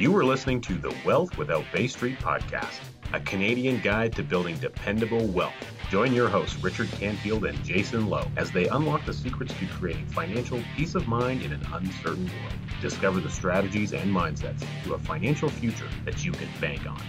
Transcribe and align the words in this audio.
You 0.00 0.16
are 0.16 0.24
listening 0.24 0.62
to 0.62 0.78
the 0.78 0.96
Wealth 1.04 1.36
Without 1.36 1.66
Bay 1.74 1.86
Street 1.86 2.18
podcast, 2.20 2.80
a 3.12 3.20
Canadian 3.20 3.82
guide 3.82 4.16
to 4.16 4.22
building 4.22 4.56
dependable 4.56 5.26
wealth. 5.26 5.52
Join 5.90 6.14
your 6.14 6.26
hosts, 6.26 6.56
Richard 6.64 6.90
Canfield 6.92 7.44
and 7.44 7.58
Jayson 7.58 8.08
Lowe, 8.08 8.26
as 8.34 8.50
they 8.50 8.66
unlock 8.68 9.04
the 9.04 9.12
secrets 9.12 9.52
to 9.58 9.66
creating 9.66 10.06
financial 10.06 10.58
peace 10.74 10.94
of 10.94 11.06
mind 11.06 11.42
in 11.42 11.52
an 11.52 11.60
uncertain 11.74 12.24
world. 12.24 12.54
Discover 12.80 13.20
the 13.20 13.28
strategies 13.28 13.92
and 13.92 14.10
mindsets 14.10 14.64
to 14.84 14.94
a 14.94 14.98
financial 14.98 15.50
future 15.50 15.88
that 16.06 16.24
you 16.24 16.32
can 16.32 16.48
bank 16.62 16.86
on. 16.86 17.02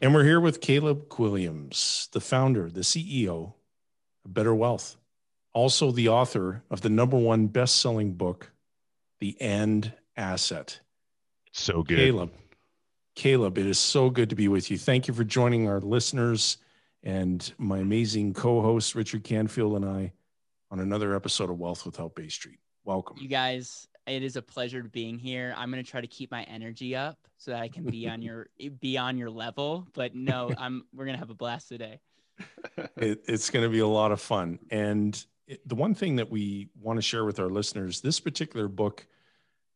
And 0.00 0.12
we're 0.12 0.24
here 0.24 0.40
with 0.40 0.60
Caleb 0.60 1.08
Guilliams, 1.08 2.10
the 2.10 2.20
founder, 2.20 2.68
the 2.68 2.80
CEO 2.80 3.52
of 4.24 4.34
Better 4.34 4.56
Wealth 4.56 4.96
also 5.54 5.90
the 5.90 6.08
author 6.08 6.62
of 6.70 6.82
the 6.82 6.90
number 6.90 7.16
one 7.16 7.46
best-selling 7.46 8.12
book, 8.14 8.52
The 9.20 9.40
AND 9.40 9.92
Asset. 10.16 10.80
So 11.52 11.82
good. 11.82 11.96
Caleb. 11.96 12.32
Caleb, 13.14 13.58
it 13.58 13.66
is 13.66 13.78
so 13.78 14.10
good 14.10 14.30
to 14.30 14.36
be 14.36 14.48
with 14.48 14.70
you. 14.70 14.76
Thank 14.76 15.06
you 15.06 15.14
for 15.14 15.24
joining 15.24 15.68
our 15.68 15.80
listeners 15.80 16.58
and 17.04 17.52
my 17.58 17.78
amazing 17.78 18.34
co-host 18.34 18.94
Richard 18.94 19.22
Canfield 19.22 19.76
and 19.76 19.84
I 19.84 20.12
on 20.70 20.80
another 20.80 21.14
episode 21.14 21.50
of 21.50 21.58
Wealth 21.58 21.86
Without 21.86 22.16
Bay 22.16 22.28
Street. 22.28 22.58
Welcome. 22.84 23.16
You 23.20 23.28
guys, 23.28 23.86
it 24.08 24.24
is 24.24 24.34
a 24.34 24.42
pleasure 24.42 24.82
to 24.82 24.88
being 24.88 25.18
here. 25.18 25.54
I'm 25.56 25.70
going 25.70 25.82
to 25.82 25.88
try 25.88 26.00
to 26.00 26.08
keep 26.08 26.32
my 26.32 26.42
energy 26.44 26.96
up 26.96 27.16
so 27.38 27.52
that 27.52 27.60
I 27.60 27.68
can 27.68 27.84
be 27.84 28.08
on 28.08 28.20
your 28.20 28.48
be 28.80 28.98
on 28.98 29.16
your 29.16 29.30
level, 29.30 29.86
but 29.94 30.14
no, 30.14 30.50
I'm 30.58 30.84
we're 30.92 31.04
going 31.04 31.14
to 31.14 31.20
have 31.20 31.30
a 31.30 31.34
blast 31.34 31.68
today. 31.68 32.00
it, 32.96 33.22
it's 33.28 33.50
going 33.50 33.62
to 33.62 33.68
be 33.68 33.78
a 33.78 33.86
lot 33.86 34.10
of 34.10 34.20
fun. 34.20 34.58
And 34.70 35.24
the 35.66 35.74
one 35.74 35.94
thing 35.94 36.16
that 36.16 36.30
we 36.30 36.68
want 36.80 36.96
to 36.96 37.02
share 37.02 37.24
with 37.24 37.38
our 37.38 37.48
listeners 37.48 38.00
this 38.00 38.20
particular 38.20 38.68
book 38.68 39.06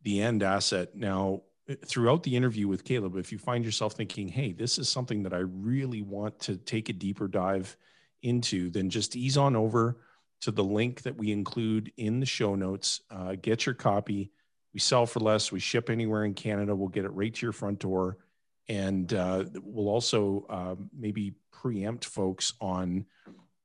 the 0.02 0.20
and 0.20 0.42
asset 0.42 0.94
now 0.94 1.42
uh, 1.70 1.74
throughout 1.86 2.22
the 2.22 2.34
interview 2.36 2.68
with 2.68 2.84
caleb 2.84 3.16
if 3.16 3.32
you 3.32 3.38
find 3.38 3.64
yourself 3.64 3.92
thinking 3.94 4.28
hey 4.28 4.52
this 4.52 4.78
is 4.78 4.88
something 4.88 5.22
that 5.22 5.34
i 5.34 5.38
really 5.38 6.02
want 6.02 6.38
to 6.38 6.56
take 6.56 6.88
a 6.88 6.92
deeper 6.92 7.28
dive 7.28 7.76
into 8.22 8.70
then 8.70 8.90
just 8.90 9.16
ease 9.16 9.36
on 9.36 9.54
over 9.54 9.98
to 10.40 10.50
the 10.50 10.64
link 10.64 11.02
that 11.02 11.16
we 11.16 11.32
include 11.32 11.92
in 11.96 12.20
the 12.20 12.26
show 12.26 12.54
notes. 12.54 13.00
Uh, 13.10 13.34
get 13.40 13.66
your 13.66 13.74
copy. 13.74 14.30
We 14.72 14.80
sell 14.80 15.06
for 15.06 15.20
less. 15.20 15.50
We 15.50 15.60
ship 15.60 15.90
anywhere 15.90 16.24
in 16.24 16.34
canada. 16.34 16.74
We'll 16.74 16.88
get 16.88 17.04
it 17.04 17.12
right 17.12 17.34
to 17.34 17.46
your 17.46 17.52
front 17.52 17.80
door. 17.80 18.18
And 18.68 19.12
uh, 19.12 19.44
we'll 19.62 19.88
also 19.88 20.46
uh, 20.48 20.74
maybe 20.96 21.34
preempt 21.50 22.04
folks 22.04 22.52
on 22.60 23.06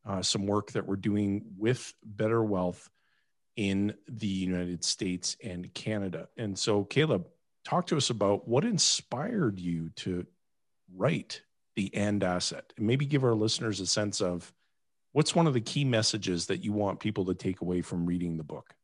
uh, 0.05 0.21
some 0.21 0.45
work 0.45 0.71
that 0.71 0.85
we're 0.85 0.95
doing 0.95 1.43
with 1.57 1.93
Better 2.03 2.43
Wealth 2.43 2.89
in 3.55 3.93
the 4.07 4.27
United 4.27 4.83
States 4.83 5.37
and 5.43 5.73
Canada. 5.73 6.27
And 6.37 6.57
so, 6.57 6.83
Caleb, 6.83 7.27
talk 7.63 7.87
to 7.87 7.97
us 7.97 8.09
about 8.09 8.47
what 8.47 8.65
inspired 8.65 9.59
you 9.59 9.89
to 9.97 10.25
write 10.95 11.41
the 11.75 11.93
and 11.93 12.23
asset. 12.23 12.73
And 12.77 12.87
maybe 12.87 13.05
give 13.05 13.23
our 13.23 13.35
listeners 13.35 13.79
a 13.79 13.87
sense 13.87 14.21
of 14.21 14.53
what's 15.11 15.35
one 15.35 15.47
of 15.47 15.53
the 15.53 15.61
key 15.61 15.85
messages 15.85 16.47
that 16.47 16.63
you 16.63 16.73
want 16.73 16.99
people 16.99 17.25
to 17.25 17.33
take 17.33 17.61
away 17.61 17.81
from 17.81 18.05
reading 18.05 18.37
the 18.37 18.43
book? 18.43 18.75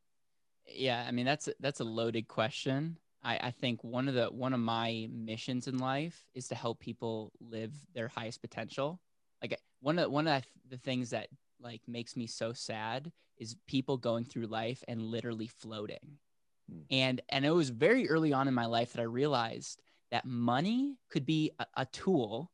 Yeah 0.71 1.03
i 1.07 1.11
mean 1.11 1.25
that's 1.25 1.49
that's 1.59 1.79
a 1.79 1.85
loaded 1.85 2.27
question. 2.27 2.97
I, 3.21 3.37
I 3.43 3.51
think 3.51 3.83
one 3.83 4.07
of 4.07 4.13
the 4.13 4.27
one 4.27 4.53
of 4.53 4.59
my 4.59 5.09
missions 5.11 5.67
in 5.67 5.77
life 5.77 6.25
is 6.33 6.47
to 6.49 6.55
help 6.55 6.79
people 6.79 7.33
live 7.41 7.73
their 7.93 8.07
highest 8.07 8.41
potential 8.41 9.01
like 9.41 9.59
one 9.81 9.99
of 9.99 10.11
one 10.11 10.27
of 10.27 10.43
the 10.69 10.77
things 10.77 11.11
that 11.11 11.27
like 11.61 11.81
makes 11.87 12.15
me 12.15 12.27
so 12.27 12.53
sad 12.53 13.11
is 13.37 13.55
people 13.67 13.97
going 13.97 14.25
through 14.25 14.47
life 14.47 14.83
and 14.87 15.01
literally 15.01 15.47
floating. 15.47 16.17
Mm. 16.71 16.83
And 16.91 17.21
and 17.29 17.45
it 17.45 17.51
was 17.51 17.69
very 17.69 18.09
early 18.09 18.33
on 18.33 18.47
in 18.47 18.53
my 18.53 18.65
life 18.65 18.93
that 18.93 19.01
I 19.01 19.05
realized 19.05 19.81
that 20.11 20.25
money 20.25 20.97
could 21.09 21.25
be 21.25 21.51
a, 21.59 21.65
a 21.77 21.85
tool, 21.85 22.51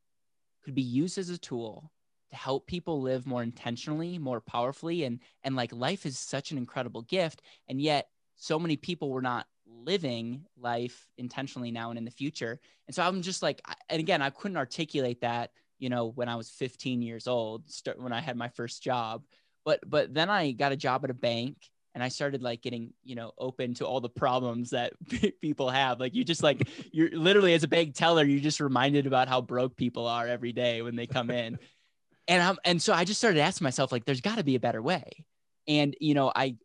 could 0.64 0.74
be 0.74 0.82
used 0.82 1.18
as 1.18 1.30
a 1.30 1.38
tool 1.38 1.90
to 2.30 2.36
help 2.36 2.66
people 2.66 3.00
live 3.00 3.26
more 3.26 3.42
intentionally, 3.42 4.18
more 4.18 4.40
powerfully 4.40 5.04
and 5.04 5.20
and 5.42 5.56
like 5.56 5.72
life 5.72 6.06
is 6.06 6.18
such 6.18 6.50
an 6.50 6.58
incredible 6.58 7.02
gift 7.02 7.42
and 7.68 7.80
yet 7.80 8.08
so 8.36 8.58
many 8.58 8.76
people 8.76 9.10
were 9.10 9.22
not 9.22 9.46
living 9.66 10.44
life 10.58 11.08
intentionally 11.18 11.70
now 11.70 11.90
and 11.90 11.98
in 11.98 12.04
the 12.04 12.10
future. 12.10 12.60
And 12.86 12.94
so 12.94 13.02
I'm 13.02 13.22
just 13.22 13.42
like 13.42 13.60
and 13.88 14.00
again, 14.00 14.22
I 14.22 14.30
couldn't 14.30 14.56
articulate 14.56 15.20
that 15.22 15.50
you 15.78 15.88
know, 15.88 16.06
when 16.06 16.28
I 16.28 16.36
was 16.36 16.50
15 16.50 17.02
years 17.02 17.26
old, 17.26 17.68
start, 17.70 18.00
when 18.00 18.12
I 18.12 18.20
had 18.20 18.36
my 18.36 18.48
first 18.48 18.82
job. 18.82 19.22
But 19.64 19.80
but 19.86 20.14
then 20.14 20.30
I 20.30 20.52
got 20.52 20.72
a 20.72 20.76
job 20.76 21.04
at 21.04 21.10
a 21.10 21.14
bank 21.14 21.56
and 21.94 22.02
I 22.02 22.08
started 22.08 22.42
like 22.42 22.62
getting, 22.62 22.92
you 23.04 23.14
know, 23.14 23.32
open 23.38 23.74
to 23.74 23.86
all 23.86 24.00
the 24.00 24.08
problems 24.08 24.70
that 24.70 24.92
people 25.40 25.70
have. 25.70 25.98
Like 25.98 26.14
you 26.14 26.24
just 26.24 26.42
like 26.42 26.68
you're 26.92 27.10
literally 27.10 27.54
as 27.54 27.64
a 27.64 27.68
bank 27.68 27.94
teller, 27.94 28.24
you're 28.24 28.40
just 28.40 28.60
reminded 28.60 29.06
about 29.06 29.28
how 29.28 29.40
broke 29.40 29.76
people 29.76 30.06
are 30.06 30.26
every 30.26 30.52
day 30.52 30.82
when 30.82 30.94
they 30.94 31.06
come 31.06 31.30
in. 31.30 31.58
and 32.28 32.42
I'm 32.42 32.58
and 32.64 32.80
so 32.80 32.92
I 32.92 33.04
just 33.04 33.20
started 33.20 33.40
asking 33.40 33.64
myself, 33.64 33.92
like, 33.92 34.04
there's 34.04 34.20
got 34.20 34.38
to 34.38 34.44
be 34.44 34.56
a 34.56 34.60
better 34.60 34.82
way. 34.82 35.24
And 35.66 35.96
you 36.00 36.14
know, 36.14 36.30
I 36.34 36.56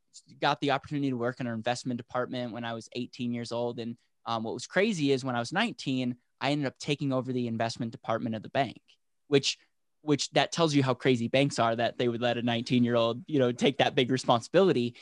got 0.42 0.60
the 0.62 0.72
opportunity 0.72 1.10
to 1.10 1.18
work 1.18 1.40
in 1.40 1.48
our 1.48 1.54
investment 1.54 1.98
department 1.98 2.54
when 2.54 2.66
I 2.66 2.74
was 2.74 2.90
18 2.94 3.34
years 3.34 3.52
old. 3.52 3.80
And 3.80 3.98
um, 4.26 4.44
what 4.44 4.54
was 4.54 4.68
crazy 4.68 5.12
is 5.12 5.26
when 5.26 5.36
I 5.36 5.40
was 5.40 5.54
19, 5.54 6.16
I 6.42 6.52
ended 6.52 6.68
up 6.68 6.78
taking 6.78 7.14
over 7.14 7.32
the 7.32 7.48
investment 7.48 7.92
department 7.92 8.36
of 8.36 8.44
the 8.44 8.50
bank 8.50 8.82
which 9.32 9.58
which 10.02 10.30
that 10.32 10.52
tells 10.52 10.74
you 10.76 10.84
how 10.84 10.94
crazy 10.94 11.28
banks 11.28 11.58
are 11.58 11.76
that 11.76 11.98
they 11.98 12.08
would 12.08 12.22
let 12.22 12.38
a 12.38 12.42
19 12.42 12.84
year 12.84 12.96
old 12.96 13.24
you 13.28 13.40
know 13.40 13.52
take 13.52 13.78
that 13.78 13.96
big 13.96 14.12
responsibility. 14.12 14.96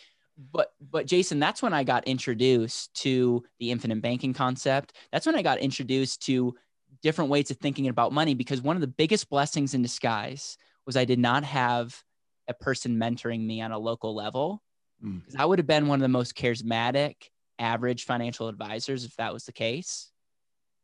But 0.54 0.72
but 0.80 1.06
jayson 1.06 1.40
that's 1.40 1.62
when 1.62 1.74
i 1.74 1.84
got 1.84 2.08
introduced 2.08 2.94
to 3.02 3.44
the 3.60 3.72
infinite 3.72 4.02
banking 4.02 4.34
concept. 4.34 4.94
That's 5.12 5.26
when 5.26 5.36
i 5.36 5.42
got 5.42 5.58
introduced 5.58 6.26
to 6.28 6.56
different 7.02 7.32
ways 7.32 7.50
of 7.50 7.58
thinking 7.58 7.88
about 7.88 8.14
money 8.14 8.36
because 8.36 8.62
one 8.62 8.78
of 8.78 8.82
the 8.82 8.88
biggest 8.88 9.30
blessings 9.30 9.74
in 9.74 9.82
disguise 9.82 10.58
was 10.86 10.96
i 10.96 11.06
did 11.06 11.20
not 11.20 11.44
have 11.44 12.02
a 12.48 12.54
person 12.54 12.98
mentoring 12.98 13.46
me 13.46 13.62
on 13.62 13.72
a 13.72 13.78
local 13.78 14.16
level 14.16 14.62
because 15.02 15.36
mm. 15.36 15.40
i 15.40 15.46
would 15.46 15.60
have 15.60 15.68
been 15.68 15.88
one 15.88 16.00
of 16.00 16.04
the 16.04 16.08
most 16.08 16.36
charismatic 16.36 17.16
average 17.58 18.06
financial 18.06 18.48
advisors 18.48 19.04
if 19.04 19.16
that 19.18 19.34
was 19.34 19.44
the 19.44 19.52
case. 19.52 20.12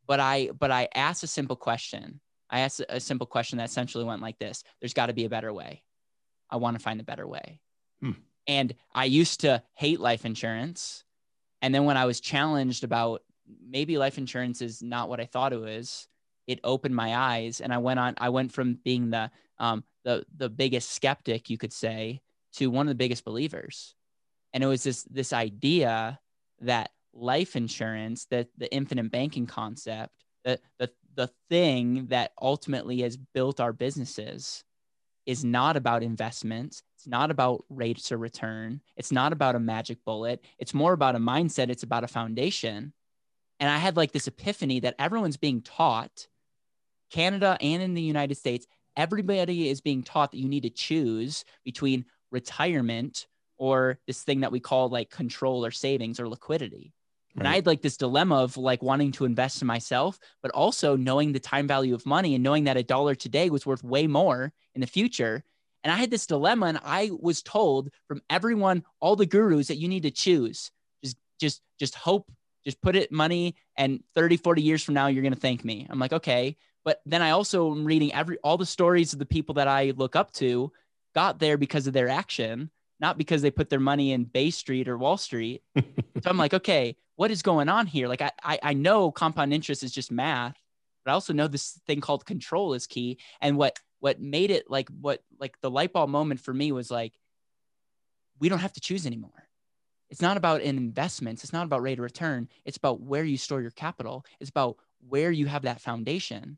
But 0.07 0.19
i 0.19 0.49
but 0.57 0.71
i 0.71 0.89
asked 0.93 1.23
a 1.23 1.27
simple 1.27 1.55
question 1.55 2.19
I 2.55 2.61
asked 2.61 2.81
a 2.87 3.01
simple 3.01 3.27
question 3.27 3.57
that 3.57 3.65
essentially 3.65 4.05
went 4.05 4.21
like 4.21 4.39
this 4.39 4.63
There's 4.79 4.93
got 4.93 5.07
to 5.07 5.13
be 5.13 5.25
a 5.25 5.29
better 5.29 5.51
way. 5.51 5.83
I 6.49 6.55
want 6.55 6.77
to 6.77 6.83
find 6.83 7.01
a 7.01 7.03
better 7.03 7.27
way. 7.27 7.59
Hmm. 7.99 8.11
And 8.47 8.75
I 8.93 9.05
used 9.05 9.41
to 9.41 9.61
hate 9.73 9.99
life 9.99 10.23
insurance. 10.25 11.03
And 11.61 11.75
then 11.75 11.83
when 11.83 11.97
I 11.97 12.05
was 12.05 12.21
challenged 12.21 12.85
about 12.85 13.23
maybe 13.67 13.97
life 13.97 14.17
insurance 14.17 14.61
is 14.61 14.81
not 14.81 15.09
what 15.09 15.19
I 15.19 15.25
thought 15.25 15.51
it 15.51 15.59
was, 15.59 16.07
it 16.47 16.61
opened 16.63 16.95
my 16.95 17.13
eyes. 17.13 17.59
And 17.59 17.73
I 17.73 17.79
went 17.79 17.99
on, 17.99 18.13
I 18.19 18.29
went 18.29 18.53
from 18.53 18.75
being 18.85 19.09
the, 19.09 19.31
um, 19.59 19.83
the, 20.05 20.25
the 20.37 20.49
biggest 20.49 20.91
skeptic, 20.91 21.49
you 21.49 21.57
could 21.57 21.73
say, 21.73 22.21
to 22.53 22.67
one 22.67 22.87
of 22.87 22.91
the 22.91 22.95
biggest 22.95 23.25
believers. 23.25 23.95
And 24.53 24.63
it 24.63 24.67
was 24.67 24.83
this, 24.83 25.03
this 25.03 25.33
idea 25.33 26.19
that 26.61 26.91
life 27.13 27.57
insurance, 27.57 28.27
that 28.27 28.47
the 28.57 28.73
infinite 28.73 29.11
banking 29.11 29.45
concept, 29.45 30.13
the, 30.45 30.59
the, 30.77 30.89
the 31.15 31.29
thing 31.49 32.07
that 32.07 32.31
ultimately 32.41 33.01
has 33.01 33.17
built 33.17 33.59
our 33.59 33.73
businesses 33.73 34.63
is 35.25 35.43
not 35.43 35.75
about 35.75 36.03
investments. 36.03 36.83
It's 36.97 37.07
not 37.07 37.31
about 37.31 37.65
rates 37.69 38.11
of 38.11 38.19
return. 38.19 38.81
It's 38.95 39.11
not 39.11 39.33
about 39.33 39.55
a 39.55 39.59
magic 39.59 40.03
bullet. 40.05 40.43
It's 40.59 40.73
more 40.73 40.93
about 40.93 41.15
a 41.15 41.19
mindset. 41.19 41.69
It's 41.69 41.83
about 41.83 42.03
a 42.03 42.07
foundation. 42.07 42.93
And 43.59 43.69
I 43.69 43.77
had 43.77 43.97
like 43.97 44.11
this 44.11 44.27
epiphany 44.27 44.81
that 44.81 44.95
everyone's 44.99 45.37
being 45.37 45.61
taught, 45.61 46.27
Canada 47.09 47.57
and 47.61 47.81
in 47.81 47.93
the 47.93 48.01
United 48.01 48.35
States, 48.35 48.67
everybody 48.97 49.69
is 49.69 49.81
being 49.81 50.03
taught 50.03 50.31
that 50.31 50.39
you 50.39 50.49
need 50.49 50.63
to 50.63 50.69
choose 50.69 51.45
between 51.63 52.05
retirement 52.31 53.27
or 53.57 53.99
this 54.07 54.23
thing 54.23 54.41
that 54.41 54.51
we 54.51 54.59
call 54.59 54.89
like 54.89 55.09
control 55.09 55.65
or 55.65 55.71
savings 55.71 56.19
or 56.19 56.27
liquidity. 56.27 56.93
And 57.37 57.47
I 57.47 57.55
had 57.55 57.65
like 57.65 57.81
this 57.81 57.97
dilemma 57.97 58.35
of 58.35 58.57
like 58.57 58.81
wanting 58.81 59.11
to 59.13 59.25
invest 59.25 59.61
in 59.61 59.67
myself, 59.67 60.17
but 60.41 60.51
also 60.51 60.95
knowing 60.95 61.31
the 61.31 61.39
time 61.39 61.67
value 61.67 61.93
of 61.93 62.05
money 62.05 62.33
and 62.35 62.43
knowing 62.43 62.65
that 62.65 62.77
a 62.77 62.83
dollar 62.83 63.15
today 63.15 63.49
was 63.49 63.65
worth 63.65 63.83
way 63.83 64.07
more 64.07 64.53
in 64.73 64.81
the 64.81 64.87
future. 64.87 65.43
And 65.83 65.91
I 65.91 65.97
had 65.97 66.09
this 66.09 66.25
dilemma, 66.25 66.67
and 66.67 66.79
I 66.83 67.11
was 67.19 67.43
told 67.43 67.89
from 68.07 68.21
everyone, 68.29 68.83
all 68.99 69.15
the 69.15 69.27
gurus, 69.27 69.67
that 69.67 69.77
you 69.77 69.87
need 69.87 70.03
to 70.03 70.11
choose. 70.11 70.71
Just, 71.03 71.17
just, 71.39 71.61
just 71.77 71.93
hope, 71.93 72.31
just 72.63 72.81
put 72.81 72.95
it 72.95 73.11
money, 73.11 73.55
and 73.77 74.01
30, 74.15 74.37
40 74.37 74.61
years 74.63 74.81
from 74.81 74.95
now, 74.95 75.07
you're 75.07 75.21
going 75.21 75.33
to 75.33 75.39
thank 75.39 75.63
me. 75.63 75.85
I'm 75.89 75.99
like, 75.99 76.13
okay. 76.13 76.57
But 76.83 77.01
then 77.05 77.21
I 77.21 77.31
also 77.31 77.71
am 77.71 77.85
reading 77.85 78.13
every 78.13 78.37
all 78.43 78.57
the 78.57 78.65
stories 78.65 79.13
of 79.13 79.19
the 79.19 79.25
people 79.25 79.55
that 79.55 79.67
I 79.67 79.93
look 79.95 80.15
up 80.15 80.31
to 80.33 80.71
got 81.13 81.39
there 81.39 81.57
because 81.57 81.87
of 81.87 81.93
their 81.93 82.09
action, 82.09 82.71
not 82.99 83.17
because 83.17 83.41
they 83.41 83.51
put 83.51 83.69
their 83.69 83.79
money 83.79 84.11
in 84.11 84.23
Bay 84.23 84.51
Street 84.51 84.87
or 84.87 84.97
Wall 84.97 85.17
Street. 85.17 85.63
so 85.75 85.83
I'm 86.25 86.37
like, 86.37 86.53
okay, 86.53 86.95
what 87.15 87.31
is 87.31 87.41
going 87.41 87.69
on 87.69 87.87
here? 87.87 88.07
Like 88.07 88.21
I, 88.21 88.31
I, 88.43 88.59
I 88.61 88.73
know 88.73 89.11
compound 89.11 89.53
interest 89.53 89.83
is 89.83 89.91
just 89.91 90.11
math, 90.11 90.57
but 91.03 91.11
I 91.11 91.13
also 91.13 91.33
know 91.33 91.47
this 91.47 91.79
thing 91.87 92.01
called 92.01 92.25
control 92.25 92.73
is 92.73 92.87
key. 92.87 93.19
And 93.41 93.57
what 93.57 93.79
what 93.99 94.19
made 94.19 94.51
it 94.51 94.69
like 94.69 94.89
what 94.89 95.23
like 95.39 95.59
the 95.61 95.71
light 95.71 95.93
bulb 95.93 96.09
moment 96.09 96.39
for 96.39 96.53
me 96.53 96.71
was 96.71 96.91
like, 96.91 97.13
we 98.39 98.49
don't 98.49 98.59
have 98.59 98.73
to 98.73 98.81
choose 98.81 99.05
anymore. 99.05 99.47
it's 100.09 100.21
not 100.21 100.37
about 100.37 100.61
investments. 100.61 101.43
It's 101.43 101.53
not 101.53 101.65
about 101.65 101.81
rate 101.81 101.99
of 101.99 102.03
return. 102.03 102.47
It's 102.63 102.77
about 102.77 103.01
where 103.01 103.23
you 103.23 103.37
store 103.37 103.61
your 103.61 103.71
capital. 103.71 104.25
It's 104.39 104.49
about 104.49 104.77
where 105.07 105.31
you 105.31 105.45
have 105.47 105.63
that 105.63 105.81
foundation. 105.81 106.57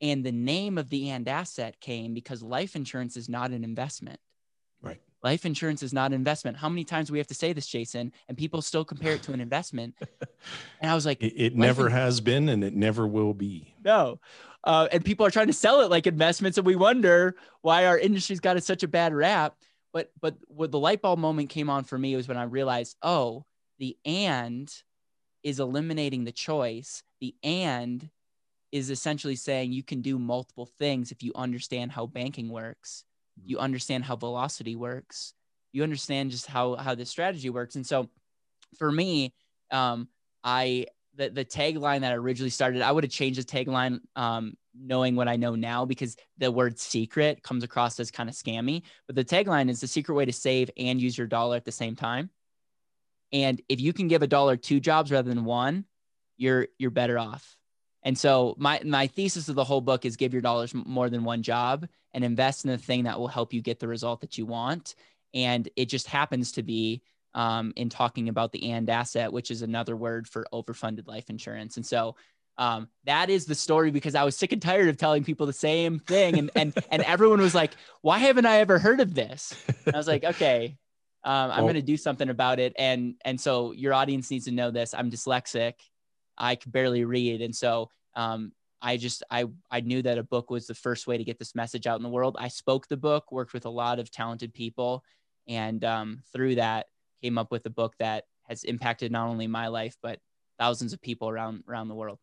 And 0.00 0.24
the 0.24 0.32
name 0.32 0.78
of 0.78 0.88
the 0.90 1.10
and 1.10 1.26
asset 1.26 1.80
came 1.80 2.14
because 2.14 2.42
life 2.42 2.76
insurance 2.76 3.16
is 3.16 3.28
not 3.28 3.50
an 3.50 3.64
investment. 3.64 4.20
Right. 4.82 5.00
Life 5.22 5.44
insurance 5.44 5.82
is 5.82 5.92
not 5.92 6.06
an 6.06 6.12
investment. 6.12 6.56
How 6.56 6.68
many 6.68 6.84
times 6.84 7.08
do 7.08 7.12
we 7.12 7.18
have 7.18 7.26
to 7.26 7.34
say 7.34 7.52
this, 7.52 7.66
Jayson? 7.68 8.12
And 8.28 8.38
people 8.38 8.62
still 8.62 8.84
compare 8.84 9.12
it 9.14 9.22
to 9.24 9.32
an 9.32 9.40
investment. 9.40 9.94
And 10.80 10.88
I 10.88 10.94
was 10.94 11.04
like, 11.04 11.20
it, 11.20 11.34
it 11.36 11.56
never 11.56 11.86
in- 11.86 11.92
has 11.92 12.20
been 12.20 12.48
and 12.48 12.62
it 12.62 12.72
never 12.72 13.04
will 13.04 13.34
be. 13.34 13.74
No. 13.84 14.20
Uh, 14.62 14.86
and 14.92 15.04
people 15.04 15.26
are 15.26 15.30
trying 15.30 15.48
to 15.48 15.52
sell 15.52 15.80
it 15.80 15.90
like 15.90 16.06
investments. 16.06 16.56
And 16.56 16.66
we 16.66 16.76
wonder 16.76 17.34
why 17.62 17.86
our 17.86 17.98
industry's 17.98 18.38
got 18.38 18.62
such 18.62 18.84
a 18.84 18.88
bad 18.88 19.12
rap. 19.12 19.56
But 19.92 20.12
but 20.20 20.36
what 20.46 20.70
the 20.70 20.78
light 20.78 21.02
bulb 21.02 21.18
moment 21.18 21.48
came 21.48 21.68
on 21.68 21.82
for 21.82 21.98
me 21.98 22.14
was 22.14 22.28
when 22.28 22.36
I 22.36 22.44
realized, 22.44 22.96
oh, 23.02 23.44
the 23.78 23.96
and 24.04 24.72
is 25.42 25.58
eliminating 25.58 26.24
the 26.24 26.32
choice. 26.32 27.02
The 27.20 27.34
and 27.42 28.08
is 28.70 28.90
essentially 28.90 29.36
saying 29.36 29.72
you 29.72 29.82
can 29.82 30.02
do 30.02 30.18
multiple 30.18 30.66
things 30.78 31.10
if 31.10 31.22
you 31.24 31.32
understand 31.34 31.90
how 31.90 32.06
banking 32.06 32.48
works 32.50 33.04
you 33.44 33.58
understand 33.58 34.04
how 34.04 34.16
velocity 34.16 34.76
works 34.76 35.34
you 35.72 35.82
understand 35.82 36.30
just 36.30 36.46
how 36.46 36.76
how 36.76 36.94
the 36.94 37.04
strategy 37.04 37.50
works 37.50 37.74
and 37.74 37.86
so 37.86 38.08
for 38.78 38.90
me 38.90 39.32
um 39.70 40.08
i 40.44 40.86
the, 41.18 41.28
the 41.28 41.44
tagline 41.44 42.00
that 42.00 42.12
I 42.12 42.14
originally 42.14 42.48
started, 42.48 42.80
I 42.80 42.92
would 42.92 43.04
have 43.04 43.12
changed 43.12 43.40
the 43.40 43.44
tagline 43.44 43.98
um, 44.16 44.54
knowing 44.80 45.16
what 45.16 45.28
I 45.28 45.36
know 45.36 45.56
now 45.56 45.84
because 45.84 46.16
the 46.38 46.50
word 46.50 46.78
secret 46.78 47.42
comes 47.42 47.64
across 47.64 47.98
as 48.00 48.10
kind 48.10 48.28
of 48.28 48.36
scammy. 48.36 48.82
But 49.06 49.16
the 49.16 49.24
tagline 49.24 49.68
is 49.68 49.80
the 49.80 49.88
secret 49.88 50.14
way 50.14 50.24
to 50.24 50.32
save 50.32 50.70
and 50.78 51.00
use 51.00 51.18
your 51.18 51.26
dollar 51.26 51.56
at 51.56 51.64
the 51.64 51.72
same 51.72 51.96
time. 51.96 52.30
And 53.32 53.60
if 53.68 53.80
you 53.80 53.92
can 53.92 54.08
give 54.08 54.22
a 54.22 54.28
dollar 54.28 54.56
two 54.56 54.80
jobs 54.80 55.10
rather 55.10 55.28
than 55.28 55.44
one, 55.44 55.84
you're 56.38 56.68
you're 56.78 56.92
better 56.92 57.18
off. 57.18 57.57
And 58.02 58.16
so 58.16 58.54
my 58.58 58.80
my 58.84 59.06
thesis 59.08 59.48
of 59.48 59.54
the 59.54 59.64
whole 59.64 59.80
book 59.80 60.04
is 60.04 60.16
give 60.16 60.32
your 60.32 60.42
dollars 60.42 60.72
more 60.74 61.10
than 61.10 61.24
one 61.24 61.42
job 61.42 61.86
and 62.12 62.24
invest 62.24 62.64
in 62.64 62.70
the 62.70 62.78
thing 62.78 63.04
that 63.04 63.18
will 63.18 63.28
help 63.28 63.52
you 63.52 63.60
get 63.60 63.80
the 63.80 63.88
result 63.88 64.20
that 64.20 64.38
you 64.38 64.46
want. 64.46 64.94
And 65.34 65.68
it 65.76 65.86
just 65.86 66.06
happens 66.06 66.52
to 66.52 66.62
be 66.62 67.02
um, 67.34 67.72
in 67.76 67.88
talking 67.88 68.28
about 68.28 68.52
the 68.52 68.70
and 68.70 68.88
asset, 68.88 69.32
which 69.32 69.50
is 69.50 69.62
another 69.62 69.96
word 69.96 70.26
for 70.26 70.46
overfunded 70.52 71.06
life 71.06 71.28
insurance. 71.28 71.76
And 71.76 71.84
so 71.84 72.16
um, 72.58 72.88
that 73.04 73.30
is 73.30 73.46
the 73.46 73.54
story 73.54 73.90
because 73.90 74.14
I 74.14 74.24
was 74.24 74.36
sick 74.36 74.52
and 74.52 74.60
tired 74.60 74.88
of 74.88 74.96
telling 74.96 75.22
people 75.22 75.46
the 75.46 75.52
same 75.52 76.00
thing, 76.00 76.38
and 76.38 76.50
and 76.56 76.74
and 76.90 77.02
everyone 77.02 77.40
was 77.40 77.54
like, 77.54 77.72
"Why 78.02 78.18
haven't 78.18 78.46
I 78.46 78.58
ever 78.58 78.78
heard 78.78 79.00
of 79.00 79.14
this?" 79.14 79.54
And 79.86 79.94
I 79.94 79.98
was 79.98 80.08
like, 80.08 80.24
"Okay, 80.24 80.76
um, 81.22 81.50
I'm 81.50 81.58
well, 81.58 81.64
going 81.66 81.74
to 81.74 81.82
do 81.82 81.96
something 81.96 82.28
about 82.28 82.58
it." 82.58 82.72
And 82.76 83.14
and 83.24 83.40
so 83.40 83.72
your 83.72 83.94
audience 83.94 84.30
needs 84.30 84.46
to 84.46 84.50
know 84.50 84.72
this. 84.72 84.92
I'm 84.92 85.08
dyslexic. 85.08 85.74
I 86.38 86.54
could 86.54 86.72
barely 86.72 87.04
read. 87.04 87.42
And 87.42 87.54
so 87.54 87.90
um, 88.14 88.52
I 88.80 88.96
just 88.96 89.22
I 89.30 89.46
I 89.70 89.80
knew 89.80 90.02
that 90.02 90.18
a 90.18 90.22
book 90.22 90.50
was 90.50 90.66
the 90.66 90.74
first 90.74 91.06
way 91.06 91.18
to 91.18 91.24
get 91.24 91.38
this 91.38 91.54
message 91.54 91.86
out 91.86 91.96
in 91.96 92.02
the 92.02 92.08
world. 92.08 92.36
I 92.38 92.48
spoke 92.48 92.86
the 92.86 92.96
book, 92.96 93.32
worked 93.32 93.52
with 93.52 93.66
a 93.66 93.70
lot 93.70 93.98
of 93.98 94.10
talented 94.10 94.54
people, 94.54 95.04
and 95.46 95.84
um, 95.84 96.22
through 96.32 96.56
that 96.56 96.86
came 97.22 97.38
up 97.38 97.50
with 97.50 97.66
a 97.66 97.70
book 97.70 97.94
that 97.98 98.24
has 98.44 98.64
impacted 98.64 99.10
not 99.12 99.28
only 99.28 99.46
my 99.46 99.66
life 99.66 99.96
but 100.02 100.20
thousands 100.58 100.92
of 100.92 101.02
people 101.02 101.28
around 101.28 101.64
around 101.68 101.88
the 101.88 101.94
world. 101.94 102.18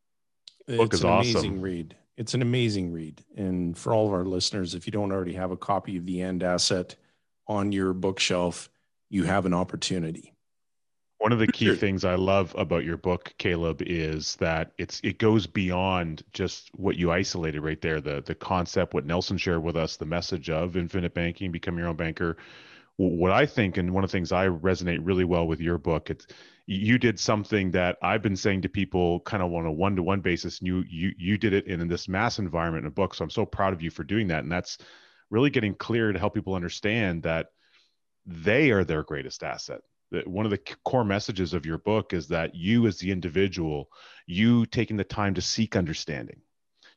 The 0.68 0.77
book 0.77 0.88
it's 0.88 0.95
is 0.95 1.03
an 1.03 1.09
awesome. 1.09 1.31
amazing 1.31 1.61
read. 1.61 1.95
It's 2.18 2.33
an 2.33 2.41
amazing 2.41 2.94
read, 2.94 3.21
and 3.35 3.77
for 3.77 3.94
all 3.94 4.07
of 4.07 4.13
our 4.13 4.23
listeners, 4.23 4.73
if 4.73 4.85
you 4.85 4.91
don't 4.91 5.11
already 5.11 5.33
have 5.33 5.51
a 5.51 5.57
copy 5.57 5.97
of 5.97 6.06
the 6.06 6.21
AND 6.21 6.44
Asset 6.44 6.95
on 7.47 7.73
your 7.73 7.94
bookshelf, 7.94 8.69
you 9.09 9.25
have 9.25 9.45
an 9.45 9.53
opportunity. 9.53 10.34
One 11.25 11.31
of 11.31 11.39
the 11.39 11.48
key 11.48 11.75
things 11.75 12.06
I 12.06 12.13
love 12.13 12.54
about 12.56 12.86
your 12.86 12.98
book, 12.98 13.33
Caleb, 13.39 13.81
is 13.81 14.36
that 14.36 14.74
it's 14.77 15.01
it 15.04 15.18
goes 15.18 15.48
beyond 15.48 16.22
just 16.33 16.69
what 16.75 16.98
you 16.98 17.12
isolated 17.12 17.62
right 17.62 17.81
there. 17.81 18.00
The 18.00 18.22
the 18.22 18.36
concept, 18.36 18.94
what 18.94 19.07
Nelson 19.07 19.39
shared 19.39 19.63
with 19.63 19.75
us, 19.75 19.98
the 19.98 20.06
message 20.06 20.51
of 20.51 20.77
infinite 20.77 21.16
banking, 21.16 21.51
become 21.51 21.80
your 21.80 21.88
own 21.88 21.95
banker. 21.95 22.38
What 22.98 23.31
I 23.31 23.48
think, 23.48 23.77
and 23.77 23.92
one 23.92 24.04
of 24.04 24.12
the 24.12 24.16
things 24.16 24.31
I 24.31 24.50
resonate 24.50 25.00
really 25.01 25.24
well 25.24 25.48
with 25.48 25.60
your 25.60 25.80
book, 25.80 26.12
it's 26.12 26.27
you 26.68 27.00
did 27.00 27.19
something 27.19 27.71
that 27.71 27.98
I've 28.04 28.21
been 28.21 28.36
saying 28.38 28.62
to 28.62 28.69
people 28.69 29.21
kind 29.21 29.42
of 29.42 29.51
on 29.51 29.66
a 29.66 29.71
one 29.71 29.95
to 29.95 30.04
one 30.04 30.21
basis, 30.21 30.60
and 30.60 30.68
you 30.68 30.83
you 30.88 31.12
you 31.18 31.38
did 31.39 31.54
it 31.54 31.66
in, 31.66 31.81
in 31.81 31.88
this 31.88 32.07
mass 32.07 32.38
environment 32.38 32.83
in 32.83 32.89
a 32.89 32.92
book. 32.92 33.16
So 33.16 33.24
I'm 33.24 33.31
so 33.31 33.48
proud 33.48 33.74
of 33.74 33.81
you 33.81 33.89
for 33.89 34.04
doing 34.04 34.28
that, 34.28 34.44
and 34.44 34.51
that's 34.51 34.78
really 35.31 35.50
getting 35.50 35.74
clear 35.74 36.12
to 36.12 36.19
help 36.19 36.36
people 36.36 36.54
understand 36.54 37.24
that 37.24 37.48
they 38.28 38.69
are 38.69 38.83
their 38.83 39.01
greatest 39.01 39.44
asset 39.44 39.81
one 40.25 40.45
of 40.45 40.51
the 40.51 40.62
core 40.83 41.03
messages 41.03 41.53
of 41.53 41.65
your 41.65 41.77
book 41.77 42.13
is 42.13 42.27
that 42.27 42.56
you 42.56 42.88
as 42.88 42.97
the 42.97 43.12
individual 43.12 43.89
you 44.27 44.65
taking 44.65 44.97
the 44.97 45.03
time 45.03 45.33
to 45.33 45.41
seek 45.41 45.75
understanding 45.75 46.41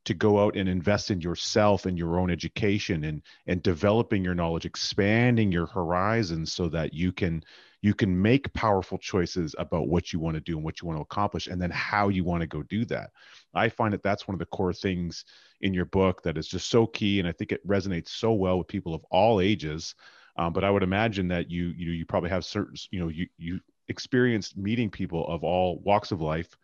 to 0.05 0.15
go 0.15 0.43
out 0.43 0.57
and 0.57 0.69
invest 0.69 1.11
in 1.11 1.21
yourself 1.21 1.85
and 1.85 1.99
your 1.99 2.19
own 2.19 2.31
education 2.31 3.05
and 3.05 3.23
and 3.47 3.63
developing 3.63 4.25
your 4.25 4.35
knowledge 4.35 4.65
expanding 4.65 5.53
your 5.53 5.67
horizons 5.67 6.53
so 6.53 6.69
that 6.69 6.95
you 6.95 7.13
can 7.13 7.43
you 7.81 7.95
can 7.95 8.21
make 8.21 8.53
powerful 8.55 8.99
choices 8.99 9.55
about 9.57 9.87
what 9.87 10.13
you 10.13 10.19
want 10.19 10.35
to 10.35 10.41
do 10.41 10.57
and 10.57 10.65
what 10.65 10.81
you 10.81 10.89
want 10.89 10.99
to 10.99 11.03
accomplish 11.03 11.47
and 11.47 11.63
then 11.63 11.71
how 11.71 12.09
you 12.09 12.25
want 12.25 12.41
to 12.41 12.47
go 12.49 12.61
do 12.65 12.85
that. 12.85 13.11
I 13.55 13.69
find 13.69 13.93
that 13.93 14.03
that's 14.03 14.27
one 14.27 14.35
of 14.35 14.41
the 14.41 14.47
core 14.47 14.73
things 14.73 15.25
in 15.61 15.75
your 15.75 15.85
book 15.85 16.23
that 16.23 16.39
is 16.39 16.47
just 16.47 16.71
so 16.71 16.87
key 16.87 17.19
and 17.19 17.29
i 17.29 17.33
think 17.33 17.53
it 17.53 17.67
resonates 17.67 18.09
so 18.09 18.33
well 18.33 18.59
with 18.59 18.69
people 18.69 18.95
of 18.95 19.05
all 19.11 19.41
ages 19.41 19.95
um, 20.39 20.53
but 20.53 20.65
I 20.65 20.71
would 20.71 20.85
imagine 20.85 21.29
that 21.29 21.51
you 21.51 21.75
you 21.77 21.91
you 21.91 22.07
probably 22.07 22.31
have 22.31 22.45
certain 22.45 22.77
you 22.91 23.01
know 23.01 23.09
you 23.09 23.27
you 23.37 23.61
experienced 23.89 24.57
meeting 24.57 24.89
people 24.89 25.27
of 25.27 25.43
all 25.43 25.81
walks 25.81 26.13
of 26.13 26.21
life, 26.21 26.57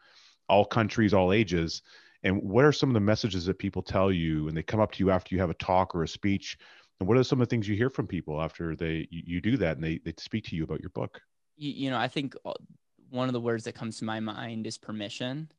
all 0.49 0.65
countries, 0.65 1.13
all 1.13 1.33
ages. 1.33 1.83
And 2.23 2.43
what 2.43 2.65
are 2.65 2.73
some 2.73 2.89
of 2.89 2.95
the 2.95 3.01
messages 3.01 3.45
that 3.47 3.59
people 3.59 3.83
tell 3.83 4.11
you 4.11 4.49
and 4.49 4.57
they 4.57 4.63
come 4.63 4.81
up 4.81 4.93
to 4.93 5.05
you 5.05 5.11
after 5.11 5.35
you 5.35 5.41
have 5.41 5.51
a 5.51 5.55
talk 5.55 5.95
or 5.95 6.05
a 6.05 6.09
speech? 6.09 6.57
And 7.01 7.09
what 7.09 7.19
are 7.19 7.25
some 7.25 7.41
of 7.41 7.49
the 7.49 7.51
things 7.51 7.69
you 7.69 7.77
hear 7.77 7.91
from 7.91 8.07
people 8.07 8.41
after 8.41 8.77
they 8.77 9.09
you, 9.11 9.23
you 9.27 9.41
do 9.41 9.57
that 9.57 9.77
and 9.77 9.85
they 9.85 9.99
they 10.05 10.15
speak 10.19 10.45
to 10.47 10.57
you 10.57 10.65
about 10.65 10.81
your 10.81 10.91
book? 10.91 11.21
You, 11.57 11.73
you 11.73 11.91
know, 11.91 11.99
I 11.99 12.09
think 12.09 12.37
uh, 12.45 12.53
one 13.11 13.29
of 13.29 13.33
the 13.33 13.41
words 13.41 13.65
that 13.65 13.75
comes 13.75 13.99
to 13.99 14.05
my 14.05 14.21
mind 14.21 14.67
is 14.67 14.79
permission. 14.79 15.51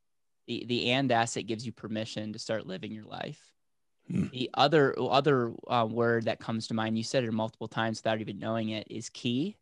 The 0.48 0.66
the 0.68 0.92
and 0.92 1.12
asset 1.12 1.48
gives 1.48 1.66
you 1.66 1.74
permission 1.74 2.32
to 2.34 2.40
start 2.40 2.66
living 2.66 2.94
your 2.94 3.06
life. 3.06 3.55
Hmm. 4.10 4.28
The 4.32 4.50
other 4.54 4.96
other 5.00 5.54
uh, 5.68 5.88
word 5.90 6.26
that 6.26 6.40
comes 6.40 6.68
to 6.68 6.74
mind, 6.74 6.98
you 6.98 7.04
said 7.04 7.24
it 7.24 7.32
multiple 7.32 7.68
times 7.68 8.00
without 8.00 8.22
even 8.22 8.40
knowing 8.40 8.70
it, 8.70 8.88
is 8.90 9.10
key. 9.10 9.58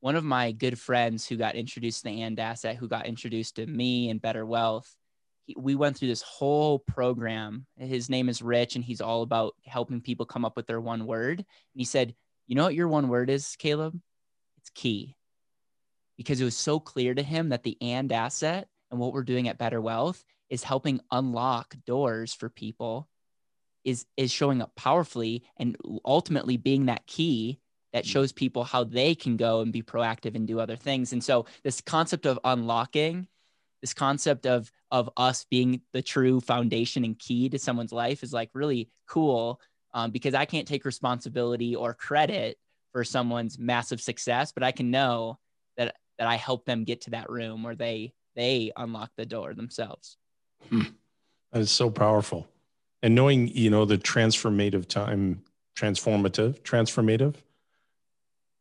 One 0.00 0.16
of 0.16 0.24
my 0.24 0.52
good 0.52 0.78
friends 0.78 1.26
who 1.26 1.36
got 1.36 1.54
introduced 1.54 1.98
to 1.98 2.10
the 2.10 2.22
and 2.22 2.38
asset, 2.38 2.76
who 2.76 2.88
got 2.88 3.06
introduced 3.06 3.56
to 3.56 3.66
me 3.66 4.10
and 4.10 4.22
Better 4.22 4.46
Wealth, 4.46 4.94
he, 5.42 5.56
we 5.58 5.74
went 5.74 5.96
through 5.96 6.08
this 6.08 6.22
whole 6.22 6.78
program. 6.78 7.66
His 7.76 8.08
name 8.08 8.28
is 8.28 8.42
Rich, 8.42 8.76
and 8.76 8.84
he's 8.84 9.00
all 9.00 9.22
about 9.22 9.54
helping 9.64 10.00
people 10.00 10.26
come 10.26 10.44
up 10.44 10.56
with 10.56 10.66
their 10.66 10.80
one 10.80 11.06
word. 11.06 11.38
And 11.38 11.46
he 11.74 11.84
said, 11.84 12.14
"You 12.46 12.56
know 12.56 12.64
what 12.64 12.74
your 12.74 12.88
one 12.88 13.08
word 13.08 13.30
is, 13.30 13.56
Caleb? 13.56 13.98
It's 14.58 14.70
key." 14.70 15.14
Because 16.16 16.40
it 16.40 16.44
was 16.44 16.56
so 16.56 16.80
clear 16.80 17.14
to 17.14 17.22
him 17.22 17.50
that 17.50 17.62
the 17.62 17.76
and 17.80 18.10
asset 18.10 18.66
and 18.90 18.98
what 18.98 19.12
we're 19.12 19.22
doing 19.22 19.46
at 19.46 19.58
Better 19.58 19.80
Wealth 19.80 20.24
is 20.50 20.64
helping 20.64 21.00
unlock 21.12 21.76
doors 21.86 22.34
for 22.34 22.48
people 22.48 23.08
is 23.88 24.04
is 24.18 24.30
showing 24.30 24.60
up 24.60 24.74
powerfully 24.76 25.42
and 25.56 25.76
ultimately 26.04 26.58
being 26.58 26.86
that 26.86 27.06
key 27.06 27.58
that 27.94 28.04
mm. 28.04 28.06
shows 28.06 28.32
people 28.32 28.62
how 28.62 28.84
they 28.84 29.14
can 29.14 29.38
go 29.38 29.60
and 29.62 29.72
be 29.72 29.82
proactive 29.82 30.34
and 30.34 30.46
do 30.46 30.60
other 30.60 30.76
things. 30.76 31.14
And 31.14 31.24
so 31.24 31.46
this 31.64 31.80
concept 31.80 32.26
of 32.26 32.38
unlocking, 32.44 33.26
this 33.80 33.94
concept 33.94 34.46
of 34.46 34.70
of 34.90 35.08
us 35.16 35.46
being 35.50 35.80
the 35.94 36.02
true 36.02 36.40
foundation 36.40 37.02
and 37.02 37.18
key 37.18 37.48
to 37.48 37.58
someone's 37.58 37.92
life 37.92 38.22
is 38.22 38.32
like 38.32 38.50
really 38.52 38.90
cool 39.06 39.58
um, 39.94 40.10
because 40.10 40.34
I 40.34 40.44
can't 40.44 40.68
take 40.68 40.84
responsibility 40.84 41.74
or 41.74 41.94
credit 41.94 42.58
for 42.92 43.04
someone's 43.04 43.58
massive 43.58 44.02
success, 44.02 44.52
but 44.52 44.62
I 44.62 44.72
can 44.72 44.90
know 44.90 45.38
that 45.78 45.96
that 46.18 46.28
I 46.28 46.36
help 46.36 46.66
them 46.66 46.84
get 46.84 47.02
to 47.02 47.10
that 47.10 47.30
room 47.30 47.62
where 47.62 47.74
they 47.74 48.12
they 48.36 48.70
unlock 48.76 49.12
the 49.16 49.24
door 49.24 49.54
themselves. 49.54 50.18
Hmm. 50.68 50.82
That 51.52 51.62
is 51.62 51.70
so 51.70 51.88
powerful 51.88 52.46
and 53.02 53.14
knowing 53.14 53.48
you 53.48 53.70
know 53.70 53.84
the 53.84 53.98
transformative 53.98 54.86
time 54.86 55.42
transformative 55.76 56.60
transformative 56.62 57.36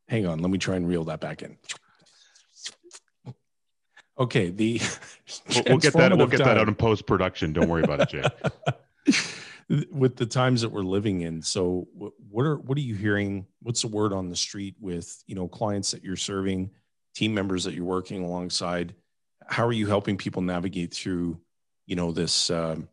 hang 0.07 0.25
on 0.25 0.39
let 0.39 0.51
me 0.51 0.57
try 0.57 0.75
and 0.75 0.87
reel 0.87 1.03
that 1.05 1.19
back 1.19 1.41
in. 1.41 1.57
Okay 4.19 4.49
the 4.49 4.81
we'll, 5.49 5.63
we'll 5.67 5.77
get 5.77 5.93
that 5.93 6.17
we'll 6.17 6.27
get 6.27 6.37
time. 6.37 6.47
that 6.47 6.57
out 6.57 6.67
in 6.67 6.75
post 6.75 7.05
production 7.05 7.53
don't 7.53 7.69
worry 7.69 7.83
about 7.83 8.01
it 8.01 8.09
jay 8.09 9.13
with 9.91 10.15
the 10.15 10.25
times 10.25 10.61
that 10.61 10.69
we're 10.69 10.81
living 10.81 11.21
in 11.21 11.41
so 11.41 11.87
what 12.37 12.45
are 12.45 12.57
what 12.57 12.77
are 12.77 12.81
you 12.81 12.93
hearing? 12.93 13.47
What's 13.63 13.81
the 13.81 13.87
word 13.87 14.13
on 14.13 14.29
the 14.29 14.35
street 14.35 14.75
with 14.79 15.23
you 15.25 15.33
know 15.33 15.47
clients 15.47 15.89
that 15.89 16.03
you're 16.03 16.15
serving 16.15 16.69
team 17.15 17.33
members 17.33 17.63
that 17.63 17.73
you're 17.73 17.83
working 17.83 18.23
alongside? 18.23 18.93
How 19.47 19.65
are 19.65 19.73
you 19.73 19.87
helping 19.87 20.17
people 20.17 20.43
navigate 20.43 20.93
through 20.93 21.39
you 21.87 21.95
know 21.95 22.11
this 22.11 22.51
um, 22.51 22.87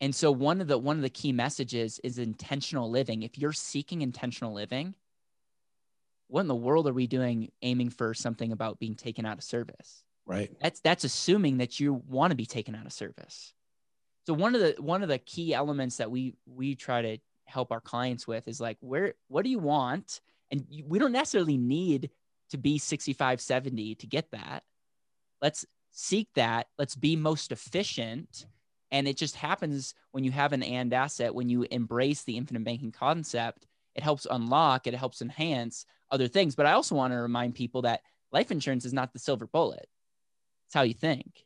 And 0.00 0.14
so 0.14 0.32
one 0.32 0.60
of 0.60 0.66
the 0.66 0.78
one 0.78 0.96
of 0.96 1.02
the 1.02 1.10
key 1.10 1.32
messages 1.32 2.00
is 2.02 2.18
intentional 2.18 2.90
living. 2.90 3.22
If 3.22 3.38
you're 3.38 3.52
seeking 3.52 4.02
intentional 4.02 4.52
living, 4.52 4.94
what 6.26 6.40
in 6.40 6.48
the 6.48 6.54
world 6.56 6.88
are 6.88 6.92
we 6.92 7.06
doing 7.06 7.52
aiming 7.60 7.90
for 7.90 8.14
something 8.14 8.50
about 8.50 8.80
being 8.80 8.96
taken 8.96 9.26
out 9.26 9.38
of 9.38 9.44
service? 9.44 10.02
Right. 10.26 10.50
That's 10.60 10.80
that's 10.80 11.04
assuming 11.04 11.58
that 11.58 11.78
you 11.78 12.02
want 12.08 12.30
to 12.32 12.36
be 12.36 12.46
taken 12.46 12.74
out 12.74 12.86
of 12.86 12.92
service. 12.92 13.54
So 14.26 14.34
one 14.34 14.54
of 14.54 14.60
the 14.60 14.82
one 14.82 15.02
of 15.02 15.08
the 15.08 15.18
key 15.18 15.54
elements 15.54 15.98
that 15.98 16.10
we 16.10 16.34
we 16.46 16.74
try 16.74 17.02
to 17.02 17.18
help 17.52 17.72
our 17.72 17.80
clients 17.80 18.26
with 18.26 18.48
is 18.48 18.60
like 18.60 18.78
where 18.80 19.14
what 19.28 19.44
do 19.44 19.50
you 19.50 19.58
want? 19.58 20.20
And 20.50 20.66
we 20.86 20.98
don't 20.98 21.12
necessarily 21.12 21.56
need 21.56 22.10
to 22.50 22.58
be 22.58 22.78
65 22.78 23.40
70 23.40 23.94
to 23.96 24.06
get 24.06 24.30
that. 24.32 24.64
Let's 25.40 25.64
seek 25.90 26.28
that. 26.34 26.68
Let's 26.78 26.96
be 26.96 27.16
most 27.16 27.52
efficient 27.52 28.46
and 28.92 29.08
it 29.08 29.16
just 29.16 29.36
happens 29.36 29.94
when 30.12 30.22
you 30.22 30.30
have 30.30 30.52
an 30.52 30.62
and 30.62 30.92
asset, 30.92 31.34
when 31.34 31.48
you 31.48 31.66
embrace 31.70 32.22
the 32.24 32.36
infinite 32.36 32.62
banking 32.62 32.92
concept, 32.92 33.66
it 33.94 34.02
helps 34.02 34.26
unlock, 34.30 34.86
it 34.86 34.94
helps 34.94 35.22
enhance 35.22 35.86
other 36.10 36.28
things. 36.28 36.54
But 36.54 36.66
I 36.66 36.72
also 36.72 36.94
want 36.94 37.12
to 37.14 37.16
remind 37.16 37.54
people 37.54 37.82
that 37.82 38.02
life 38.32 38.50
insurance 38.50 38.84
is 38.84 38.92
not 38.92 39.12
the 39.12 39.18
silver 39.18 39.46
bullet. 39.46 39.88
It's 40.66 40.74
how 40.74 40.82
you 40.82 40.92
think. 40.92 41.44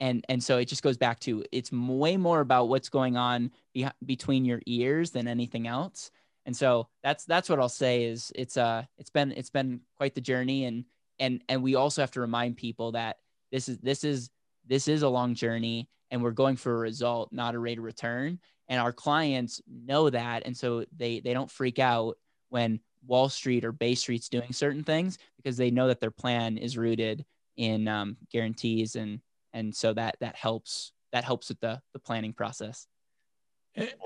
And, 0.00 0.24
and 0.28 0.42
so 0.42 0.58
it 0.58 0.66
just 0.66 0.82
goes 0.82 0.96
back 0.96 1.18
to 1.20 1.44
it's 1.50 1.72
way 1.72 2.16
more 2.16 2.40
about 2.40 2.68
what's 2.68 2.88
going 2.88 3.16
on 3.16 3.50
be- 3.74 3.88
between 4.04 4.44
your 4.44 4.60
ears 4.66 5.10
than 5.10 5.26
anything 5.26 5.66
else. 5.66 6.10
And 6.46 6.56
so 6.56 6.88
that's 7.02 7.24
that's 7.24 7.48
what 7.48 7.60
I'll 7.60 7.68
say 7.68 8.04
is 8.04 8.32
it's 8.34 8.56
uh 8.56 8.84
it's 8.96 9.10
been 9.10 9.32
it's 9.32 9.50
been 9.50 9.80
quite 9.96 10.14
the 10.14 10.20
journey 10.20 10.64
and 10.64 10.84
and 11.18 11.42
and 11.48 11.62
we 11.62 11.74
also 11.74 12.00
have 12.00 12.12
to 12.12 12.20
remind 12.20 12.56
people 12.56 12.92
that 12.92 13.18
this 13.52 13.68
is 13.68 13.78
this 13.78 14.02
is 14.02 14.30
this 14.66 14.88
is 14.88 15.02
a 15.02 15.08
long 15.08 15.34
journey 15.34 15.88
and 16.10 16.22
we're 16.22 16.30
going 16.30 16.56
for 16.56 16.74
a 16.74 16.78
result, 16.78 17.32
not 17.32 17.54
a 17.54 17.58
rate 17.58 17.78
of 17.78 17.84
return. 17.84 18.38
And 18.68 18.80
our 18.80 18.92
clients 18.92 19.60
know 19.66 20.10
that. 20.10 20.42
And 20.46 20.56
so 20.56 20.84
they, 20.96 21.20
they 21.20 21.32
don't 21.32 21.50
freak 21.50 21.78
out 21.78 22.16
when 22.50 22.80
Wall 23.06 23.28
Street 23.28 23.64
or 23.64 23.72
Bay 23.72 23.94
Street's 23.94 24.28
doing 24.28 24.52
certain 24.52 24.84
things 24.84 25.18
because 25.36 25.56
they 25.56 25.70
know 25.70 25.88
that 25.88 26.00
their 26.00 26.10
plan 26.10 26.58
is 26.58 26.76
rooted 26.76 27.24
in 27.56 27.88
um, 27.88 28.16
guarantees. 28.30 28.96
And, 28.96 29.20
and 29.58 29.74
so 29.74 29.92
that, 29.94 30.16
that 30.20 30.36
helps, 30.36 30.92
that 31.12 31.24
helps 31.24 31.48
with 31.48 31.60
the, 31.60 31.80
the 31.92 31.98
planning 31.98 32.32
process. 32.32 32.86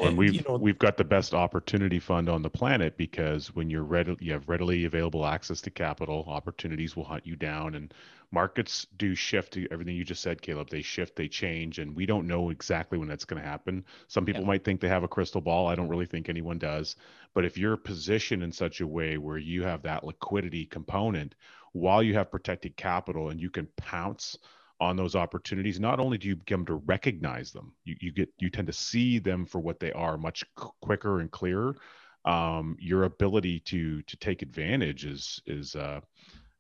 And 0.01 0.19
we've 0.19 0.35
you 0.35 0.43
know, 0.47 0.57
we've 0.57 0.79
got 0.79 0.97
the 0.97 1.05
best 1.05 1.33
opportunity 1.33 1.99
fund 1.99 2.29
on 2.29 2.43
the 2.43 2.51
planet 2.51 2.97
because 2.97 3.55
when 3.55 3.71
you're 3.71 3.85
ready, 3.85 4.15
you 4.21 4.33
have 4.33 4.49
readily 4.49 4.85
available 4.85 5.25
access 5.25 5.63
to 5.63 5.71
capital. 5.71 6.25
Opportunities 6.27 6.95
will 6.95 7.05
hunt 7.05 7.27
you 7.27 7.37
down, 7.37 7.75
and 7.75 7.95
markets 8.33 8.87
do 8.97 9.15
shift 9.15 9.57
everything 9.71 9.95
you 9.95 10.05
just 10.05 10.23
said 10.23 10.41
caleb 10.41 10.69
they 10.71 10.81
shift 10.83 11.15
they 11.15 11.29
change 11.29 11.79
and 11.79 11.95
we 11.95 12.07
don't 12.07 12.27
know 12.27 12.49
exactly 12.49 12.97
when 12.99 13.07
that's 13.07 13.27
going 13.27 13.41
to 13.41 13.47
happen 13.47 13.85
some 14.09 14.25
people 14.25 14.41
yeah. 14.41 14.47
might 14.47 14.65
think 14.65 14.81
they 14.81 14.89
have 14.89 15.05
a 15.05 15.09
crystal 15.09 15.41
ball 15.41 15.69
i 15.69 15.75
don't 15.75 15.89
really 15.89 16.07
think 16.07 16.29
anyone 16.29 16.59
does 16.59 16.97
but 17.35 17.45
if 17.45 17.59
you're 17.59 17.77
positioned 17.77 18.43
in 18.43 18.51
such 18.51 18.81
a 18.81 18.87
way 18.87 19.19
where 19.19 19.37
you 19.37 19.63
have 19.63 19.83
that 19.83 20.03
liquidity 20.03 20.65
component 20.65 21.35
while 21.73 22.03
you 22.03 22.15
have 22.15 22.31
protected 22.31 22.75
capital 22.77 23.29
and 23.29 23.41
you 23.41 23.51
can 23.51 23.69
pounce 23.77 24.39
on 24.83 24.97
those 24.97 25.15
opportunities 25.15 25.79
not 25.79 26.01
only 26.01 26.19
do 26.19 26.29
you 26.29 26.37
come 26.47 26.67
to 26.67 26.75
recognize 26.75 27.53
them 27.53 27.73
you, 27.85 27.97
you 28.01 28.13
get 28.13 28.29
you 28.39 28.51
tend 28.51 28.67
to 28.67 28.73
see 28.73 29.19
them 29.19 29.47
for 29.47 29.61
what 29.61 29.79
they 29.79 29.93
are 29.93 30.19
much 30.19 30.45
quicker 30.81 31.21
and 31.21 31.31
clearer 31.31 31.77
um, 32.25 32.77
your 32.79 33.05
ability 33.05 33.61
to 33.61 34.03
to 34.03 34.17
take 34.17 34.43
advantage 34.43 35.05
is 35.05 35.41
is 35.47 35.75
uh, 35.75 36.01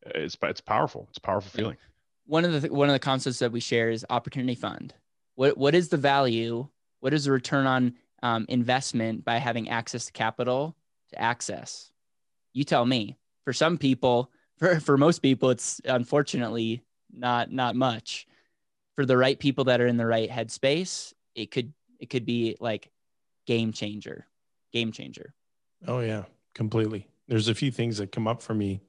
it's 0.06 0.36
it's 0.42 0.60
powerful. 0.60 1.06
It's 1.10 1.18
a 1.18 1.22
powerful 1.22 1.50
feeling. 1.50 1.76
One 2.26 2.44
of 2.44 2.62
the 2.62 2.72
one 2.72 2.88
of 2.88 2.94
the 2.94 2.98
concepts 2.98 3.38
that 3.40 3.52
we 3.52 3.60
share 3.60 3.90
is 3.90 4.04
opportunity 4.10 4.54
fund. 4.54 4.94
What 5.34 5.56
what 5.56 5.74
is 5.74 5.88
the 5.88 5.96
value? 5.96 6.68
What 7.00 7.14
is 7.14 7.24
the 7.24 7.32
return 7.32 7.66
on 7.66 7.94
um, 8.22 8.46
investment 8.48 9.24
by 9.24 9.38
having 9.38 9.68
access 9.68 10.06
to 10.06 10.12
capital 10.12 10.76
to 11.10 11.20
access? 11.20 11.90
You 12.52 12.64
tell 12.64 12.84
me. 12.84 13.18
For 13.44 13.52
some 13.52 13.76
people, 13.76 14.30
for 14.58 14.80
for 14.80 14.96
most 14.96 15.20
people, 15.20 15.50
it's 15.50 15.80
unfortunately 15.84 16.82
not 17.12 17.50
not 17.52 17.76
much. 17.76 18.26
For 18.96 19.06
the 19.06 19.16
right 19.16 19.38
people 19.38 19.64
that 19.64 19.80
are 19.80 19.86
in 19.86 19.96
the 19.96 20.06
right 20.06 20.28
headspace, 20.28 21.14
it 21.34 21.50
could 21.50 21.72
it 21.98 22.10
could 22.10 22.26
be 22.26 22.56
like 22.60 22.90
game 23.46 23.72
changer, 23.72 24.26
game 24.72 24.92
changer. 24.92 25.34
Oh 25.86 26.00
yeah, 26.00 26.24
completely. 26.54 27.08
There's 27.28 27.48
a 27.48 27.54
few 27.54 27.70
things 27.70 27.98
that 27.98 28.12
come 28.12 28.28
up 28.28 28.42
for 28.42 28.54
me 28.54 28.80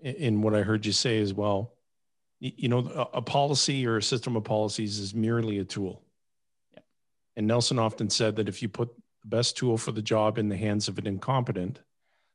in 0.00 0.42
what 0.42 0.54
I 0.54 0.62
heard 0.62 0.84
you 0.84 0.92
say 0.92 1.20
as 1.20 1.32
well. 1.32 1.72
You 2.40 2.68
know, 2.68 3.08
a 3.14 3.22
policy 3.22 3.86
or 3.86 3.96
a 3.96 4.02
system 4.02 4.36
of 4.36 4.44
policies 4.44 4.98
is 4.98 5.14
merely 5.14 5.58
a 5.58 5.64
tool. 5.64 6.02
Yeah. 6.74 6.80
And 7.36 7.46
Nelson 7.46 7.78
often 7.78 8.10
said 8.10 8.36
that 8.36 8.48
if 8.48 8.60
you 8.60 8.68
put 8.68 8.94
the 9.22 9.28
best 9.28 9.56
tool 9.56 9.78
for 9.78 9.92
the 9.92 10.02
job 10.02 10.36
in 10.36 10.48
the 10.48 10.56
hands 10.56 10.88
of 10.88 10.98
an 10.98 11.06
incompetent, 11.06 11.80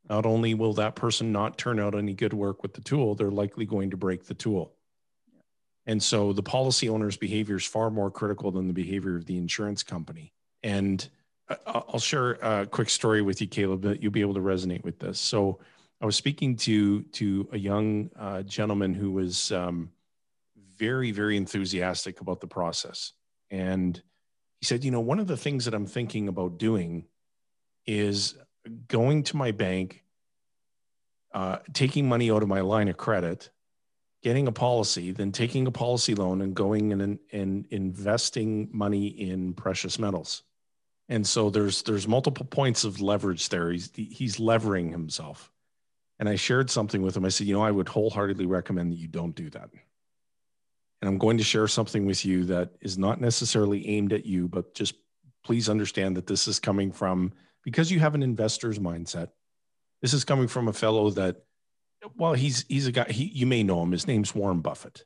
not 0.10 0.26
only 0.26 0.56
will 0.56 0.74
that 0.74 0.96
person 0.96 1.32
not 1.32 1.60
turn 1.60 1.80
out 1.80 1.94
any 1.94 2.16
good 2.16 2.34
work 2.34 2.64
with 2.64 2.74
the 2.74 2.82
tool, 2.82 3.14
they're 3.14 3.30
likely 3.30 3.66
going 3.66 3.92
to 3.92 3.98
break 3.98 4.26
the 4.26 4.34
tool. 4.34 4.74
And 5.90 6.04
so 6.04 6.34
the 6.34 6.44
policy 6.44 6.88
owner's 6.88 7.18
behavior 7.18 7.56
is 7.56 7.66
far 7.66 7.90
more 7.90 8.12
critical 8.12 8.52
than 8.52 8.68
the 8.68 8.74
behavior 8.74 9.16
of 9.16 9.26
the 9.26 9.38
insurance 9.38 9.82
company. 9.82 10.32
And 10.62 11.10
I'll 11.66 11.98
share 11.98 12.34
a 12.34 12.68
quick 12.68 12.92
story 12.92 13.24
with 13.24 13.42
you, 13.42 13.48
Caleb, 13.48 13.82
that 13.82 14.00
you'll 14.00 14.12
be 14.12 14.22
able 14.22 14.36
to 14.36 14.40
resonate 14.40 14.84
with 14.84 15.00
this. 15.00 15.20
So 15.20 15.58
I 16.00 16.06
was 16.06 16.16
speaking 16.16 16.58
to 16.58 17.02
to 17.02 17.50
a 17.54 17.58
young 17.58 18.12
uh, 18.16 18.44
gentleman 18.44 18.94
who 18.94 19.12
was 19.14 19.52
um, 19.52 19.90
very 20.78 21.10
very 21.12 21.36
enthusiastic 21.38 22.22
about 22.22 22.40
the 22.40 22.46
process, 22.46 23.14
and 23.50 24.00
he 24.60 24.68
said, 24.68 24.84
"You 24.84 24.92
know, 24.92 25.00
one 25.00 25.18
of 25.20 25.26
the 25.26 25.38
things 25.38 25.66
that 25.66 25.74
I'm 25.74 25.88
thinking 25.88 26.28
about 26.28 26.60
doing 26.60 27.06
is 27.88 28.36
going 28.88 29.24
to 29.24 29.38
my 29.38 29.50
bank, 29.50 30.04
uh, 31.34 31.58
taking 31.74 32.08
money 32.08 32.30
out 32.30 32.44
of 32.44 32.48
my 32.48 32.62
line 32.62 32.90
of 32.90 32.98
credit." 32.98 33.50
Getting 34.22 34.48
a 34.48 34.52
policy, 34.52 35.12
then 35.12 35.32
taking 35.32 35.66
a 35.68 35.72
policy 35.72 36.14
loan 36.14 36.42
and 36.42 36.54
going 36.54 36.92
and, 36.92 37.20
and 37.32 37.66
investing 37.70 38.70
money 38.72 39.08
in 39.08 39.54
precious 39.54 39.98
metals 39.98 40.44
and 41.12 41.26
so 41.26 41.50
there's 41.50 41.82
there's 41.84 42.08
multiple 42.08 42.46
points 42.46 42.84
of 42.84 43.02
leverage 43.02 43.50
there 43.50 43.72
he's 43.72 43.90
he's 43.96 44.40
levering 44.40 44.92
himself 44.92 45.52
and 46.20 46.28
I 46.28 46.36
shared 46.36 46.70
something 46.70 47.02
with 47.02 47.16
him. 47.16 47.26
I 47.26 47.30
said, 47.30 47.48
you 47.48 47.54
know, 47.54 47.64
I 47.64 47.72
would 47.72 47.88
wholeheartedly 47.88 48.46
recommend 48.46 48.92
that 48.92 48.98
you 48.98 49.08
don't 49.08 49.36
do 49.36 49.50
that. 49.52 49.70
And 51.02 51.08
I'm 51.08 51.18
going 51.18 51.38
to 51.38 51.44
share 51.46 51.68
something 51.68 52.06
with 52.06 52.26
you 52.26 52.44
that 52.46 52.72
is 52.82 52.98
not 52.98 53.22
necessarily 53.22 53.88
aimed 53.88 54.12
at 54.12 54.26
you, 54.26 54.50
but 54.50 54.76
just 54.76 54.96
please 55.46 55.70
understand 55.70 56.18
that 56.18 56.28
this 56.28 56.48
is 56.50 56.60
coming 56.60 56.92
from 56.92 57.32
because 57.64 57.90
you 57.90 58.02
have 58.02 58.16
an 58.16 58.24
investor's 58.24 58.80
mindset. 58.80 59.30
This 60.02 60.14
is 60.14 60.26
coming 60.26 60.50
from 60.50 60.68
a 60.68 60.74
fellow 60.74 61.10
that, 61.12 61.38
well, 62.16 62.34
he's 62.34 62.66
he's 62.68 62.88
a 62.88 62.92
guy. 62.92 63.06
He 63.10 63.26
you 63.26 63.46
may 63.46 63.64
know 63.64 63.84
him. 63.84 63.92
His 63.92 64.08
name's 64.08 64.34
Warren 64.34 64.62
Buffett, 64.62 65.06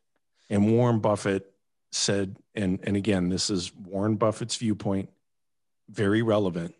and 0.50 0.72
Warren 0.72 1.00
Buffett 1.00 1.52
said, 1.92 2.38
and 2.56 2.80
and 2.84 2.96
again, 2.96 3.30
this 3.30 3.50
is 3.50 3.74
Warren 3.76 4.16
Buffett's 4.16 4.56
viewpoint, 4.56 5.10
very 5.90 6.22
relevant. 6.22 6.76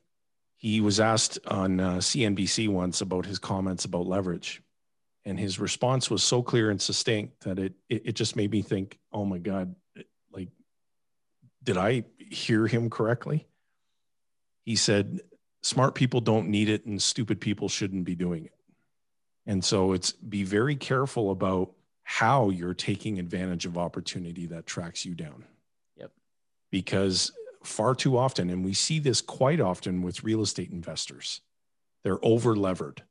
He 0.58 0.82
was 0.82 1.00
asked 1.00 1.40
on 1.48 1.80
uh, 1.80 1.94
CNBC 1.96 2.70
once 2.70 3.02
about 3.02 3.26
his 3.26 3.40
comments 3.40 3.86
about 3.86 4.08
leverage, 4.08 4.62
and 5.26 5.40
his 5.40 5.60
response 5.60 6.10
was 6.10 6.24
so 6.24 6.42
clear 6.42 6.70
and 6.70 6.82
succinct 6.82 7.42
that 7.42 7.60
it 7.60 7.74
it, 7.90 8.08
it 8.08 8.16
just 8.16 8.36
made 8.36 8.52
me 8.52 8.62
think, 8.62 9.00
oh 9.12 9.26
my 9.26 9.38
god, 9.38 9.76
like, 10.32 10.50
did 11.64 11.78
I 11.78 12.04
hear 12.18 12.68
him 12.68 12.90
correctly? 12.90 13.48
He 14.64 14.76
said, 14.78 15.22
smart 15.62 15.96
people 15.96 16.22
don't 16.22 16.50
need 16.50 16.70
it 16.70 16.86
and 16.86 17.02
stupid 17.02 17.42
people 17.42 17.68
shouldn't 17.68 18.06
be 18.06 18.16
doing 18.16 18.46
it. 18.46 18.54
And 19.46 19.64
so 19.64 19.94
it's 19.94 20.12
be 20.12 20.44
very 20.44 20.76
careful 20.76 21.32
about 21.32 21.72
how 22.04 22.50
you're 22.50 22.74
taking 22.74 23.20
advantage 23.20 23.66
of 23.66 23.78
opportunity 23.78 24.46
that 24.48 24.66
tracks 24.66 25.06
you 25.06 25.16
down. 25.16 25.46
Yep. 25.98 26.12
Because 26.72 27.32
far 27.64 27.96
too 27.96 28.18
often, 28.18 28.50
and 28.50 28.64
we 28.64 28.74
see 28.74 29.00
this 29.00 29.22
quite 29.22 29.60
often 29.60 30.02
with 30.02 30.24
real 30.24 30.42
estate 30.42 30.72
investors, 30.72 31.42
they're 32.04 32.24
over 32.24 32.56
levered. 32.56 33.04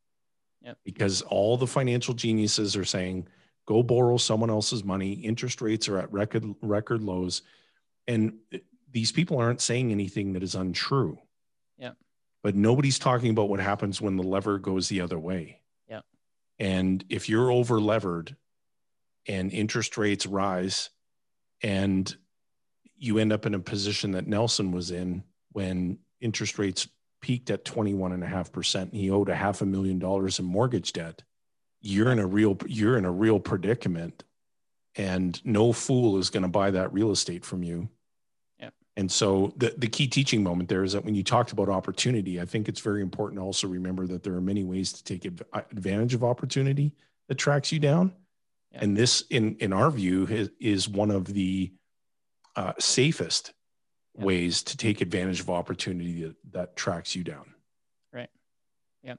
Yep. 0.62 0.78
Because 0.84 1.22
all 1.22 1.56
the 1.56 1.66
financial 1.66 2.14
geniuses 2.14 2.76
are 2.76 2.84
saying, 2.84 3.26
go 3.66 3.82
borrow 3.82 4.16
someone 4.16 4.50
else's 4.50 4.84
money. 4.84 5.12
Interest 5.12 5.60
rates 5.60 5.88
are 5.88 5.98
at 5.98 6.12
record 6.12 6.44
record 6.60 7.02
lows. 7.02 7.42
And 8.06 8.34
these 8.90 9.12
people 9.12 9.38
aren't 9.38 9.60
saying 9.60 9.90
anything 9.90 10.34
that 10.34 10.42
is 10.42 10.54
untrue. 10.54 11.18
Yeah. 11.78 11.92
But 12.42 12.54
nobody's 12.54 12.98
talking 12.98 13.30
about 13.30 13.48
what 13.48 13.60
happens 13.60 14.00
when 14.00 14.16
the 14.16 14.22
lever 14.22 14.58
goes 14.58 14.88
the 14.88 15.00
other 15.00 15.18
way. 15.18 15.60
And 16.62 17.04
if 17.08 17.28
you're 17.28 17.50
over 17.50 17.80
levered 17.80 18.36
and 19.26 19.52
interest 19.52 19.98
rates 19.98 20.26
rise 20.26 20.90
and 21.60 22.14
you 22.96 23.18
end 23.18 23.32
up 23.32 23.46
in 23.46 23.54
a 23.54 23.58
position 23.58 24.12
that 24.12 24.28
Nelson 24.28 24.70
was 24.70 24.92
in 24.92 25.24
when 25.50 25.98
interest 26.20 26.58
rates 26.60 26.88
peaked 27.20 27.50
at 27.50 27.64
21.5% 27.64 28.82
and 28.82 28.92
he 28.92 29.10
owed 29.10 29.28
a 29.28 29.34
half 29.34 29.60
a 29.60 29.66
million 29.66 29.98
dollars 29.98 30.38
in 30.38 30.44
mortgage 30.44 30.92
debt 30.92 31.22
you're 31.80 32.12
in 32.12 32.20
a 32.20 32.26
real 32.26 32.56
you're 32.66 32.96
in 32.96 33.04
a 33.04 33.10
real 33.10 33.40
predicament 33.40 34.22
and 34.96 35.44
no 35.44 35.72
fool 35.72 36.18
is 36.18 36.30
going 36.30 36.42
to 36.42 36.48
buy 36.48 36.70
that 36.70 36.92
real 36.92 37.10
estate 37.10 37.44
from 37.44 37.62
you. 37.62 37.88
And 38.96 39.10
so 39.10 39.52
the, 39.56 39.74
the 39.78 39.88
key 39.88 40.06
teaching 40.06 40.42
moment 40.42 40.68
there 40.68 40.84
is 40.84 40.92
that 40.92 41.04
when 41.04 41.14
you 41.14 41.22
talked 41.22 41.52
about 41.52 41.68
opportunity 41.68 42.40
i 42.40 42.44
think 42.44 42.68
it's 42.68 42.80
very 42.80 43.02
important 43.02 43.38
to 43.38 43.44
also 43.44 43.66
remember 43.66 44.06
that 44.06 44.22
there 44.22 44.34
are 44.34 44.40
many 44.40 44.64
ways 44.64 44.92
to 44.92 45.02
take 45.04 45.24
advantage 45.24 46.14
of 46.14 46.22
opportunity 46.22 46.92
that 47.28 47.36
tracks 47.36 47.72
you 47.72 47.78
down. 47.78 48.12
Yeah. 48.72 48.80
and 48.82 48.96
this 48.96 49.22
in 49.30 49.56
in 49.56 49.72
our 49.72 49.90
view 49.90 50.26
is, 50.26 50.50
is 50.58 50.88
one 50.88 51.10
of 51.10 51.26
the 51.26 51.72
uh, 52.56 52.72
safest 52.78 53.52
yeah. 54.18 54.24
ways 54.24 54.62
to 54.64 54.76
take 54.76 55.00
advantage 55.00 55.40
of 55.40 55.50
opportunity 55.50 56.22
that, 56.24 56.36
that 56.52 56.76
tracks 56.76 57.14
you 57.14 57.24
down. 57.24 57.54
Right. 58.12 58.30
Yep. 59.02 59.18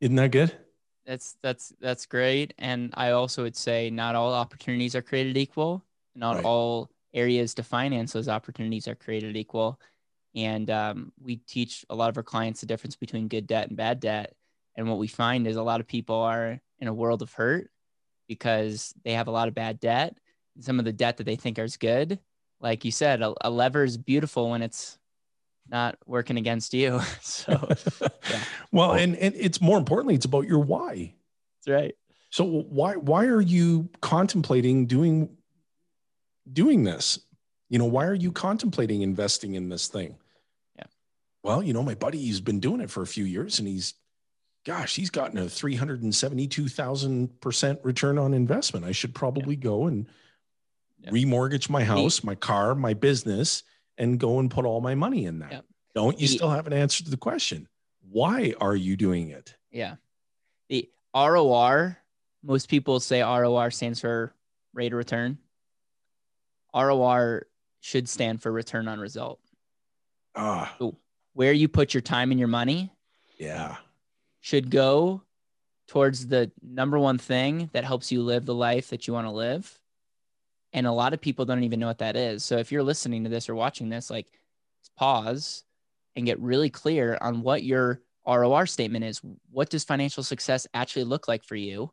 Isn't 0.00 0.16
that 0.16 0.30
good? 0.30 0.56
That's 1.06 1.36
that's 1.42 1.72
that's 1.80 2.06
great. 2.06 2.54
And 2.58 2.92
i 2.94 3.10
also 3.10 3.42
would 3.42 3.56
say 3.56 3.90
not 3.90 4.14
all 4.14 4.32
opportunities 4.32 4.94
are 4.94 5.02
created 5.02 5.36
equal. 5.36 5.84
Not 6.14 6.36
Right. 6.36 6.44
all 6.44 6.90
areas 7.14 7.54
to 7.54 7.62
finance 7.62 8.12
those 8.12 8.28
opportunities 8.28 8.88
are 8.88 8.94
created 8.94 9.36
equal. 9.36 9.80
And 10.34 10.70
um, 10.70 11.12
we 11.20 11.36
teach 11.36 11.84
a 11.90 11.94
lot 11.94 12.08
of 12.08 12.16
our 12.16 12.22
clients 12.22 12.60
the 12.60 12.66
difference 12.66 12.96
between 12.96 13.28
good 13.28 13.46
debt 13.46 13.68
and 13.68 13.76
bad 13.76 14.00
debt. 14.00 14.34
And 14.76 14.88
what 14.88 14.98
we 14.98 15.08
find 15.08 15.46
is 15.46 15.56
a 15.56 15.62
lot 15.62 15.80
of 15.80 15.86
people 15.88 16.16
are 16.16 16.60
in 16.78 16.88
a 16.88 16.94
world 16.94 17.22
of 17.22 17.32
hurt 17.32 17.70
because 18.28 18.94
they 19.04 19.12
have 19.12 19.26
a 19.26 19.32
lot 19.32 19.48
of 19.48 19.54
bad 19.54 19.80
debt. 19.80 20.16
Some 20.60 20.78
of 20.78 20.84
the 20.84 20.92
debt 20.92 21.16
that 21.16 21.24
they 21.24 21.36
think 21.36 21.58
is 21.58 21.76
good 21.76 22.20
like 22.60 22.84
you 22.84 22.92
said 22.92 23.22
a, 23.22 23.34
a 23.40 23.50
lever 23.50 23.84
is 23.84 23.96
beautiful 23.96 24.50
when 24.50 24.62
it's 24.62 24.98
not 25.68 25.96
working 26.06 26.36
against 26.36 26.74
you. 26.74 27.00
So 27.20 27.68
Yeah. 28.30 28.44
well 28.72 28.92
and 28.92 29.16
and 29.16 29.34
it's 29.36 29.60
more 29.60 29.78
importantly 29.78 30.14
it's 30.14 30.26
about 30.26 30.46
your 30.46 30.60
why. 30.60 31.14
That's 31.66 31.74
right. 31.74 31.94
So 32.30 32.44
why 32.44 32.94
why 32.94 33.26
are 33.26 33.40
you 33.40 33.88
contemplating 34.00 34.86
doing 34.86 35.36
doing 36.52 36.84
this? 36.84 37.18
You 37.68 37.78
know, 37.78 37.86
why 37.86 38.06
are 38.06 38.14
you 38.14 38.32
contemplating 38.32 39.02
investing 39.02 39.54
in 39.54 39.68
this 39.68 39.88
thing? 39.88 40.16
Yeah. 40.76 40.84
Well, 41.42 41.62
you 41.62 41.72
know, 41.72 41.82
my 41.82 41.94
buddy 41.94 42.18
he's 42.18 42.40
been 42.40 42.60
doing 42.60 42.80
it 42.80 42.90
for 42.90 43.02
a 43.02 43.06
few 43.06 43.24
years 43.24 43.58
and 43.58 43.68
he's 43.68 43.94
gosh, 44.66 44.94
he's 44.94 45.08
gotten 45.08 45.38
a 45.38 45.48
372,000% 45.48 47.78
return 47.82 48.18
on 48.18 48.34
investment. 48.34 48.84
I 48.84 48.92
should 48.92 49.14
probably 49.14 49.56
go 49.56 49.86
and 49.86 50.06
Yeah. 51.02 51.12
remortgage 51.12 51.70
my 51.70 51.82
house, 51.82 52.22
my 52.22 52.34
car, 52.34 52.74
my 52.74 52.92
business 52.92 53.62
and 53.96 54.20
go 54.20 54.38
and 54.38 54.50
put 54.50 54.66
all 54.66 54.82
my 54.82 54.94
money 54.94 55.24
in 55.24 55.38
that. 55.38 55.52
Yeah. 55.52 55.60
Don't 55.94 56.20
you 56.20 56.26
still 56.26 56.50
have 56.50 56.66
an 56.66 56.74
answer 56.74 57.02
to 57.04 57.10
the 57.10 57.16
question? 57.16 57.68
Why 58.10 58.52
are 58.60 58.76
you 58.76 58.96
doing 58.96 59.30
it? 59.30 59.56
Yeah. 59.70 59.96
The 60.68 60.90
ROR, 61.14 61.96
most 62.42 62.68
people 62.68 63.00
say 63.00 63.22
ROR 63.22 63.70
stands 63.70 64.00
for 64.00 64.34
rate 64.74 64.92
of 64.92 64.98
return. 64.98 65.38
ROR 66.74 67.46
should 67.80 68.08
stand 68.08 68.42
for 68.42 68.52
return 68.52 68.88
on 68.88 69.00
result. 69.00 69.40
Ah, 70.34 70.74
Where 71.32 71.52
you 71.52 71.68
put 71.68 71.94
your 71.94 72.00
time 72.00 72.30
and 72.30 72.38
your 72.38 72.48
money 72.48 72.92
yeah. 73.38 73.76
should 74.40 74.70
go 74.70 75.22
towards 75.88 76.26
the 76.26 76.50
number 76.62 76.98
one 76.98 77.18
thing 77.18 77.70
that 77.72 77.84
helps 77.84 78.12
you 78.12 78.22
live 78.22 78.46
the 78.46 78.54
life 78.54 78.90
that 78.90 79.06
you 79.06 79.14
want 79.14 79.26
to 79.26 79.32
live. 79.32 79.78
And 80.72 80.86
a 80.86 80.92
lot 80.92 81.14
of 81.14 81.20
people 81.20 81.44
don't 81.44 81.64
even 81.64 81.80
know 81.80 81.88
what 81.88 81.98
that 81.98 82.16
is. 82.16 82.44
So 82.44 82.58
if 82.58 82.70
you're 82.70 82.82
listening 82.82 83.24
to 83.24 83.30
this 83.30 83.48
or 83.48 83.54
watching 83.56 83.88
this, 83.88 84.08
like 84.10 84.28
pause 84.96 85.64
and 86.14 86.26
get 86.26 86.38
really 86.38 86.70
clear 86.70 87.18
on 87.20 87.42
what 87.42 87.62
your 87.62 88.00
ROR 88.26 88.66
statement 88.66 89.04
is. 89.04 89.20
What 89.50 89.70
does 89.70 89.84
financial 89.84 90.22
success 90.22 90.66
actually 90.74 91.04
look 91.04 91.26
like 91.26 91.44
for 91.44 91.56
you? 91.56 91.90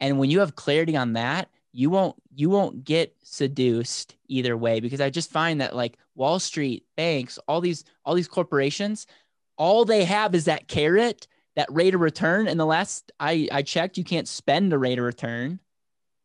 And 0.00 0.18
when 0.18 0.30
you 0.30 0.40
have 0.40 0.56
clarity 0.56 0.96
on 0.96 1.14
that, 1.14 1.48
you 1.72 1.90
won't 1.90 2.16
you 2.34 2.50
won't 2.50 2.84
get 2.84 3.14
seduced 3.22 4.16
either 4.26 4.56
way 4.56 4.80
because 4.80 5.00
I 5.00 5.10
just 5.10 5.30
find 5.30 5.60
that 5.60 5.76
like 5.76 5.98
Wall 6.14 6.38
Street, 6.38 6.84
banks, 6.96 7.38
all 7.46 7.60
these 7.60 7.84
all 8.04 8.14
these 8.14 8.28
corporations, 8.28 9.06
all 9.56 9.84
they 9.84 10.04
have 10.04 10.34
is 10.34 10.46
that 10.46 10.68
carrot, 10.68 11.28
that 11.56 11.70
rate 11.70 11.94
of 11.94 12.00
return. 12.00 12.48
And 12.48 12.58
the 12.58 12.66
last 12.66 13.12
I 13.20 13.48
I 13.52 13.62
checked, 13.62 13.98
you 13.98 14.04
can't 14.04 14.28
spend 14.28 14.72
a 14.72 14.78
rate 14.78 14.98
of 14.98 15.04
return. 15.04 15.60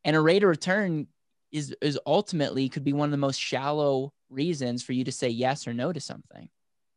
And 0.04 0.16
a 0.16 0.22
rate 0.22 0.44
of 0.44 0.50
return 0.50 1.08
is 1.52 1.76
is 1.82 2.00
ultimately 2.06 2.70
could 2.70 2.84
be 2.84 2.94
one 2.94 3.08
of 3.08 3.12
the 3.12 3.18
most 3.18 3.40
shallow 3.40 4.14
reasons 4.30 4.84
for 4.84 4.94
you 4.94 5.04
to 5.04 5.12
say 5.12 5.30
yes 5.30 5.68
or 5.68 5.74
no 5.74 5.94
to 5.94 6.00
something. 6.00 6.50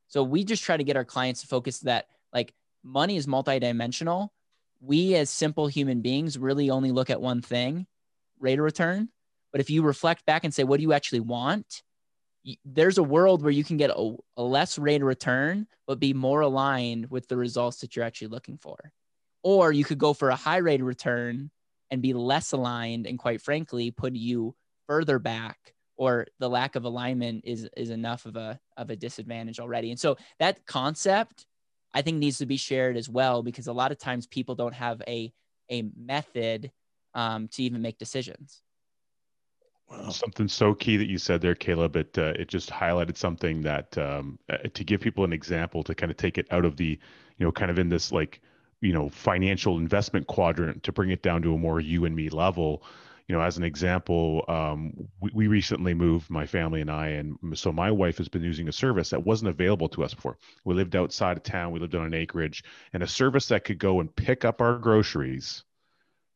So 0.08 0.22
we 0.22 0.44
just 0.44 0.62
try 0.62 0.76
to 0.76 0.84
get 0.84 0.96
our 0.96 1.04
clients 1.04 1.42
to 1.42 1.46
focus 1.46 1.80
that 1.80 2.06
like 2.32 2.54
money 2.82 3.16
is 3.16 3.26
multidimensional. 3.26 4.28
We 4.80 5.14
as 5.16 5.30
simple 5.30 5.66
human 5.66 6.00
beings 6.00 6.38
really 6.38 6.70
only 6.70 6.92
look 6.92 7.10
at 7.10 7.20
one 7.20 7.42
thing, 7.42 7.86
rate 8.38 8.58
of 8.58 8.64
return. 8.64 9.08
But 9.52 9.60
if 9.60 9.70
you 9.70 9.82
reflect 9.82 10.26
back 10.26 10.44
and 10.44 10.52
say, 10.52 10.64
what 10.64 10.78
do 10.78 10.82
you 10.82 10.92
actually 10.92 11.20
want? 11.20 11.82
There's 12.64 12.98
a 12.98 13.02
world 13.02 13.42
where 13.42 13.50
you 13.50 13.64
can 13.64 13.76
get 13.76 13.90
a, 13.90 14.16
a 14.36 14.42
less 14.42 14.78
rate 14.78 15.00
of 15.00 15.06
return, 15.06 15.66
but 15.86 15.98
be 15.98 16.14
more 16.14 16.40
aligned 16.40 17.10
with 17.10 17.28
the 17.28 17.36
results 17.36 17.78
that 17.78 17.96
you're 17.96 18.04
actually 18.04 18.28
looking 18.28 18.58
for. 18.58 18.92
Or 19.42 19.72
you 19.72 19.84
could 19.84 19.98
go 19.98 20.12
for 20.12 20.30
a 20.30 20.36
high 20.36 20.58
rate 20.58 20.80
of 20.80 20.86
return 20.86 21.50
and 21.90 22.02
be 22.02 22.12
less 22.12 22.52
aligned 22.52 23.06
and 23.06 23.18
quite 23.18 23.40
frankly 23.40 23.90
put 23.90 24.14
you 24.14 24.54
further 24.86 25.18
back 25.18 25.74
or 25.96 26.26
the 26.38 26.48
lack 26.48 26.76
of 26.76 26.84
alignment 26.84 27.44
is 27.44 27.68
is 27.76 27.90
enough 27.90 28.26
of 28.26 28.36
a 28.36 28.58
of 28.76 28.90
a 28.90 28.96
disadvantage 28.96 29.58
already 29.58 29.90
and 29.90 29.98
so 29.98 30.16
that 30.38 30.64
concept 30.66 31.46
i 31.94 32.02
think 32.02 32.18
needs 32.18 32.38
to 32.38 32.46
be 32.46 32.56
shared 32.56 32.96
as 32.96 33.08
well 33.08 33.42
because 33.42 33.66
a 33.66 33.72
lot 33.72 33.92
of 33.92 33.98
times 33.98 34.26
people 34.26 34.54
don't 34.54 34.74
have 34.74 35.02
a 35.06 35.32
a 35.70 35.84
method 35.96 36.70
um, 37.16 37.48
to 37.48 37.64
even 37.64 37.82
make 37.82 37.98
decisions 37.98 38.62
Wow. 39.88 40.10
Something 40.10 40.48
so 40.48 40.74
key 40.74 40.96
that 40.96 41.08
you 41.08 41.18
said 41.18 41.40
there, 41.40 41.54
Caleb. 41.54 41.96
It 41.96 42.18
uh, 42.18 42.32
it 42.36 42.48
just 42.48 42.70
highlighted 42.70 43.16
something 43.16 43.62
that 43.62 43.96
um, 43.98 44.38
uh, 44.50 44.58
to 44.74 44.84
give 44.84 45.00
people 45.00 45.24
an 45.24 45.32
example 45.32 45.84
to 45.84 45.94
kind 45.94 46.10
of 46.10 46.16
take 46.16 46.38
it 46.38 46.46
out 46.50 46.64
of 46.64 46.76
the, 46.76 46.98
you 47.38 47.46
know, 47.46 47.52
kind 47.52 47.70
of 47.70 47.78
in 47.78 47.88
this 47.88 48.10
like, 48.10 48.40
you 48.80 48.92
know, 48.92 49.08
financial 49.08 49.78
investment 49.78 50.26
quadrant 50.26 50.82
to 50.82 50.92
bring 50.92 51.10
it 51.10 51.22
down 51.22 51.42
to 51.42 51.54
a 51.54 51.58
more 51.58 51.80
you 51.80 52.04
and 52.04 52.16
me 52.16 52.28
level. 52.30 52.82
You 53.28 53.36
know, 53.36 53.42
as 53.42 53.58
an 53.58 53.64
example, 53.64 54.44
um, 54.48 55.08
we, 55.20 55.30
we 55.34 55.46
recently 55.48 55.94
moved, 55.94 56.30
my 56.30 56.46
family 56.46 56.80
and 56.80 56.90
I, 56.90 57.08
and 57.08 57.38
so 57.54 57.72
my 57.72 57.90
wife 57.90 58.18
has 58.18 58.28
been 58.28 58.42
using 58.42 58.68
a 58.68 58.72
service 58.72 59.10
that 59.10 59.24
wasn't 59.24 59.50
available 59.50 59.88
to 59.90 60.04
us 60.04 60.14
before. 60.14 60.38
We 60.64 60.74
lived 60.74 60.96
outside 60.96 61.36
of 61.36 61.42
town, 61.44 61.72
we 61.72 61.80
lived 61.80 61.94
on 61.94 62.06
an 62.06 62.14
acreage, 62.14 62.64
and 62.92 63.02
a 63.02 63.08
service 63.08 63.48
that 63.48 63.64
could 63.64 63.78
go 63.78 64.00
and 64.00 64.14
pick 64.14 64.44
up 64.44 64.60
our 64.60 64.78
groceries 64.78 65.64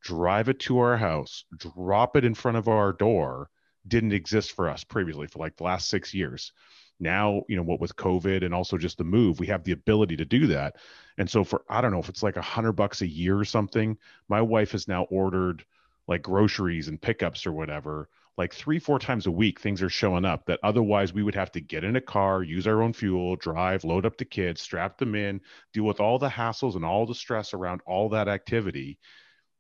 drive 0.02 0.48
it 0.48 0.58
to 0.60 0.78
our 0.78 0.96
house, 0.96 1.44
drop 1.56 2.16
it 2.16 2.24
in 2.24 2.34
front 2.34 2.56
of 2.56 2.68
our 2.68 2.92
door 2.92 3.50
didn't 3.88 4.12
exist 4.12 4.52
for 4.52 4.68
us 4.68 4.84
previously 4.84 5.26
for 5.26 5.38
like 5.38 5.56
the 5.56 5.64
last 5.64 5.88
six 5.88 6.12
years. 6.12 6.52
now 6.98 7.42
you 7.48 7.56
know 7.56 7.62
what 7.62 7.80
with 7.80 7.96
covid 7.96 8.44
and 8.44 8.52
also 8.54 8.76
just 8.76 8.98
the 8.98 9.04
move 9.04 9.40
we 9.40 9.46
have 9.46 9.64
the 9.64 9.72
ability 9.72 10.16
to 10.16 10.24
do 10.24 10.46
that 10.46 10.76
and 11.16 11.30
so 11.30 11.42
for 11.42 11.62
i 11.70 11.80
don't 11.80 11.92
know 11.92 11.98
if 11.98 12.10
it's 12.10 12.22
like 12.22 12.36
a 12.36 12.42
hundred 12.42 12.72
bucks 12.72 13.00
a 13.00 13.06
year 13.06 13.38
or 13.38 13.44
something 13.44 13.96
my 14.28 14.42
wife 14.42 14.72
has 14.72 14.86
now 14.86 15.04
ordered 15.04 15.64
like 16.08 16.22
groceries 16.22 16.88
and 16.88 17.00
pickups 17.00 17.46
or 17.46 17.52
whatever 17.52 18.08
like 18.36 18.52
three 18.52 18.78
four 18.78 18.98
times 18.98 19.26
a 19.26 19.30
week 19.30 19.60
things 19.60 19.80
are 19.80 19.88
showing 19.88 20.26
up 20.26 20.44
that 20.44 20.60
otherwise 20.62 21.14
we 21.14 21.22
would 21.22 21.34
have 21.34 21.50
to 21.50 21.60
get 21.60 21.84
in 21.84 21.96
a 21.96 22.00
car 22.00 22.42
use 22.42 22.66
our 22.66 22.82
own 22.82 22.92
fuel 22.92 23.34
drive 23.36 23.82
load 23.82 24.04
up 24.04 24.18
the 24.18 24.24
kids 24.24 24.60
strap 24.60 24.98
them 24.98 25.14
in 25.14 25.40
deal 25.72 25.84
with 25.84 26.00
all 26.00 26.18
the 26.18 26.28
hassles 26.28 26.76
and 26.76 26.84
all 26.84 27.06
the 27.06 27.14
stress 27.14 27.54
around 27.54 27.80
all 27.86 28.10
that 28.10 28.28
activity 28.28 28.98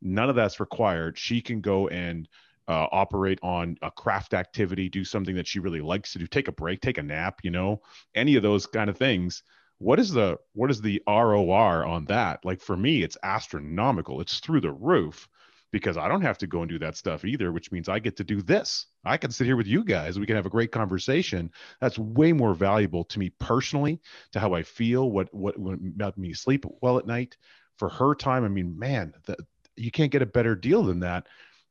none 0.02 0.30
of 0.30 0.36
that's 0.36 0.60
required 0.60 1.18
she 1.18 1.40
can 1.40 1.60
go 1.60 1.88
and 1.88 2.28
uh, 2.68 2.86
operate 2.92 3.40
on 3.42 3.76
a 3.82 3.90
craft 3.90 4.32
activity, 4.32 4.88
do 4.88 5.04
something 5.04 5.34
that 5.34 5.46
she 5.46 5.58
really 5.58 5.80
likes 5.80 6.12
to 6.12 6.18
do, 6.20 6.26
take 6.26 6.46
a 6.46 6.52
break, 6.52 6.80
take 6.80 6.98
a 6.98 7.02
nap, 7.02 7.40
you 7.42 7.50
know, 7.50 7.82
any 8.14 8.36
of 8.36 8.42
those 8.42 8.66
kind 8.66 8.88
of 8.88 8.96
things. 8.96 9.42
What 9.78 9.98
is 9.98 10.10
the 10.10 10.38
what 10.52 10.70
is 10.70 10.80
the 10.80 11.02
ROR 11.08 11.84
on 11.84 12.04
that? 12.06 12.44
Like 12.44 12.60
for 12.60 12.76
me, 12.76 13.02
it's 13.02 13.16
astronomical. 13.22 14.20
It's 14.20 14.38
through 14.38 14.60
the 14.60 14.72
roof 14.72 15.28
because 15.72 15.96
I 15.96 16.08
don't 16.08 16.22
have 16.22 16.38
to 16.38 16.46
go 16.46 16.60
and 16.60 16.68
do 16.68 16.78
that 16.80 16.96
stuff 16.96 17.24
either, 17.24 17.50
which 17.50 17.72
means 17.72 17.88
I 17.88 17.98
get 17.98 18.16
to 18.18 18.24
do 18.24 18.42
this. 18.42 18.86
I 19.04 19.16
can 19.16 19.30
sit 19.30 19.46
here 19.46 19.56
with 19.56 19.66
you 19.66 19.84
guys. 19.84 20.18
We 20.18 20.26
can 20.26 20.36
have 20.36 20.46
a 20.46 20.50
great 20.50 20.72
conversation. 20.72 21.50
That's 21.80 21.98
way 21.98 22.32
more 22.32 22.54
valuable 22.54 23.04
to 23.04 23.18
me 23.18 23.30
personally, 23.38 24.00
to 24.32 24.40
how 24.40 24.52
I 24.52 24.62
feel, 24.62 25.10
what 25.10 25.32
what 25.32 25.58
what 25.58 26.18
me 26.18 26.34
sleep 26.34 26.64
well 26.82 26.98
at 26.98 27.06
night. 27.06 27.36
For 27.78 27.88
her 27.88 28.14
time, 28.14 28.44
I 28.44 28.48
mean, 28.48 28.78
man, 28.78 29.14
the, 29.24 29.36
you 29.80 29.90
can't 29.90 30.12
get 30.12 30.22
a 30.22 30.26
better 30.26 30.54
deal 30.54 30.82
than 30.84 31.00
that. 31.00 31.26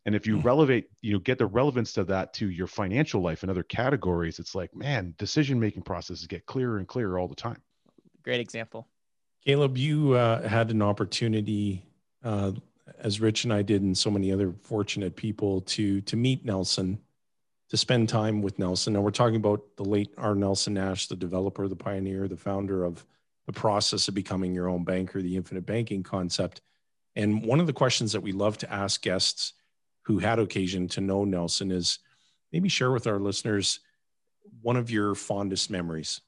And 0.05 0.15
if 0.15 0.25
you 0.25 0.37
mm. 0.37 0.43
relevate 0.43 0.89
you 1.01 1.13
know 1.13 1.19
get 1.19 1.37
the 1.37 1.45
relevance 1.45 1.97
of 1.97 2.07
that 2.07 2.33
to 2.35 2.49
your 2.49 2.67
financial 2.67 3.21
life 3.21 3.43
and 3.43 3.49
other 3.49 3.63
categories 3.63 4.39
it's 4.39 4.55
like 4.55 4.75
man 4.75 5.13
decision 5.17 5.59
making 5.59 5.83
processes 5.83 6.25
get 6.25 6.45
clearer 6.45 6.77
and 6.77 6.87
clearer 6.87 7.19
all 7.19 7.27
the 7.27 7.35
time. 7.35 7.61
Great 8.23 8.39
example. 8.39 8.87
Caleb 9.45 9.77
you 9.77 10.13
uh, 10.13 10.47
had 10.47 10.71
an 10.71 10.81
opportunity 10.81 11.85
uh, 12.23 12.51
as 12.97 13.21
rich 13.21 13.43
and 13.43 13.53
i 13.53 13.61
did 13.61 13.81
and 13.81 13.97
so 13.97 14.09
many 14.09 14.31
other 14.31 14.51
fortunate 14.61 15.15
people 15.15 15.61
to 15.61 16.01
to 16.01 16.17
meet 16.17 16.43
nelson 16.43 16.99
to 17.69 17.77
spend 17.77 18.09
time 18.09 18.41
with 18.41 18.57
nelson. 18.57 18.95
And 18.95 19.05
we're 19.05 19.11
talking 19.11 19.35
about 19.35 19.61
the 19.75 19.85
late 19.85 20.11
r. 20.17 20.33
Nelson 20.33 20.73
nash 20.73 21.07
the 21.07 21.15
developer 21.15 21.67
the 21.67 21.75
pioneer 21.75 22.27
the 22.27 22.37
founder 22.37 22.83
of 22.83 23.05
the 23.45 23.53
process 23.53 24.07
of 24.07 24.15
becoming 24.15 24.55
your 24.55 24.69
own 24.69 24.83
banker 24.83 25.21
the 25.21 25.35
infinite 25.35 25.65
banking 25.65 26.03
concept 26.03 26.61
and 27.15 27.43
one 27.43 27.59
of 27.59 27.67
the 27.67 27.73
questions 27.73 28.11
that 28.13 28.21
we 28.21 28.31
love 28.31 28.57
to 28.59 28.71
ask 28.71 29.01
guests 29.01 29.53
who 30.03 30.19
had 30.19 30.39
occasion 30.39 30.87
to 30.89 31.01
know 31.01 31.25
Nelson 31.25 31.71
is 31.71 31.99
maybe 32.51 32.69
share 32.69 32.91
with 32.91 33.07
our 33.07 33.19
listeners 33.19 33.79
one 34.61 34.75
of 34.75 34.89
your 34.89 35.15
fondest 35.15 35.69
memories. 35.69 36.21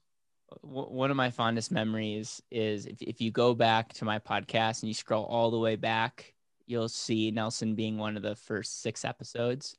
One 0.60 1.10
of 1.10 1.16
my 1.16 1.30
fondest 1.30 1.72
memories 1.72 2.42
is 2.50 2.86
if, 2.86 3.00
if 3.00 3.20
you 3.20 3.30
go 3.30 3.54
back 3.54 3.92
to 3.94 4.04
my 4.04 4.18
podcast 4.18 4.82
and 4.82 4.88
you 4.88 4.94
scroll 4.94 5.24
all 5.24 5.50
the 5.50 5.58
way 5.58 5.76
back, 5.76 6.34
you'll 6.66 6.88
see 6.88 7.30
Nelson 7.30 7.74
being 7.74 7.98
one 7.98 8.16
of 8.16 8.22
the 8.22 8.36
first 8.36 8.82
six 8.82 9.04
episodes. 9.04 9.76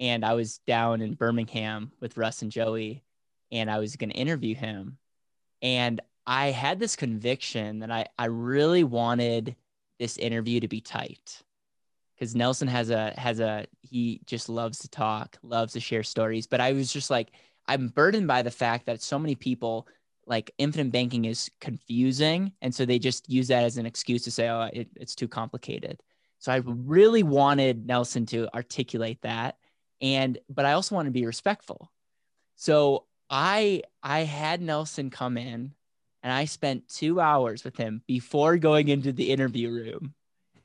And 0.00 0.24
I 0.24 0.34
was 0.34 0.58
down 0.66 1.00
in 1.00 1.14
Birmingham 1.14 1.92
with 2.00 2.16
Russ 2.16 2.42
and 2.42 2.52
Joey, 2.52 3.04
and 3.50 3.70
I 3.70 3.78
was 3.78 3.96
going 3.96 4.10
to 4.10 4.16
interview 4.16 4.54
him. 4.54 4.98
And 5.62 6.00
I 6.26 6.50
had 6.50 6.78
this 6.78 6.96
conviction 6.96 7.80
that 7.80 7.90
I, 7.90 8.06
I 8.18 8.26
really 8.26 8.84
wanted 8.84 9.56
this 10.02 10.16
interview 10.16 10.58
to 10.58 10.66
be 10.66 10.80
tight 10.80 11.44
because 12.16 12.34
Nelson 12.34 12.66
has 12.66 12.90
a 12.90 13.14
has 13.16 13.38
a 13.38 13.66
he 13.82 14.20
just 14.26 14.48
loves 14.48 14.80
to 14.80 14.88
talk, 14.88 15.38
loves 15.44 15.74
to 15.74 15.80
share 15.80 16.02
stories. 16.02 16.48
But 16.48 16.60
I 16.60 16.72
was 16.72 16.92
just 16.92 17.08
like, 17.08 17.30
I'm 17.68 17.86
burdened 17.86 18.26
by 18.26 18.42
the 18.42 18.50
fact 18.50 18.86
that 18.86 19.00
so 19.00 19.16
many 19.16 19.36
people 19.36 19.86
like 20.26 20.50
infinite 20.58 20.90
banking 20.90 21.24
is 21.24 21.52
confusing, 21.60 22.50
and 22.60 22.74
so 22.74 22.84
they 22.84 22.98
just 22.98 23.30
use 23.30 23.46
that 23.48 23.62
as 23.62 23.76
an 23.76 23.86
excuse 23.86 24.24
to 24.24 24.32
say, 24.32 24.48
oh, 24.48 24.68
it, 24.72 24.88
it's 24.96 25.14
too 25.14 25.28
complicated. 25.28 26.02
So 26.40 26.50
I 26.50 26.62
really 26.64 27.22
wanted 27.22 27.86
Nelson 27.86 28.26
to 28.26 28.52
articulate 28.52 29.22
that, 29.22 29.56
and 30.00 30.36
but 30.48 30.64
I 30.64 30.72
also 30.72 30.96
want 30.96 31.06
to 31.06 31.12
be 31.12 31.26
respectful. 31.26 31.92
So 32.56 33.06
I 33.30 33.82
I 34.02 34.20
had 34.24 34.60
Nelson 34.60 35.10
come 35.10 35.38
in, 35.38 35.74
and 36.22 36.32
I 36.32 36.44
spent 36.44 36.88
two 36.88 37.20
hours 37.20 37.64
with 37.64 37.76
him 37.76 38.02
before 38.06 38.56
going 38.56 38.88
into 38.88 39.12
the 39.12 39.30
interview 39.30 39.70
room. 39.70 40.14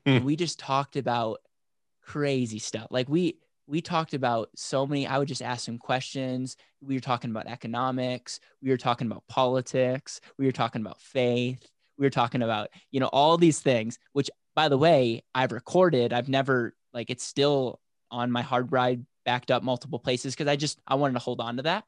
Hmm. 0.06 0.10
And 0.10 0.24
we 0.24 0.36
just 0.36 0.58
talked 0.58 0.96
about 0.96 1.40
crazy 2.02 2.58
stuff. 2.58 2.88
Like 2.90 3.08
we 3.08 3.38
we 3.66 3.82
talked 3.82 4.14
about 4.14 4.48
so 4.56 4.86
many. 4.86 5.06
I 5.06 5.18
would 5.18 5.28
just 5.28 5.42
ask 5.42 5.68
him 5.68 5.78
questions. 5.78 6.56
We 6.80 6.94
were 6.94 7.00
talking 7.00 7.30
about 7.30 7.46
economics. 7.46 8.40
We 8.62 8.70
were 8.70 8.78
talking 8.78 9.06
about 9.06 9.24
politics. 9.28 10.20
We 10.38 10.46
were 10.46 10.52
talking 10.52 10.80
about 10.80 11.00
faith. 11.00 11.68
We 11.98 12.06
were 12.06 12.10
talking 12.10 12.42
about 12.42 12.70
you 12.90 13.00
know 13.00 13.10
all 13.12 13.36
these 13.36 13.60
things. 13.60 13.98
Which 14.12 14.30
by 14.54 14.68
the 14.68 14.78
way, 14.78 15.22
I've 15.34 15.52
recorded. 15.52 16.12
I've 16.12 16.28
never 16.28 16.74
like 16.92 17.10
it's 17.10 17.24
still 17.24 17.80
on 18.10 18.30
my 18.30 18.42
hard 18.42 18.70
drive 18.70 19.00
backed 19.24 19.50
up 19.50 19.62
multiple 19.62 19.98
places 19.98 20.34
because 20.34 20.48
I 20.48 20.56
just 20.56 20.80
I 20.86 20.94
wanted 20.94 21.14
to 21.14 21.20
hold 21.20 21.40
on 21.40 21.56
to 21.56 21.62
that. 21.64 21.84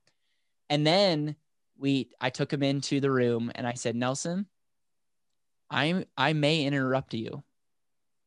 And 0.69 0.87
then 0.87 1.37
we 1.81 2.11
I 2.21 2.31
took 2.31 2.53
him 2.53 2.63
into 2.63 3.01
the 3.01 3.11
room 3.11 3.51
and 3.55 3.67
I 3.67 3.73
said, 3.73 3.97
Nelson, 3.97 4.47
I'm 5.71 6.05
I 6.17 6.35
may 6.35 6.65
interrupt 6.65 7.15
you. 7.15 7.43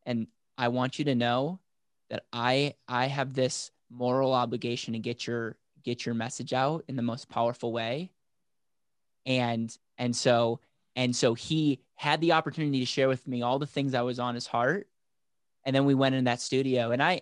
And 0.05 0.27
I 0.57 0.67
want 0.69 0.99
you 0.99 1.05
to 1.05 1.15
know 1.15 1.59
that 2.09 2.25
I 2.33 2.75
I 2.87 3.05
have 3.05 3.33
this 3.33 3.71
moral 3.89 4.33
obligation 4.33 4.93
to 4.93 4.99
get 4.99 5.27
your 5.27 5.55
get 5.83 6.05
your 6.05 6.15
message 6.15 6.53
out 6.53 6.83
in 6.87 6.95
the 6.95 7.01
most 7.01 7.29
powerful 7.29 7.71
way. 7.71 8.11
And 9.25 9.75
and 9.97 10.15
so 10.15 10.59
and 10.95 11.15
so 11.15 11.33
he 11.33 11.79
had 11.95 12.21
the 12.21 12.33
opportunity 12.33 12.79
to 12.79 12.85
share 12.85 13.07
with 13.07 13.27
me 13.27 13.41
all 13.41 13.59
the 13.59 13.67
things 13.67 13.91
that 13.91 14.05
was 14.05 14.19
on 14.19 14.35
his 14.35 14.47
heart. 14.47 14.87
And 15.63 15.75
then 15.75 15.85
we 15.85 15.93
went 15.93 16.15
in 16.15 16.25
that 16.25 16.41
studio 16.41 16.91
and 16.91 17.01
I 17.03 17.21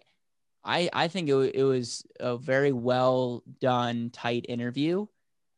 I 0.64 0.90
I 0.94 1.08
think 1.10 1.30
it, 1.30 1.56
it 1.56 1.64
was 1.64 2.06
a 2.20 2.38
very 2.38 2.72
well 2.72 3.44
done 3.60 4.12
tight 4.12 4.46
interview. 4.48 5.08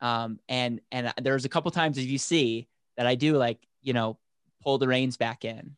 Um, 0.04 0.39
and 0.50 0.82
and 0.92 1.13
there's 1.22 1.46
a 1.46 1.50
couple 1.50 1.72
times 1.72 1.98
as 1.98 2.06
you 2.06 2.18
see 2.18 2.68
that 2.98 3.08
I 3.08 3.16
do 3.16 3.38
like 3.38 3.58
you 3.82 3.94
know 3.94 4.20
pull 4.62 4.78
the 4.78 4.88
reins 4.88 5.18
back 5.18 5.46
in. 5.46 5.76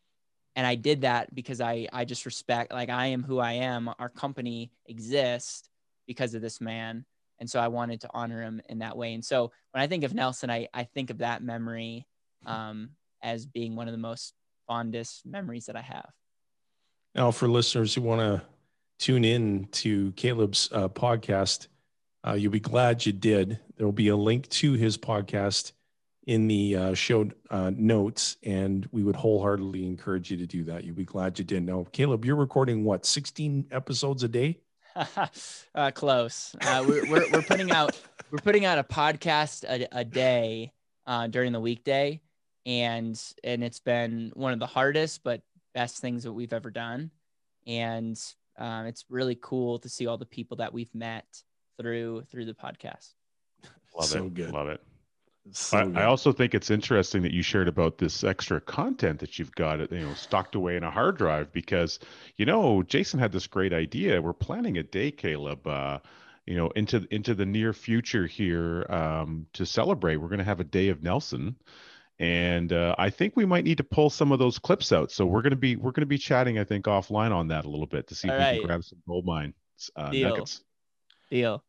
And 0.56 0.66
i 0.66 0.76
did 0.76 1.02
that 1.02 1.34
because 1.36 1.60
i 1.60 1.88
i 1.92 2.06
just 2.06 2.26
respect 2.26 2.72
like 2.72 2.90
i 2.90 3.08
am 3.08 3.24
who 3.24 3.40
i 3.40 3.54
am. 3.54 3.90
Our 4.00 4.10
company 4.10 4.72
exists 4.86 5.70
because 6.08 6.34
of 6.34 6.42
this 6.42 6.62
man. 6.62 7.06
And 7.40 7.50
so 7.50 7.60
i 7.60 7.68
wanted 7.68 8.02
to 8.02 8.10
honor 8.14 8.42
him 8.42 8.62
in 8.70 8.80
that 8.80 8.96
way. 8.96 9.14
And 9.14 9.24
so 9.24 9.52
when 9.72 9.84
i 9.84 9.88
think 9.88 10.04
of 10.04 10.14
nelson 10.14 10.50
i 10.50 10.68
i 10.74 10.84
think 10.84 11.10
of 11.10 11.20
that 11.20 11.44
memory 11.44 12.08
um, 12.46 12.92
as 13.24 13.46
being 13.46 13.76
one 13.76 13.88
of 13.88 13.92
the 13.92 13.98
most 13.98 14.34
fondest 14.68 15.26
memories 15.26 15.66
that 15.66 15.76
i 15.76 15.82
have. 15.82 16.10
Now 17.14 17.32
for 17.32 17.48
listeners 17.48 17.94
who 17.94 18.02
want 18.02 18.22
to 18.22 18.42
tune 18.98 19.26
in 19.26 19.68
to 19.72 20.12
caleb's 20.14 20.70
uh, 20.72 20.88
podcast 20.88 21.68
uh, 22.28 22.34
you'll 22.34 22.52
be 22.52 22.60
glad 22.60 23.06
you 23.06 23.14
did 23.14 23.60
there 23.78 23.86
will 23.86 23.94
be 23.94 24.08
a 24.08 24.16
link 24.16 24.48
to 24.50 24.74
his 24.74 24.98
podcast 24.98 25.74
in 26.26 26.48
the 26.48 26.76
uh, 26.76 26.94
show 26.94 27.30
uh, 27.52 27.72
notes, 27.76 28.38
and 28.44 28.88
we 28.92 29.04
would 29.04 29.16
wholeheartedly 29.16 29.86
encourage 29.86 30.32
you 30.32 30.38
to 30.38 30.48
do 30.48 30.64
that. 30.64 30.84
You'll 30.84 30.96
be 30.96 31.06
glad 31.06 31.38
you 31.38 31.46
did. 31.46 31.64
Now, 31.64 31.86
Caleb, 31.92 32.26
you're 32.26 32.36
recording 32.36 32.84
what, 32.84 33.06
16 33.06 33.68
episodes 33.72 34.24
a 34.24 34.28
day? 34.28 34.60
uh, 35.76 35.92
close. 35.92 36.56
Uh, 36.62 36.84
we're, 36.88 37.10
we're, 37.12 37.32
we're, 37.32 37.42
putting 37.42 37.70
out 37.70 38.00
we're 38.32 38.40
putting 38.40 38.66
out 38.66 38.80
a 38.80 38.84
podcast 38.84 39.66
a, 39.66 39.88
a 39.92 40.04
day 40.04 40.72
uh, 41.06 41.28
during 41.28 41.52
the 41.52 41.60
weekday, 41.60 42.22
and 42.66 43.22
and 43.44 43.64
it's 43.64 43.82
been 43.82 44.32
one 44.36 44.54
of 44.54 44.60
the 44.60 44.66
hardest 44.66 45.22
but 45.24 45.42
best 45.74 45.98
things 45.98 46.24
that 46.24 46.32
we've 46.32 46.54
ever 46.54 46.72
done, 46.72 47.12
and 47.68 48.20
um, 48.58 48.86
it's 48.86 49.04
really 49.10 49.38
cool 49.40 49.80
to 49.80 49.90
see 49.90 50.08
all 50.08 50.18
the 50.18 50.26
people 50.26 50.58
that 50.58 50.74
we've 50.74 50.96
met 50.96 51.26
through 51.78 52.24
through 52.32 52.46
the 52.46 52.54
podcast. 52.54 53.14
Love 53.96 54.06
so 54.06 54.26
it. 54.26 54.34
Good. 54.34 54.52
Love 54.52 54.68
it. 54.68 54.82
So 55.52 55.78
I, 55.78 56.02
I, 56.02 56.06
also 56.06 56.32
think 56.32 56.56
it's 56.56 56.72
interesting 56.72 57.22
that 57.22 57.32
you 57.32 57.44
shared 57.44 57.68
about 57.68 58.00
this 58.00 58.24
extra 58.24 58.60
content 58.60 59.20
that 59.20 59.38
you've 59.38 59.54
got, 59.54 59.92
you 59.92 60.00
know, 60.00 60.14
stocked 60.16 60.56
away 60.56 60.76
in 60.76 60.84
a 60.84 60.90
hard 60.90 61.18
drive 61.18 61.54
because, 61.54 62.00
you 62.38 62.48
know, 62.48 62.82
Jayson 62.82 63.20
had 63.20 63.32
this 63.32 63.46
great 63.46 63.72
idea. 63.72 64.20
We're 64.20 64.34
planning 64.34 64.80
a 64.80 64.84
day, 64.84 65.12
Caleb, 65.12 65.68
uh, 65.68 66.00
you 66.48 66.56
know, 66.56 66.70
into 66.70 67.08
into 67.12 67.36
the 67.36 67.46
near 67.46 67.74
future 67.74 68.26
here 68.26 68.88
um, 68.90 69.46
to 69.54 69.68
celebrate. 69.68 70.18
We're 70.18 70.30
going 70.30 70.40
to 70.40 70.46
have 70.46 70.60
a 70.60 70.66
day 70.66 70.90
of 70.90 71.04
Nelson, 71.04 71.56
and 72.18 72.74
uh, 72.74 72.96
I 72.98 73.12
think 73.12 73.36
we 73.36 73.46
might 73.46 73.66
need 73.66 73.78
to 73.78 73.84
pull 73.84 74.10
some 74.10 74.32
of 74.32 74.40
those 74.40 74.58
clips 74.58 74.92
out. 74.92 75.12
So 75.12 75.28
we're 75.28 75.44
going 75.44 75.52
to 75.52 75.58
be 75.58 75.76
we're 75.76 75.92
going 75.92 76.02
to 76.02 76.08
be 76.08 76.18
chatting, 76.18 76.58
I 76.58 76.64
think, 76.64 76.86
offline 76.86 77.32
on 77.32 77.50
that 77.50 77.66
a 77.66 77.70
little 77.70 77.88
bit 77.88 78.08
to 78.08 78.16
see 78.16 78.30
All 78.30 78.36
if 78.36 78.42
right. 78.42 78.54
we 78.54 78.60
can 78.60 78.68
grab 78.68 78.84
some 78.84 79.00
gold 79.08 79.26
mine 79.26 79.54
uh, 79.96 80.10
nuggets. 80.12 80.64
Deal. 81.30 81.64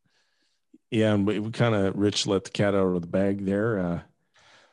Yeah, 0.91 1.15
and 1.15 1.27
we, 1.27 1.39
we 1.41 1.51
kind 1.51 1.75
of 1.75 1.97
Rich 1.97 2.27
let 2.27 2.45
the 2.45 2.51
cat 2.51 2.75
out 2.75 2.95
of 2.95 3.01
the 3.01 3.09
bag 3.09 3.45
there. 3.45 3.79
Uh, 3.79 4.01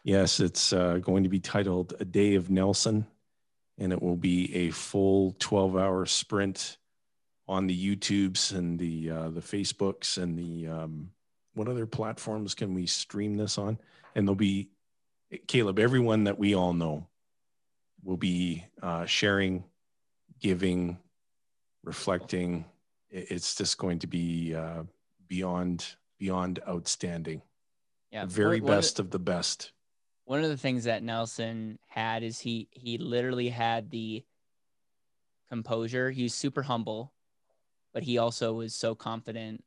yes, 0.03 0.39
it's 0.39 0.71
uh, 0.71 0.99
going 0.99 1.23
to 1.23 1.29
be 1.29 1.39
titled 1.39 1.93
"A 1.99 2.05
Day 2.05 2.35
of 2.35 2.49
Nelson," 2.49 3.07
and 3.77 3.91
it 3.91 4.01
will 4.01 4.15
be 4.17 4.53
a 4.55 4.71
full 4.71 5.35
twelve-hour 5.39 6.05
sprint 6.05 6.77
on 7.47 7.67
the 7.67 7.95
YouTubes 7.95 8.55
and 8.55 8.77
the 8.77 9.09
uh, 9.09 9.29
the 9.29 9.41
Facebooks 9.41 10.21
and 10.21 10.37
the 10.37 10.67
um, 10.67 11.11
what 11.55 11.67
other 11.67 11.85
platforms 11.85 12.53
can 12.55 12.73
we 12.73 12.85
stream 12.85 13.37
this 13.37 13.57
on? 13.57 13.79
And 14.15 14.27
there'll 14.27 14.35
be 14.35 14.69
Caleb, 15.47 15.79
everyone 15.79 16.25
that 16.25 16.37
we 16.37 16.53
all 16.55 16.73
know 16.73 17.07
will 18.03 18.17
be 18.17 18.65
uh, 18.81 19.05
sharing, 19.05 19.63
giving, 20.39 20.97
reflecting. 21.83 22.65
It's 23.15 23.53
just 23.55 23.77
going 23.77 23.99
to 23.99 24.07
be 24.07 24.55
uh, 24.55 24.83
beyond 25.27 25.85
beyond 26.19 26.59
outstanding. 26.67 27.41
Yeah, 28.11 28.25
the 28.25 28.31
very 28.31 28.59
one- 28.59 28.69
one 28.69 28.77
best 28.77 28.99
of 28.99 29.11
the 29.11 29.19
best. 29.19 29.71
one 30.25 30.43
of 30.43 30.49
the 30.49 30.57
things 30.57 30.85
that 30.85 31.03
Nelson 31.03 31.77
had 31.87 32.23
is 32.23 32.39
he 32.39 32.67
he 32.71 32.97
literally 32.97 33.49
had 33.49 33.91
the 33.91 34.23
composure. 35.49 36.09
He 36.11 36.23
was 36.23 36.33
super 36.33 36.63
humble, 36.63 37.13
but 37.93 38.03
he 38.03 38.17
also 38.17 38.53
was 38.53 38.73
so 38.73 38.95
confident 38.95 39.63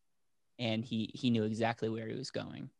and 0.59 0.85
he 0.85 1.11
he 1.15 1.31
knew 1.31 1.45
exactly 1.45 1.89
where 1.89 2.09
he 2.09 2.15
was 2.17 2.31
going. 2.31 2.71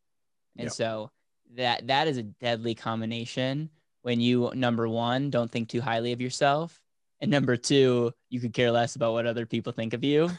And 0.57 0.65
Yep. 0.65 0.71
so 0.73 1.11
that 1.55 1.87
that 1.87 2.07
is 2.07 2.17
a 2.17 2.23
deadly 2.23 2.75
combination 2.75 3.69
when 4.01 4.19
you 4.19 4.51
number 4.53 4.87
1 4.89 5.29
don't 5.29 5.49
think 5.51 5.69
too 5.69 5.79
highly 5.81 6.11
of 6.11 6.19
yourself 6.19 6.81
and 7.21 7.31
number 7.31 7.55
2 7.55 8.11
you 8.29 8.39
could 8.41 8.53
care 8.53 8.71
less 8.71 8.95
about 8.97 9.13
what 9.13 9.25
other 9.25 9.45
people 9.45 9.71
think 9.71 9.93
of 9.93 10.03
you. 10.03 10.29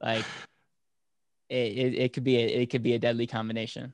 Like 0.00 0.24
it, 1.48 1.54
it, 1.54 1.94
it 1.94 2.12
could 2.12 2.24
be 2.24 2.36
a, 2.36 2.46
it 2.46 2.70
could 2.70 2.82
be 2.82 2.94
a 2.94 2.98
deadly 2.98 3.26
combination. 3.26 3.92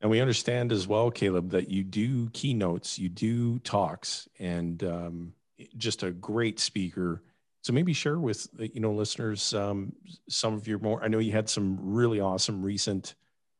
And 0.00 0.10
we 0.10 0.20
understand 0.20 0.72
as 0.72 0.88
well, 0.88 1.10
Caleb, 1.10 1.50
that 1.50 1.68
you 1.68 1.84
do 1.84 2.30
keynotes, 2.30 2.98
you 2.98 3.08
do 3.08 3.58
talks, 3.60 4.28
and 4.38 4.82
um, 4.82 5.34
just 5.76 6.02
a 6.02 6.10
great 6.10 6.58
speaker. 6.58 7.22
So 7.62 7.74
maybe 7.74 7.92
share 7.92 8.18
with 8.18 8.48
you 8.58 8.80
know 8.80 8.92
listeners 8.92 9.52
um, 9.52 9.92
some 10.28 10.54
of 10.54 10.66
your 10.66 10.78
more. 10.78 11.04
I 11.04 11.08
know 11.08 11.18
you 11.18 11.32
had 11.32 11.50
some 11.50 11.78
really 11.80 12.20
awesome 12.20 12.62
recent 12.62 13.14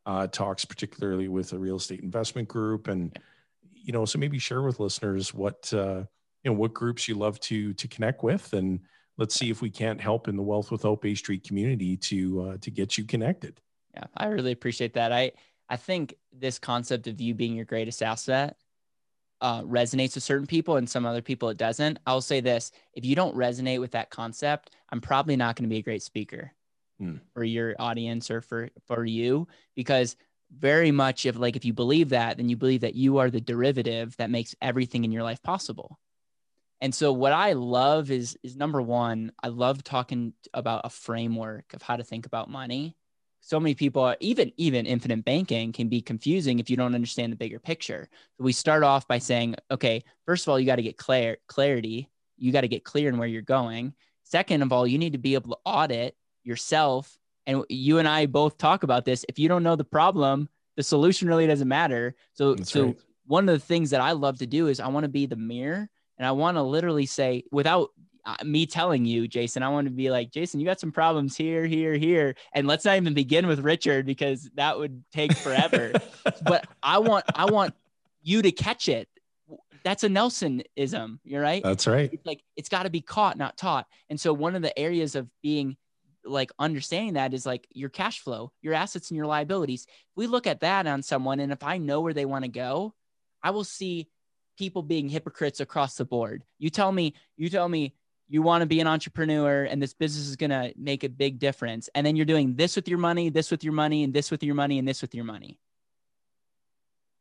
uh, 0.07 0.27
talks, 0.29 0.65
particularly 0.65 1.29
with 1.29 1.53
a 1.53 1.59
real 1.59 1.77
estate 1.77 2.01
investment 2.01 2.49
group, 2.49 2.89
and 2.89 3.17
you 3.73 3.93
know, 3.93 4.05
so 4.05 4.19
maybe 4.19 4.39
share 4.39 4.63
with 4.63 4.81
listeners 4.81 5.35
what 5.35 5.73
uh, 5.75 6.05
you 6.43 6.51
know 6.51 6.55
what 6.55 6.73
groups 6.73 7.07
you 7.07 7.17
love 7.17 7.39
to 7.41 7.75
to 7.75 7.89
connect 7.89 8.23
with, 8.23 8.55
and 8.55 8.81
let's 9.21 9.35
see 9.35 9.51
if 9.51 9.63
we 9.63 9.71
can't 9.71 10.01
help 10.01 10.27
in 10.27 10.37
the 10.37 10.43
Wealth 10.43 10.73
Without 10.73 11.03
Bay 11.03 11.15
Street 11.15 11.45
community 11.45 11.97
to 11.99 12.43
uh, 12.43 12.57
to 12.63 12.71
get 12.71 12.99
you 12.99 13.05
connected. 13.05 13.61
Yeah, 13.95 14.05
I 14.17 14.27
really 14.27 14.51
appreciate 14.51 14.95
that. 14.95 15.13
I 15.13 15.33
I 15.69 15.77
think 15.77 16.15
this 16.33 16.59
concept 16.59 17.07
of 17.07 17.21
you 17.21 17.35
being 17.35 17.55
your 17.55 17.67
greatest 17.67 18.03
asset 18.03 18.57
uh, 19.41 19.63
resonates 19.63 20.15
with 20.15 20.25
certain 20.25 20.47
people, 20.47 20.77
and 20.77 20.91
some 20.91 21.07
other 21.07 21.23
people 21.23 21.51
it 21.51 21.59
doesn't. 21.59 22.01
I'll 22.07 22.21
say 22.21 22.41
this: 22.41 22.73
if 22.95 23.05
you 23.05 23.15
don't 23.15 23.37
resonate 23.37 23.81
with 23.81 23.93
that 23.93 24.11
concept, 24.11 24.75
I'm 24.91 25.01
probably 25.01 25.37
not 25.37 25.55
going 25.55 25.69
to 25.69 25.73
be 25.73 25.79
a 25.79 25.83
great 25.83 26.03
speaker 26.03 26.53
Hmm. 26.99 27.17
for 27.33 27.45
your 27.45 27.77
audience 27.79 28.31
or 28.31 28.41
for 28.41 28.71
for 28.87 29.05
you, 29.05 29.49
because 29.77 30.17
very 30.51 30.91
much 30.91 31.27
if 31.27 31.37
like 31.37 31.57
if 31.57 31.65
you 31.65 31.73
believe 31.73 32.09
that, 32.09 32.39
then 32.39 32.49
you 32.49 32.57
believe 32.57 32.81
that 32.81 32.95
you 32.95 33.19
are 33.19 33.31
the 33.31 33.41
derivative 33.41 34.17
that 34.17 34.31
makes 34.31 34.55
everything 34.61 35.05
in 35.05 35.13
your 35.13 35.23
life 35.23 35.43
possible. 35.43 35.99
And 36.81 36.95
so 36.95 37.13
what 37.13 37.33
I 37.33 37.53
love 37.53 38.11
is 38.11 38.39
is 38.43 38.57
number 38.57 38.81
one, 38.81 39.33
I 39.43 39.49
love 39.49 39.85
talking 39.85 40.33
about 40.55 40.83
a 40.85 40.91
framework 40.91 41.75
of 41.75 41.83
how 41.83 41.97
to 41.97 42.05
think 42.05 42.27
about 42.27 42.51
money. 42.51 42.97
So 43.43 43.59
many 43.59 43.75
people, 43.75 44.15
even 44.21 44.53
even 44.57 44.87
infinite 44.87 45.25
banking, 45.25 45.73
can 45.73 45.89
be 45.89 46.01
confusing 46.01 46.59
if 46.59 46.71
you 46.71 46.77
don't 46.77 46.95
understand 46.95 47.33
the 47.33 47.37
bigger 47.37 47.59
picture. 47.59 48.09
So 48.37 48.45
we 48.45 48.53
start 48.53 48.83
off 48.83 49.07
by 49.09 49.19
saying, 49.19 49.57
okay, 49.71 50.05
first 50.27 50.45
of 50.47 50.51
all, 50.51 50.61
you 50.61 50.67
got 50.67 50.77
to 50.77 50.83
get 50.83 50.97
clarity. 50.97 52.09
You 52.37 52.53
got 52.53 52.63
to 52.63 52.69
get 52.69 52.85
clear 52.85 53.09
in 53.09 53.19
where 53.19 53.29
you're 53.29 53.43
going. 53.43 53.95
Second 54.25 54.63
of 54.63 54.73
all, 54.73 54.87
you 54.87 54.99
need 54.99 55.13
to 55.13 55.19
be 55.19 55.35
able 55.35 55.51
to 55.51 55.59
audit 55.65 56.17
yourself. 56.45 57.19
And 57.47 57.65
you 57.69 57.99
and 57.99 58.07
I 58.07 58.27
both 58.27 58.59
talk 58.59 58.83
about 58.83 59.05
this. 59.05 59.25
If 59.29 59.39
you 59.39 59.49
don't 59.49 59.63
know 59.63 59.77
the 59.77 59.85
problem, 59.85 60.49
the 60.77 60.83
solution 60.83 61.29
really 61.29 61.47
doesn't 61.47 61.69
matter. 61.69 62.15
So 62.35 62.55
That's 62.55 62.71
so 62.71 62.87
right. 62.87 62.97
one 63.27 63.49
of 63.49 63.59
the 63.59 63.67
things 63.67 63.91
that 63.91 64.01
I 64.01 64.13
love 64.13 64.39
to 64.39 64.47
do 64.47 64.69
is 64.69 64.81
I 64.81 64.89
want 64.89 65.05
to 65.05 65.11
be 65.11 65.27
the 65.27 65.37
mirror 65.37 65.91
and 66.21 66.27
I 66.27 66.33
want 66.33 66.59
to 66.59 66.63
literally 66.63 67.07
say 67.07 67.45
without 67.51 67.89
uh, 68.27 68.37
me 68.45 68.67
telling 68.67 69.07
you, 69.07 69.27
Jayson, 69.27 69.63
I 69.63 69.71
want 69.71 69.87
to 69.87 69.91
be 69.91 70.11
like, 70.11 70.31
Jayson, 70.31 70.61
you 70.61 70.67
got 70.67 70.79
some 70.79 70.93
problems 70.93 71.35
here, 71.35 71.65
here, 71.65 71.95
here. 71.95 72.35
And 72.53 72.67
let's 72.67 72.85
not 72.85 72.99
even 72.99 73.15
begin 73.15 73.47
with 73.47 73.61
Richard 73.61 74.05
because 74.05 74.51
that 74.57 74.79
would 74.79 75.03
take 75.15 75.33
forever. 75.33 75.95
but 76.43 76.67
I 76.83 76.99
want, 76.99 77.25
I 77.35 77.47
want 77.47 77.73
you 78.23 78.43
to 78.43 78.53
catch 78.53 78.91
it. 78.91 79.09
That's 79.83 80.05
a 80.05 80.11
Nelsonism. 80.11 81.21
You're 81.25 81.41
right. 81.41 81.63
That's 81.63 81.87
right. 81.87 82.11
It's 82.13 82.27
like, 82.27 82.43
it's 82.55 82.69
got 82.69 82.83
to 82.83 82.91
be 82.91 83.01
caught, 83.01 83.39
not 83.39 83.57
taught. 83.57 83.87
And 84.11 84.21
so 84.21 84.35
one 84.35 84.55
of 84.55 84.61
the 84.61 84.79
areas 84.79 85.15
of 85.15 85.27
being 85.43 85.79
like 86.27 86.51
understanding 86.59 87.15
that 87.15 87.33
is 87.33 87.47
like 87.47 87.67
your 87.73 87.89
cash 87.89 88.21
flow, 88.21 88.53
your 88.61 88.75
assets 88.75 89.09
and 89.09 89.17
your 89.17 89.27
liabilities. 89.27 89.87
If 89.89 90.17
we 90.17 90.27
look 90.27 90.47
at 90.47 90.61
that 90.61 90.87
on 90.87 91.03
someone, 91.03 91.41
and 91.41 91.51
if 91.51 91.63
I 91.63 91.79
know 91.79 92.03
where 92.03 92.13
they 92.13 92.27
want 92.27 92.45
to 92.45 92.51
go, 92.51 92.93
I 93.43 93.53
will 93.53 93.65
see 93.65 94.11
people 94.61 94.83
being 94.83 95.09
hypocrites 95.09 95.61
across 95.61 95.97
the 95.97 96.05
board. 96.05 96.45
You 96.59 96.69
tell 96.69 96.93
me, 96.93 97.15
you 97.39 97.49
tell 97.49 97.67
me 97.67 97.95
you 98.29 98.43
want 98.43 98.61
to 98.61 98.67
be 98.67 98.79
an 98.79 98.87
entrepreneur 98.87 99.65
and 99.65 99.81
this 99.83 99.95
business 99.95 100.29
is 100.29 100.37
going 100.37 100.51
to 100.51 100.75
make 100.77 101.03
a 101.03 101.09
big 101.09 101.39
difference. 101.39 101.89
And 101.95 102.07
then 102.07 102.15
you're 102.15 102.27
doing 102.27 102.57
this 102.57 102.77
with 102.77 102.87
your 102.87 102.99
money, 102.99 103.31
this 103.31 103.51
with 103.51 103.65
your 103.65 103.73
money, 103.73 104.05
and 104.05 104.13
this 104.13 104.31
with 104.31 104.43
your 104.43 104.55
money, 104.55 104.79
and 104.79 104.87
this 104.87 105.01
with 105.01 105.15
your 105.15 105.25
money. 105.25 105.59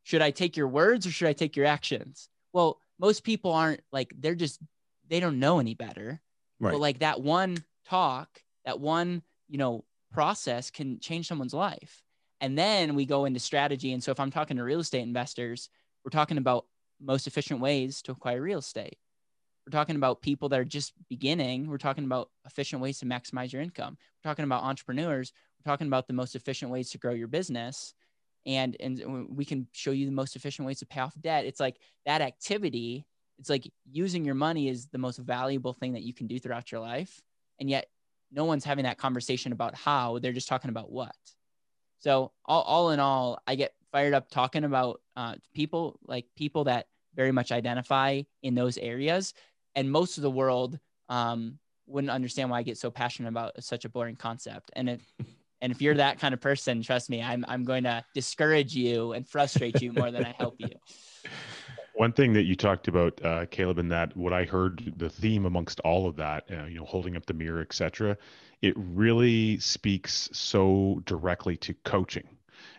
Should 0.03 0.21
I 0.21 0.31
take 0.31 0.57
your 0.57 0.67
words 0.67 1.07
or 1.07 1.11
should 1.11 1.29
I 1.29 1.33
take 1.33 1.55
your 1.55 1.65
actions? 1.65 2.27
Well, 2.51 2.81
most 2.99 3.23
people 3.23 3.53
aren't 3.53 3.83
like, 3.93 4.13
they're 4.19 4.35
just, 4.35 4.59
they 5.07 5.21
don't 5.21 5.39
know 5.39 5.59
any 5.59 5.75
better. 5.75 6.19
Right. 6.59 6.73
But 6.73 6.81
like 6.81 6.99
that 6.99 7.21
one 7.21 7.63
talk, 7.87 8.27
that 8.65 8.81
one, 8.81 9.21
you 9.47 9.57
know, 9.57 9.85
process 10.11 10.71
can 10.71 10.99
change 10.99 11.29
someone's 11.29 11.53
life. 11.53 12.03
And 12.41 12.57
then 12.57 12.95
we 12.95 13.05
go 13.05 13.23
into 13.23 13.39
strategy. 13.39 13.93
And 13.93 14.03
so 14.03 14.11
if 14.11 14.19
I'm 14.19 14.29
talking 14.29 14.57
to 14.57 14.63
real 14.65 14.81
estate 14.81 15.03
investors, 15.03 15.69
we're 16.03 16.11
talking 16.11 16.37
about 16.37 16.65
most 17.01 17.27
efficient 17.27 17.59
ways 17.59 18.01
to 18.03 18.11
acquire 18.11 18.41
real 18.41 18.59
estate. 18.59 18.97
We're 19.65 19.77
talking 19.77 19.95
about 19.95 20.21
people 20.21 20.49
that 20.49 20.59
are 20.59 20.65
just 20.65 20.93
beginning. 21.09 21.67
We're 21.67 21.77
talking 21.77 22.03
about 22.03 22.29
efficient 22.45 22.81
ways 22.81 22.99
to 22.99 23.05
maximize 23.05 23.51
your 23.51 23.61
income. 23.61 23.97
We're 23.99 24.29
talking 24.29 24.45
about 24.45 24.63
entrepreneurs. 24.63 25.31
We're 25.59 25.71
talking 25.71 25.87
about 25.87 26.07
the 26.07 26.13
most 26.13 26.35
efficient 26.35 26.71
ways 26.71 26.89
to 26.91 26.97
grow 26.97 27.13
your 27.13 27.27
business. 27.27 27.93
And, 28.45 28.75
and 28.79 29.27
we 29.29 29.45
can 29.45 29.67
show 29.73 29.91
you 29.91 30.05
the 30.05 30.11
most 30.11 30.35
efficient 30.35 30.65
ways 30.65 30.79
to 30.79 30.85
pay 30.85 31.01
off 31.01 31.13
debt. 31.21 31.45
It's 31.45 31.59
like 31.59 31.77
that 32.05 32.21
activity. 32.21 33.05
It's 33.37 33.49
like 33.49 33.71
using 33.91 34.25
your 34.25 34.35
money 34.35 34.69
is 34.69 34.87
the 34.87 34.97
most 34.97 35.19
valuable 35.19 35.73
thing 35.73 35.93
that 35.93 36.03
you 36.03 36.13
can 36.13 36.27
do 36.27 36.39
throughout 36.39 36.71
your 36.71 36.81
life. 36.81 37.21
And 37.59 37.69
yet 37.69 37.87
no 38.31 38.45
one's 38.45 38.65
having 38.65 38.85
that 38.85 38.97
conversation 38.97 39.51
about 39.51 39.75
how 39.75 40.19
they're 40.19 40.33
just 40.33 40.47
talking 40.47 40.69
about 40.69 40.91
what. 40.91 41.15
So 41.99 42.31
all, 42.45 42.61
all 42.61 42.91
in 42.91 42.99
all, 42.99 43.39
I 43.45 43.55
get 43.55 43.73
fired 43.91 44.13
up 44.13 44.29
talking 44.29 44.63
about 44.63 45.01
uh, 45.15 45.35
people 45.53 45.99
like 46.05 46.25
people 46.35 46.65
that 46.65 46.87
very 47.15 47.31
much 47.31 47.51
identify 47.51 48.21
in 48.43 48.55
those 48.55 48.77
areas. 48.77 49.33
And 49.75 49.91
most 49.91 50.17
of 50.17 50.23
the 50.23 50.31
world 50.31 50.79
um, 51.09 51.59
wouldn't 51.87 52.11
understand 52.11 52.49
why 52.49 52.59
I 52.59 52.63
get 52.63 52.77
so 52.77 52.91
passionate 52.91 53.29
about 53.29 53.63
such 53.63 53.85
a 53.85 53.89
boring 53.89 54.15
concept. 54.15 54.71
And 54.73 54.89
if 54.89 55.01
and 55.61 55.71
if 55.71 55.81
you're 55.81 55.95
that 55.95 56.19
kind 56.19 56.33
of 56.33 56.41
person, 56.41 56.81
trust 56.81 57.09
me, 57.09 57.21
I'm 57.21 57.45
I'm 57.47 57.63
going 57.63 57.83
to 57.83 58.03
discourage 58.13 58.75
you 58.75 59.13
and 59.13 59.27
frustrate 59.27 59.81
you 59.81 59.91
more 59.91 60.11
than 60.11 60.25
I 60.25 60.33
help 60.37 60.55
you. 60.59 60.69
One 61.95 62.13
thing 62.13 62.31
that 62.33 62.43
you 62.43 62.55
talked 62.55 62.87
about, 62.87 63.19
uh, 63.25 63.45
Caleb, 63.47 63.77
and 63.77 63.91
that 63.91 64.15
what 64.15 64.31
I 64.31 64.45
heard 64.45 64.93
the 64.95 65.09
theme 65.09 65.45
amongst 65.45 65.81
all 65.81 66.07
of 66.07 66.15
that, 66.15 66.45
uh, 66.49 66.63
you 66.63 66.79
know, 66.79 66.85
holding 66.85 67.17
up 67.17 67.25
the 67.25 67.33
mirror, 67.33 67.59
etc. 67.59 68.15
It 68.61 68.73
really 68.77 69.59
speaks 69.59 70.29
so 70.31 71.01
directly 71.05 71.57
to 71.57 71.73
coaching. 71.83 72.23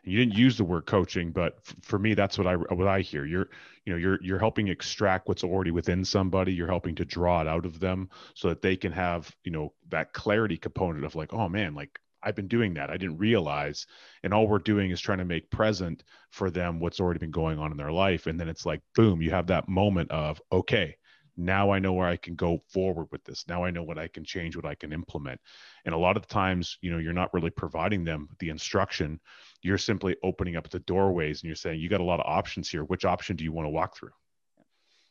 You 0.04 0.18
didn't 0.18 0.36
use 0.38 0.56
the 0.56 0.64
word 0.64 0.86
coaching, 0.86 1.30
but 1.32 1.58
f- 1.66 1.76
for 1.82 1.98
me, 1.98 2.14
that's 2.14 2.38
what 2.38 2.46
I 2.46 2.54
what 2.56 2.88
I 2.88 3.00
hear. 3.00 3.24
You're, 3.24 3.48
you 3.84 3.92
know, 3.92 3.98
you're 3.98 4.18
you're 4.22 4.38
helping 4.38 4.68
extract 4.68 5.28
what's 5.28 5.44
already 5.44 5.70
within 5.70 6.04
somebody. 6.04 6.52
You're 6.52 6.68
helping 6.68 6.94
to 6.96 7.04
draw 7.04 7.40
it 7.40 7.48
out 7.48 7.66
of 7.66 7.80
them 7.80 8.08
so 8.34 8.48
that 8.48 8.62
they 8.62 8.76
can 8.76 8.92
have, 8.92 9.34
you 9.44 9.52
know, 9.52 9.72
that 9.90 10.12
clarity 10.12 10.56
component 10.56 11.04
of 11.04 11.14
like, 11.14 11.32
oh 11.32 11.48
man, 11.48 11.74
like 11.74 11.98
I've 12.22 12.36
been 12.36 12.48
doing 12.48 12.74
that. 12.74 12.90
I 12.90 12.96
didn't 12.96 13.18
realize. 13.18 13.86
And 14.22 14.34
all 14.34 14.46
we're 14.46 14.58
doing 14.58 14.90
is 14.90 15.00
trying 15.00 15.18
to 15.18 15.24
make 15.24 15.50
present 15.50 16.04
for 16.30 16.50
them 16.50 16.78
what's 16.80 17.00
already 17.00 17.18
been 17.18 17.30
going 17.30 17.58
on 17.58 17.70
in 17.70 17.76
their 17.76 17.92
life. 17.92 18.26
And 18.26 18.38
then 18.38 18.48
it's 18.48 18.66
like, 18.66 18.80
boom, 18.94 19.22
you 19.22 19.30
have 19.30 19.46
that 19.48 19.68
moment 19.68 20.10
of, 20.10 20.40
okay, 20.52 20.96
now 21.36 21.70
I 21.70 21.78
know 21.78 21.94
where 21.94 22.08
I 22.08 22.16
can 22.16 22.34
go 22.34 22.62
forward 22.68 23.06
with 23.10 23.24
this. 23.24 23.44
Now 23.48 23.64
I 23.64 23.70
know 23.70 23.82
what 23.82 23.98
I 23.98 24.08
can 24.08 24.24
change, 24.24 24.56
what 24.56 24.66
I 24.66 24.74
can 24.74 24.92
implement. 24.92 25.40
And 25.86 25.94
a 25.94 25.98
lot 25.98 26.16
of 26.18 26.26
times, 26.26 26.76
you 26.82 26.90
know, 26.90 26.98
you're 26.98 27.12
not 27.14 27.32
really 27.32 27.50
providing 27.50 28.04
them 28.04 28.28
the 28.38 28.50
instruction. 28.50 29.20
You're 29.62 29.78
simply 29.78 30.16
opening 30.22 30.56
up 30.56 30.68
the 30.70 30.78
doorways 30.80 31.42
and 31.42 31.48
you're 31.48 31.56
saying, 31.56 31.80
you 31.80 31.88
got 31.88 32.00
a 32.00 32.04
lot 32.04 32.20
of 32.20 32.26
options 32.26 32.68
here. 32.68 32.84
Which 32.84 33.04
option 33.04 33.36
do 33.36 33.44
you 33.44 33.52
want 33.52 33.66
to 33.66 33.70
walk 33.70 33.96
through? 33.96 34.12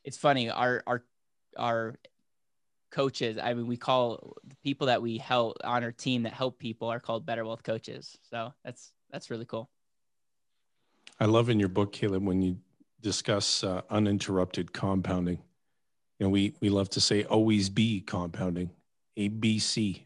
It's 0.04 0.18
funny. 0.18 0.50
Our 0.50 0.84
our 0.88 1.04
our 1.58 2.00
coaches. 2.92 3.38
I 3.42 3.54
mean, 3.54 3.68
we 3.68 3.78
call 3.78 4.38
the 4.48 4.56
people 4.64 4.88
that 4.88 5.02
we 5.02 5.18
help 5.18 5.58
on 5.64 5.84
our 5.84 5.92
team 5.92 6.24
that 6.24 6.34
help 6.34 6.58
people 6.60 6.88
are 6.88 7.00
called 7.00 7.26
Better 7.26 7.46
Wealth 7.46 7.64
coaches. 7.64 8.18
So 8.30 8.54
that's 8.64 8.92
that's 9.12 9.30
really 9.30 9.46
cool. 9.46 9.70
I 11.20 11.26
love 11.26 11.50
in 11.50 11.60
your 11.60 11.70
book, 11.70 11.92
Caleb, 11.92 12.26
when 12.26 12.42
you 12.42 12.58
discuss 13.02 13.64
uh, 13.64 13.82
uninterrupted 13.90 14.74
compounding. 14.74 15.40
You 16.18 16.26
know, 16.26 16.30
we 16.30 16.54
we 16.62 16.70
love 16.70 16.90
to 16.92 17.02
say 17.02 17.24
always 17.24 17.70
be 17.70 18.02
compounding, 18.02 18.72
ABC. 19.18 20.04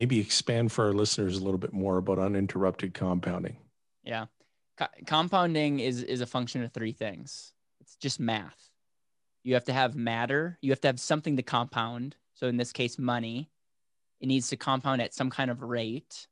Maybe 0.00 0.18
expand 0.20 0.72
for 0.72 0.86
our 0.86 0.92
listeners 0.92 1.36
a 1.36 1.44
little 1.44 1.58
bit 1.58 1.72
more 1.72 1.98
about 1.98 2.18
uninterrupted 2.18 2.94
compounding. 2.94 3.56
Yeah. 4.02 4.26
Co- 4.76 4.86
compounding 5.06 5.80
is 5.80 6.02
is 6.02 6.20
a 6.20 6.26
function 6.26 6.62
of 6.64 6.72
three 6.72 6.92
things. 6.92 7.52
It's 7.80 7.96
just 7.96 8.18
math. 8.18 8.70
You 9.44 9.54
have 9.54 9.64
to 9.64 9.72
have 9.72 9.94
matter, 9.94 10.58
you 10.62 10.72
have 10.72 10.80
to 10.80 10.88
have 10.88 11.00
something 11.00 11.36
to 11.36 11.42
compound. 11.42 12.16
So 12.34 12.46
in 12.48 12.56
this 12.56 12.72
case 12.72 12.98
money. 12.98 13.50
It 14.20 14.26
needs 14.26 14.48
to 14.48 14.56
compound 14.56 15.02
at 15.02 15.12
some 15.12 15.28
kind 15.28 15.50
of 15.50 15.60
rate, 15.60 16.28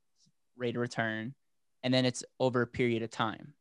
rate 0.57 0.75
of 0.75 0.81
return, 0.81 1.35
and 1.83 1.93
then 1.93 2.05
it's 2.05 2.23
over 2.39 2.63
a 2.63 2.67
period 2.67 3.03
of 3.03 3.11
time 3.11 3.53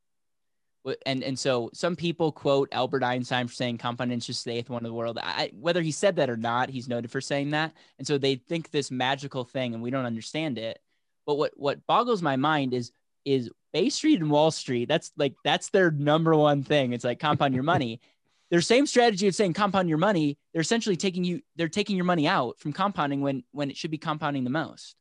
and 1.07 1.23
and 1.23 1.39
so 1.39 1.71
some 1.73 1.95
people 1.95 2.33
quote 2.33 2.69
Albert 2.73 3.05
Einstein 3.05 3.47
for 3.47 3.55
saying 3.55 3.79
compound 3.79 4.13
interest 4.13 4.41
is 4.41 4.45
the 4.45 4.53
eighth 4.53 4.71
wonder 4.71 4.87
of 4.87 4.91
the 4.91 4.95
world. 4.95 5.19
I, 5.23 5.53
whether 5.59 5.81
he 5.81 5.93
said 5.93 6.17
that 6.17 6.31
or 6.31 6.37
not, 6.37 6.71
he's 6.71 6.89
noted 6.89 7.11
for 7.11 7.21
saying 7.21 7.51
that, 7.51 7.73
and 7.99 8.07
so 8.07 8.19
they 8.19 8.37
think 8.37 8.71
this 8.71 8.91
magical 8.91 9.45
thing, 9.45 9.75
and 9.75 9.83
we 9.83 9.91
don't 9.91 10.07
understand 10.07 10.59
it. 10.59 10.81
But 11.27 11.37
what 11.37 11.53
what 11.57 11.87
boggles 11.87 12.23
my 12.23 12.37
mind 12.37 12.75
is 12.75 12.91
is 13.25 13.51
Bay 13.73 13.91
Street 13.91 14.21
and 14.21 14.31
Wall 14.31 14.51
Street. 14.51 14.89
That's 14.89 15.13
like 15.17 15.35
that's 15.45 15.71
their 15.71 15.91
number 15.91 16.35
one 16.35 16.65
thing. 16.65 16.93
It's 16.93 17.05
like 17.05 17.21
compound 17.21 17.55
your 17.55 17.65
money. 17.65 18.01
Their 18.51 18.61
same 18.61 18.87
strategy 18.87 19.27
of 19.29 19.35
saying 19.35 19.55
compound 19.55 19.89
your 19.89 19.97
money, 19.97 20.37
they're 20.53 20.61
essentially 20.61 20.95
taking 20.95 21.25
you 21.25 21.41
they're 21.57 21.71
taking 21.71 21.97
your 21.97 22.05
money 22.05 22.29
out 22.29 22.59
from 22.59 22.75
compounding 22.75 23.23
when 23.23 23.45
when 23.53 23.71
it 23.71 23.79
should 23.79 23.91
be 23.91 23.97
compounding 23.97 24.45
the 24.45 24.51
most. 24.51 24.95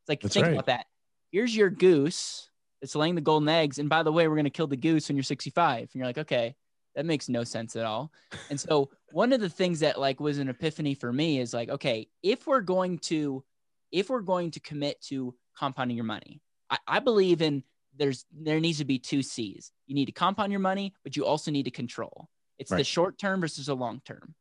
It's 0.00 0.08
like 0.08 0.22
That's 0.22 0.32
think 0.32 0.46
right. 0.46 0.52
about 0.54 0.66
that. 0.66 0.86
Here's 1.30 1.54
your 1.54 1.68
goose 1.68 2.47
it's 2.80 2.94
laying 2.94 3.14
the 3.14 3.20
golden 3.20 3.48
eggs. 3.48 3.78
And 3.78 3.88
by 3.88 4.02
the 4.02 4.12
way, 4.12 4.28
we're 4.28 4.36
going 4.36 4.44
to 4.44 4.50
kill 4.50 4.66
the 4.66 4.76
goose 4.76 5.08
when 5.08 5.16
you're 5.16 5.24
65. 5.24 5.80
And 5.80 5.90
you're 5.94 6.06
like, 6.06 6.18
okay, 6.18 6.54
that 6.94 7.06
makes 7.06 7.28
no 7.28 7.44
sense 7.44 7.76
at 7.76 7.84
all. 7.84 8.12
And 8.50 8.60
so 8.60 8.90
one 9.12 9.32
of 9.32 9.40
the 9.40 9.48
things 9.48 9.80
that 9.80 9.98
like 9.98 10.20
was 10.20 10.38
an 10.38 10.48
epiphany 10.48 10.94
for 10.94 11.12
me 11.12 11.40
is 11.40 11.52
like, 11.54 11.68
okay, 11.68 12.08
if 12.22 12.46
we're 12.46 12.60
going 12.60 12.98
to, 12.98 13.44
if 13.92 14.10
we're 14.10 14.20
going 14.20 14.50
to 14.52 14.60
commit 14.60 15.00
to 15.02 15.34
compounding 15.56 15.96
your 15.96 16.04
money, 16.04 16.40
I, 16.70 16.78
I 16.86 16.98
believe 17.00 17.42
in 17.42 17.62
there's, 17.96 18.24
there 18.32 18.60
needs 18.60 18.78
to 18.78 18.84
be 18.84 18.98
two 18.98 19.22
C's. 19.22 19.72
You 19.86 19.94
need 19.94 20.06
to 20.06 20.12
compound 20.12 20.52
your 20.52 20.60
money, 20.60 20.94
but 21.02 21.16
you 21.16 21.24
also 21.24 21.50
need 21.50 21.64
to 21.64 21.70
control. 21.70 22.28
It's 22.58 22.70
Right. 22.70 22.78
the 22.78 22.84
short 22.84 23.18
term 23.18 23.40
versus 23.40 23.66
the 23.66 23.76
long 23.76 24.00
term. 24.04 24.34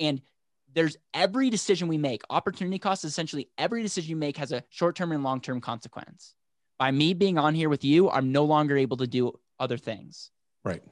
And 0.00 0.22
there's 0.74 0.96
every 1.12 1.50
decision 1.50 1.88
we 1.88 1.98
make, 1.98 2.22
opportunity 2.30 2.78
cost 2.78 3.04
essentially 3.04 3.48
every 3.58 3.82
decision 3.82 4.10
you 4.10 4.16
make 4.16 4.38
has 4.38 4.52
a 4.52 4.64
short 4.70 4.96
term 4.96 5.12
and 5.12 5.22
long 5.22 5.40
term 5.40 5.60
consequence 5.60 6.34
by 6.82 6.90
me 6.90 7.14
being 7.14 7.38
on 7.38 7.54
here 7.54 7.68
with 7.68 7.84
you, 7.84 8.10
I'm 8.10 8.32
no 8.32 8.42
longer 8.42 8.76
able 8.76 8.96
to 8.96 9.06
do 9.06 9.38
other 9.60 9.76
things. 9.76 10.32
Right. 10.64 10.82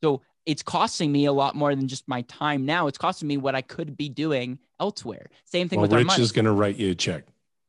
So 0.00 0.22
it's 0.46 0.62
costing 0.62 1.10
me 1.10 1.24
a 1.24 1.32
lot 1.32 1.56
more 1.56 1.74
than 1.74 1.88
just 1.88 2.06
my 2.06 2.22
time 2.22 2.64
now. 2.64 2.86
It's 2.86 2.98
costing 2.98 3.26
me 3.26 3.36
what 3.36 3.56
I 3.56 3.60
could 3.60 3.96
be 3.96 4.08
doing 4.08 4.60
elsewhere. 4.78 5.26
Same 5.46 5.68
thing 5.68 5.78
Well, 5.78 5.88
with 5.88 5.92
our 5.92 5.98
Rich 5.98 6.06
money. 6.06 6.22
is 6.22 6.30
going 6.30 6.44
to 6.44 6.52
write 6.52 6.76
you 6.76 6.92
a 6.92 6.94
check. 6.94 7.24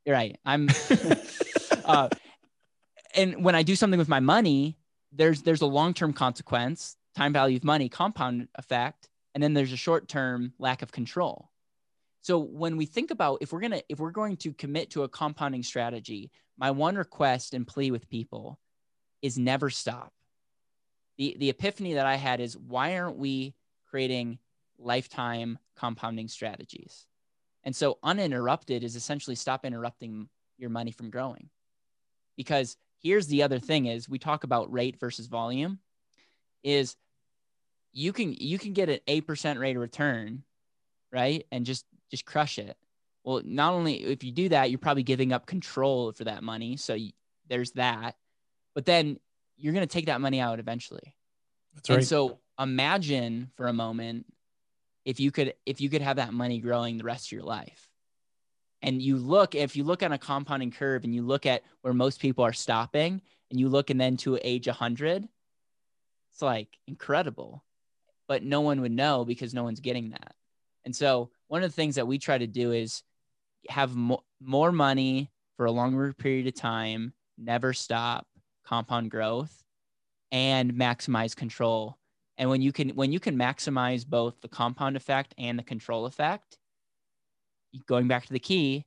You're 0.06 0.16
right. 0.16 0.38
I'm 0.46 0.70
uh, 1.86 2.10
and 3.16 3.44
when 3.44 3.56
I 3.56 3.64
do 3.64 3.76
something 3.76 3.98
with 3.98 4.08
my 4.08 4.20
money, 4.20 4.78
there's 5.12 5.42
there's 5.42 5.62
a 5.62 5.66
long-term 5.66 6.14
consequence, 6.14 6.98
time 7.16 7.34
value 7.34 7.58
of 7.58 7.64
money, 7.64 7.90
compound 7.90 8.48
effect, 8.54 9.10
and 9.34 9.42
then 9.42 9.56
there's 9.56 9.74
a 9.74 9.78
short-term 9.78 10.54
lack 10.60 10.84
of 10.84 10.92
control. 10.92 11.50
So 12.22 12.38
when 12.38 12.78
we 12.78 12.86
think 12.86 13.10
about 13.10 13.40
if 13.42 13.52
we're 13.52 13.60
gonna 13.60 13.82
if 13.90 14.00
we're 14.00 14.12
going 14.12 14.38
to 14.38 14.54
commit 14.54 14.92
to 14.92 15.02
a 15.02 15.10
compounding 15.10 15.64
strategy, 15.64 16.30
my 16.62 16.70
one 16.70 16.96
request 16.96 17.56
and 17.56 17.66
plea 17.66 17.90
with 17.90 18.08
people 18.08 18.60
is 19.24 19.38
never 19.38 19.72
stop. 19.72 20.14
The 21.18 21.36
the 21.40 21.50
epiphany 21.50 21.96
that 21.96 22.06
I 22.06 22.16
had 22.16 22.40
is 22.40 22.56
why 22.56 22.98
aren't 22.98 23.18
we 23.18 23.56
creating 23.90 24.38
lifetime 24.78 25.58
compounding 25.76 26.28
strategies? 26.28 27.08
And 27.64 27.76
so 27.76 27.98
uninterrupted 28.04 28.84
is 28.84 28.96
essentially 28.96 29.36
stop 29.36 29.66
interrupting 29.66 30.30
your 30.60 30.70
money 30.70 30.92
from 30.92 31.10
growing. 31.10 31.50
Because 32.38 32.78
here's 33.02 33.26
the 33.26 33.42
other 33.42 33.60
thing 33.60 33.88
is 33.88 34.08
we 34.08 34.20
talk 34.20 34.44
about 34.44 34.72
rate 34.72 35.00
versus 35.00 35.26
volume 35.26 35.80
is 36.64 36.96
you 37.92 38.14
can 38.14 38.34
you 38.34 38.60
can 38.60 38.74
get 38.74 38.88
an 38.88 39.00
8% 39.08 39.60
rate 39.60 39.76
of 39.76 39.82
return, 39.82 40.44
right? 41.12 41.44
And 41.52 41.66
just 41.66 41.86
just 42.12 42.26
crush 42.26 42.60
it. 42.60 42.78
Well, 43.24 43.42
not 43.44 43.74
only 43.74 44.04
if 44.04 44.24
you 44.24 44.32
do 44.32 44.50
that, 44.50 44.70
you're 44.72 44.80
probably 44.80 45.04
giving 45.04 45.32
up 45.32 45.46
control 45.46 46.12
for 46.12 46.24
that 46.24 46.44
money. 46.44 46.78
So 46.78 46.96
you, 46.96 47.12
there's 47.48 47.72
that. 47.74 48.16
But 48.74 48.86
then 48.86 49.20
you're 49.58 49.74
going 49.74 49.88
to 49.88 49.94
take 49.94 50.08
that 50.08 50.22
money 50.22 50.40
out 50.40 50.60
eventually. 50.60 51.16
That's 51.76 51.90
And 51.90 51.98
right. 51.98 52.06
so 52.06 52.40
imagine 52.60 53.52
for 53.56 53.68
a 53.68 53.74
moment 53.74 54.26
if 55.06 55.20
you 55.20 55.32
could 55.32 55.54
if 55.66 55.82
you 55.82 55.90
could 55.90 56.02
have 56.02 56.18
that 56.18 56.34
money 56.34 56.60
growing 56.60 56.98
the 56.98 57.04
rest 57.04 57.28
of 57.28 57.32
your 57.34 57.44
life. 57.44 57.88
And 58.82 59.02
you 59.02 59.18
look 59.18 59.54
if 59.54 59.76
you 59.76 59.84
look 59.84 60.02
on 60.02 60.12
a 60.12 60.18
compounding 60.18 60.72
curve 60.72 61.04
and 61.04 61.14
you 61.14 61.22
look 61.22 61.46
at 61.46 61.64
where 61.82 61.94
most 61.94 62.20
people 62.20 62.44
are 62.44 62.54
stopping 62.54 63.22
and 63.50 63.60
you 63.60 63.70
look 63.70 63.90
and 63.90 64.02
then 64.02 64.18
to 64.18 64.40
age 64.42 64.68
100 64.68 65.28
it's 66.32 66.42
like 66.42 66.78
incredible. 66.88 67.64
But 68.28 68.44
no 68.44 68.62
one 68.62 68.82
would 68.82 68.92
know 68.92 69.26
because 69.26 69.54
no 69.54 69.64
one's 69.64 69.82
getting 69.82 70.12
that. 70.12 70.36
And 70.86 70.96
so 70.96 71.30
one 71.48 71.64
of 71.64 71.70
the 71.70 71.76
things 71.76 71.96
that 71.96 72.08
we 72.08 72.18
try 72.18 72.38
to 72.38 72.48
do 72.48 72.72
is 72.72 73.04
have 73.70 73.96
mo- 73.96 74.24
more 74.40 74.72
money 74.72 75.30
for 75.58 75.66
a 75.66 75.72
longer 75.72 76.14
period 76.14 76.48
of 76.48 76.56
time, 76.56 77.14
never 77.38 77.74
stop, 77.74 78.26
compound 78.66 79.12
growth 79.12 79.64
and 80.32 80.74
maximize 80.74 81.36
control. 81.36 81.98
And 82.38 82.50
when 82.50 82.62
you 82.62 82.72
can 82.72 82.90
when 82.90 83.12
you 83.12 83.20
can 83.20 83.38
maximize 83.38 84.08
both 84.08 84.40
the 84.42 84.48
compound 84.48 84.96
effect 84.96 85.36
and 85.38 85.60
the 85.60 85.64
control 85.64 86.06
effect, 86.06 86.58
going 87.88 88.08
back 88.08 88.26
to 88.26 88.34
the 88.34 88.40
key, 88.40 88.86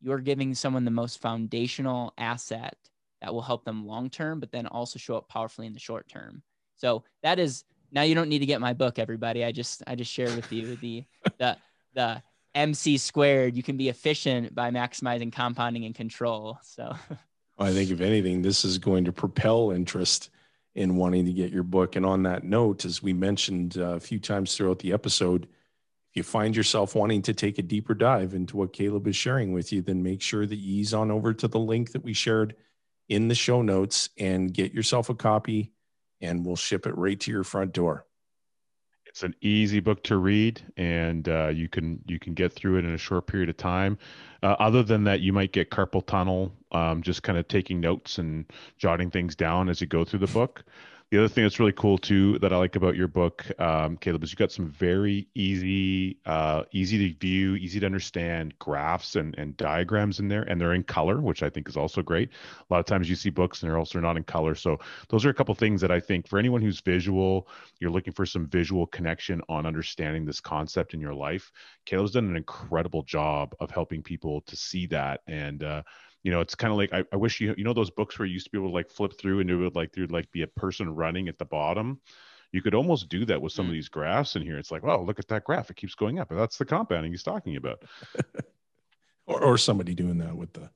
you're 0.00 0.18
giving 0.18 0.54
someone 0.54 0.84
the 0.84 0.90
most 0.90 1.20
foundational 1.20 2.12
asset 2.18 2.76
that 3.22 3.32
will 3.32 3.42
help 3.42 3.64
them 3.64 3.86
long 3.86 4.10
term, 4.10 4.40
but 4.40 4.50
then 4.50 4.66
also 4.66 4.98
show 4.98 5.16
up 5.16 5.28
powerfully 5.28 5.66
in 5.66 5.72
the 5.72 5.78
short 5.78 6.08
term. 6.08 6.42
So 6.76 7.04
that 7.22 7.38
is 7.38 7.64
now 7.92 8.02
you 8.02 8.14
don't 8.14 8.28
need 8.28 8.38
to 8.40 8.46
get 8.46 8.60
my 8.60 8.72
book, 8.72 8.98
everybody. 8.98 9.44
I 9.44 9.52
just 9.52 9.82
I 9.86 9.94
just 9.94 10.12
shared 10.12 10.34
with 10.36 10.52
you 10.52 10.76
the 10.76 11.04
the 11.38 11.56
the 11.94 12.22
MC 12.54 12.98
squared. 12.98 13.56
You 13.56 13.62
can 13.62 13.76
be 13.76 13.88
efficient 13.88 14.54
by 14.54 14.70
maximizing 14.70 15.32
compounding 15.32 15.84
and 15.84 15.94
control. 15.94 16.58
So 16.62 16.94
I 17.58 17.72
think 17.72 17.90
if 17.90 18.00
anything, 18.00 18.42
this 18.42 18.64
is 18.64 18.78
going 18.78 19.04
to 19.04 19.12
propel 19.12 19.70
interest 19.70 20.30
in 20.74 20.96
wanting 20.96 21.26
to 21.26 21.32
get 21.32 21.52
your 21.52 21.62
book. 21.62 21.96
And 21.96 22.06
on 22.06 22.22
that 22.24 22.44
note, 22.44 22.84
as 22.84 23.02
we 23.02 23.12
mentioned 23.12 23.76
uh, 23.76 23.96
a 23.96 24.00
few 24.00 24.18
times 24.18 24.56
throughout 24.56 24.78
the 24.78 24.92
episode, 24.92 25.44
if 25.44 26.16
you 26.16 26.22
find 26.22 26.56
yourself 26.56 26.94
wanting 26.94 27.22
to 27.22 27.34
take 27.34 27.58
a 27.58 27.62
deeper 27.62 27.94
dive 27.94 28.34
into 28.34 28.56
what 28.56 28.72
Caleb 28.72 29.06
is 29.06 29.16
sharing 29.16 29.52
with 29.52 29.72
you, 29.72 29.82
then 29.82 30.02
make 30.02 30.22
sure 30.22 30.46
that 30.46 30.56
you 30.56 30.80
ease 30.80 30.94
on 30.94 31.10
over 31.10 31.32
to 31.34 31.48
the 31.48 31.58
link 31.58 31.92
that 31.92 32.02
we 32.02 32.12
shared 32.12 32.56
in 33.08 33.28
the 33.28 33.34
show 33.34 33.62
notes 33.62 34.10
and 34.18 34.54
get 34.54 34.72
yourself 34.72 35.08
a 35.08 35.14
copy, 35.14 35.72
and 36.20 36.44
we'll 36.44 36.56
ship 36.56 36.86
it 36.86 36.96
right 36.96 37.18
to 37.20 37.30
your 37.30 37.44
front 37.44 37.72
door. 37.72 38.06
It's 39.10 39.24
an 39.24 39.34
easy 39.40 39.80
book 39.80 40.04
to 40.04 40.18
read, 40.18 40.62
and 40.76 41.28
uh, 41.28 41.48
you 41.48 41.68
can 41.68 42.00
you 42.06 42.20
can 42.20 42.32
get 42.32 42.52
through 42.52 42.78
it 42.78 42.84
in 42.84 42.94
a 42.94 42.98
short 42.98 43.26
period 43.26 43.48
of 43.48 43.56
time. 43.56 43.98
Uh, 44.40 44.54
other 44.60 44.84
than 44.84 45.02
that, 45.02 45.18
you 45.18 45.32
might 45.32 45.50
get 45.50 45.68
carpal 45.68 46.06
tunnel, 46.06 46.52
um, 46.70 47.02
just 47.02 47.24
kind 47.24 47.36
of 47.36 47.48
taking 47.48 47.80
notes 47.80 48.18
and 48.18 48.44
jotting 48.78 49.10
things 49.10 49.34
down 49.34 49.68
as 49.68 49.80
you 49.80 49.88
go 49.88 50.04
through 50.04 50.20
the 50.20 50.28
book. 50.28 50.62
The 51.10 51.18
other 51.18 51.26
thing 51.26 51.42
that's 51.42 51.58
really 51.58 51.72
cool 51.72 51.98
too 51.98 52.38
that 52.38 52.52
I 52.52 52.56
like 52.56 52.76
about 52.76 52.94
your 52.94 53.08
book, 53.08 53.44
um, 53.60 53.96
Caleb, 53.96 54.22
is 54.22 54.30
you 54.30 54.36
got 54.36 54.52
some 54.52 54.68
very 54.68 55.26
easy, 55.34 56.18
uh, 56.24 56.62
easy 56.70 56.98
to 57.12 57.18
view, 57.18 57.56
easy 57.56 57.80
to 57.80 57.86
understand 57.86 58.56
graphs 58.60 59.16
and, 59.16 59.36
and 59.36 59.56
diagrams 59.56 60.20
in 60.20 60.28
there, 60.28 60.42
and 60.42 60.60
they're 60.60 60.74
in 60.74 60.84
color, 60.84 61.20
which 61.20 61.42
I 61.42 61.50
think 61.50 61.68
is 61.68 61.76
also 61.76 62.00
great. 62.00 62.30
A 62.60 62.72
lot 62.72 62.78
of 62.78 62.86
times 62.86 63.10
you 63.10 63.16
see 63.16 63.28
books 63.28 63.60
and 63.60 63.68
they're 63.68 63.78
also 63.78 63.98
not 63.98 64.16
in 64.16 64.22
color. 64.22 64.54
So 64.54 64.78
those 65.08 65.24
are 65.24 65.30
a 65.30 65.34
couple 65.34 65.52
things 65.56 65.80
that 65.80 65.90
I 65.90 65.98
think 65.98 66.28
for 66.28 66.38
anyone 66.38 66.62
who's 66.62 66.78
visual, 66.78 67.48
you're 67.80 67.90
looking 67.90 68.12
for 68.12 68.24
some 68.24 68.46
visual 68.46 68.86
connection 68.86 69.42
on 69.48 69.66
understanding 69.66 70.24
this 70.24 70.40
concept 70.40 70.94
in 70.94 71.00
your 71.00 71.14
life. 71.14 71.50
Caleb's 71.86 72.12
done 72.12 72.26
an 72.26 72.36
incredible 72.36 73.02
job 73.02 73.52
of 73.58 73.72
helping 73.72 74.00
people 74.00 74.42
to 74.42 74.54
see 74.54 74.86
that 74.86 75.22
and. 75.26 75.64
Uh, 75.64 75.82
you 76.22 76.30
know, 76.30 76.40
it's 76.40 76.54
kind 76.54 76.70
of 76.70 76.76
like 76.78 76.92
I, 76.92 77.04
I 77.12 77.16
wish 77.16 77.40
you 77.40 77.54
you 77.56 77.64
know 77.64 77.72
those 77.72 77.90
books 77.90 78.18
where 78.18 78.26
you 78.26 78.34
used 78.34 78.46
to 78.46 78.50
be 78.50 78.58
able 78.58 78.68
to 78.68 78.74
like 78.74 78.90
flip 78.90 79.18
through 79.18 79.40
and 79.40 79.50
it 79.50 79.56
would 79.56 79.74
like 79.74 79.92
there'd 79.92 80.12
like 80.12 80.30
be 80.32 80.42
a 80.42 80.46
person 80.46 80.94
running 80.94 81.28
at 81.28 81.38
the 81.38 81.44
bottom. 81.44 82.00
You 82.52 82.62
could 82.62 82.74
almost 82.74 83.08
do 83.08 83.24
that 83.26 83.40
with 83.40 83.52
some 83.52 83.66
of 83.66 83.70
Mm. 83.70 83.74
these 83.74 83.88
graphs 83.88 84.34
in 84.34 84.42
here. 84.42 84.58
It's 84.58 84.72
like, 84.72 84.82
wow, 84.82 85.00
look 85.00 85.18
at 85.18 85.28
that 85.28 85.44
graph; 85.44 85.70
it 85.70 85.76
keeps 85.76 85.94
going 85.94 86.18
up. 86.18 86.30
And 86.30 86.40
that's 86.40 86.58
the 86.58 86.64
compounding 86.64 87.12
he's 87.12 87.22
talking 87.22 87.56
about. 87.56 87.84
or, 89.26 89.42
or 89.42 89.58
somebody 89.58 89.94
doing 89.94 90.18
that 90.18 90.36
with 90.36 90.52
the 90.52 90.70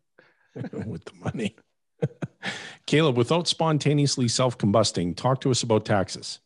with 0.87 1.05
the 1.05 1.15
money. 1.15 1.57
Caleb, 2.87 3.17
without 3.17 3.49
spontaneously 3.49 4.29
self-combusting, 4.29 5.17
talk 5.17 5.41
to 5.41 5.51
us 5.51 5.63
about 5.63 5.85
taxes. 5.85 6.41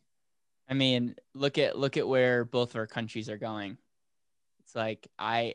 I 0.69 0.75
mean, 0.75 1.15
look 1.35 1.59
at 1.59 1.79
look 1.79 1.97
at 1.97 2.07
where 2.07 2.45
both 2.45 2.77
our 2.77 2.87
countries 2.87 3.29
are 3.29 3.39
going. 3.39 3.79
It's 4.61 4.75
like 4.75 5.09
I 5.19 5.55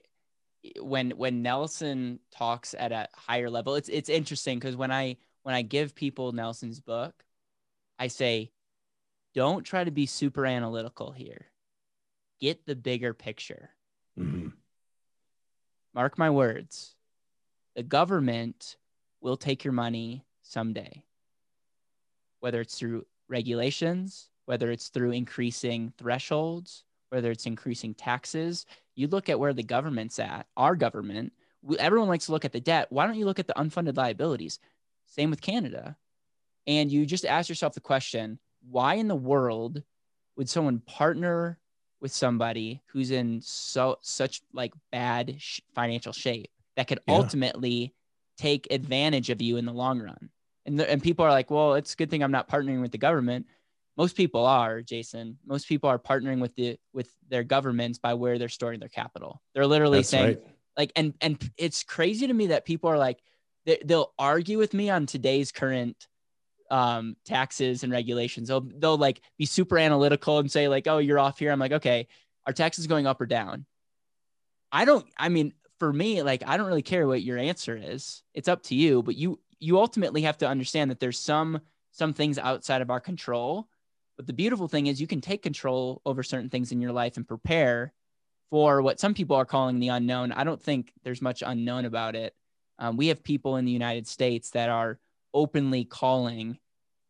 when 0.80 1.11
when 1.11 1.41
Nelson 1.41 2.20
talks 2.32 2.74
at 2.78 2.91
a 2.91 3.07
higher 3.16 3.49
level, 3.49 3.76
it's 3.76 3.89
it's 3.89 4.09
interesting 4.09 4.59
because 4.59 4.76
when 4.76 4.91
I 4.91 5.18
when 5.43 5.55
I 5.55 5.61
give 5.61 5.93
people 5.95 6.32
Nelson's 6.32 6.80
book, 6.80 7.14
I 7.99 8.07
say, 8.07 8.51
don't 9.34 9.64
try 9.64 9.84
to 9.84 9.91
be 9.91 10.05
super 10.05 10.45
analytical 10.45 11.11
here. 11.11 11.47
Get 12.39 12.66
the 12.66 12.76
bigger 12.76 13.14
picture. 13.14 13.72
Mhm. 14.18 14.53
Mark 15.93 16.18
my 16.18 16.30
words. 16.30 16.95
the 17.76 17.84
government 17.84 18.78
will 19.20 19.36
take 19.38 19.64
your 19.64 19.74
money 19.74 20.24
someday, 20.43 21.03
whether 22.39 22.61
it's 22.61 22.78
through 22.78 23.03
regulations, 23.28 24.30
whether 24.45 24.70
it's 24.70 24.89
through 24.89 25.09
increasing 25.11 25.91
thresholds, 25.97 26.84
whether 27.14 27.30
it's 27.30 27.45
increasing 27.45 27.93
taxes. 27.93 28.66
You 28.95 29.07
look 29.07 29.30
at 29.30 29.39
where 29.39 29.53
the 29.53 29.64
government's 29.64 30.18
at, 30.18 30.47
our 30.57 30.76
government, 30.76 31.32
everyone 31.78 32.09
likes 32.09 32.26
to 32.26 32.32
look 32.32 32.43
at 32.43 32.51
the 32.51 32.59
debt. 32.59 32.88
Why 32.89 33.05
don't 33.05 33.18
you 33.18 33.26
look 33.26 33.38
at 33.38 33.45
the 33.45 33.53
unfunded 33.53 33.97
liabilities? 33.97 34.57
Same 35.05 35.30
with 35.30 35.41
Canada. 35.41 35.95
And 36.66 36.91
you 36.91 37.05
just 37.05 37.26
ask 37.26 37.49
yourself 37.49 37.74
the 37.74 37.82
question 37.82 38.39
why 38.68 38.95
in 38.95 39.07
the 39.07 39.16
world 39.16 39.84
would 40.38 40.49
someone 40.49 40.80
partner 40.80 41.59
with 42.01 42.11
somebody 42.11 42.82
who's 42.88 43.11
in 43.11 43.41
so 43.41 43.97
such 44.01 44.41
like 44.51 44.74
bad 44.91 45.36
sh- 45.38 45.59
financial 45.76 46.14
shape 46.14 46.49
that 46.76 46.88
could 46.88 46.99
yeah. 47.07 47.14
ultimately 47.14 47.93
take 48.38 48.68
advantage 48.72 49.30
of 49.30 49.41
you 49.41 49.57
in 49.57 49.66
the 49.66 49.74
long 49.74 49.99
run? 50.01 50.30
And, 50.66 50.80
the, 50.80 50.89
and 50.89 51.03
people 51.03 51.26
are 51.26 51.32
like, 51.32 51.51
well, 51.51 51.76
it's 51.76 51.93
a 51.93 51.97
good 51.97 52.09
thing 52.09 52.24
I'm 52.24 52.32
not 52.32 52.49
partnering 52.49 52.82
with 52.82 52.91
the 52.91 52.97
government. 52.97 53.45
Most 53.98 54.16
people 54.16 54.46
are, 54.46 54.82
Jayson. 54.82 55.38
Most 55.46 55.68
people 55.68 55.89
are 55.89 56.00
partnering 56.00 56.39
with 56.39 56.56
the 56.56 56.78
with 56.94 57.10
their 57.30 57.44
governments 57.44 58.00
by 58.00 58.16
where 58.16 58.39
they're 58.39 58.50
storing 58.50 58.80
their 58.80 58.89
capital. 58.89 59.41
They're 59.54 59.68
literally 59.68 60.00
That's 60.00 60.10
saying, 60.10 60.26
right. 60.26 60.41
like, 60.78 60.91
and 60.96 61.14
and 61.22 61.52
it's 61.58 61.84
crazy 61.84 62.28
to 62.28 62.34
me 62.34 62.48
that 62.48 62.66
people 62.66 62.89
are 62.89 62.98
like, 62.98 63.20
they, 63.66 63.80
they'll 63.86 64.14
argue 64.18 64.58
with 64.58 64.74
me 64.74 64.89
on 64.89 65.06
today's 65.06 65.52
current 65.52 66.08
um, 66.72 67.16
taxes 67.24 67.84
and 67.84 67.91
regulations. 67.91 68.48
They'll 68.48 68.62
they'll 68.62 68.98
like 68.98 69.22
be 69.38 69.46
super 69.46 69.78
analytical 69.78 70.39
and 70.39 70.52
say 70.52 70.68
like, 70.68 70.88
oh, 70.88 70.98
you're 70.98 71.20
off 71.20 71.38
here. 71.38 71.52
I'm 71.52 71.60
like, 71.60 71.74
okay, 71.74 72.08
are 72.48 72.54
taxes 72.54 72.88
going 72.88 73.06
up 73.06 73.22
or 73.22 73.28
down? 73.28 73.66
I 74.72 74.86
don't. 74.86 75.06
I 75.16 75.30
mean, 75.30 75.54
for 75.78 75.94
me, 75.94 76.24
like, 76.24 76.44
I 76.48 76.58
don't 76.58 76.66
really 76.66 76.82
care 76.82 77.08
what 77.08 77.22
your 77.22 77.38
answer 77.38 77.80
is. 77.80 78.24
It's 78.34 78.48
up 78.48 78.64
to 78.64 78.76
you. 78.76 79.04
But 79.04 79.16
you 79.16 79.39
you 79.60 79.80
ultimately 79.80 80.24
have 80.24 80.39
to 80.39 80.48
understand 80.48 80.89
that 80.89 81.00
there's 81.00 81.20
some 81.20 81.62
some 81.91 82.14
things 82.14 82.39
outside 82.39 82.82
of 82.82 82.89
our 82.89 83.00
control. 83.00 83.68
But 84.18 84.28
the 84.28 84.34
beautiful 84.34 84.68
thing 84.68 84.88
is 84.88 85.01
you 85.01 85.07
can 85.07 85.22
take 85.22 85.41
control 85.41 86.01
over 86.05 86.24
certain 86.24 86.49
things 86.49 86.72
in 86.72 86.82
your 86.82 86.91
life 86.91 87.18
and 87.18 87.28
prepare 87.28 87.93
for 88.49 88.82
what 88.82 88.99
some 88.99 89.14
people 89.14 89.36
are 89.36 89.45
calling 89.45 89.80
the 89.80 89.88
unknown. 89.88 90.32
I 90.32 90.43
don't 90.43 90.61
think 90.61 90.91
there's 91.03 91.22
much 91.22 91.41
unknown 91.45 91.86
about 91.86 92.16
it. 92.16 92.36
Um, 92.78 92.97
we 92.97 93.07
have 93.07 93.24
people 93.24 93.57
in 93.57 93.66
the 93.66 93.72
United 93.72 94.07
States 94.07 94.51
that 94.51 94.70
are 94.70 94.99
openly 95.34 95.86
calling 95.86 96.59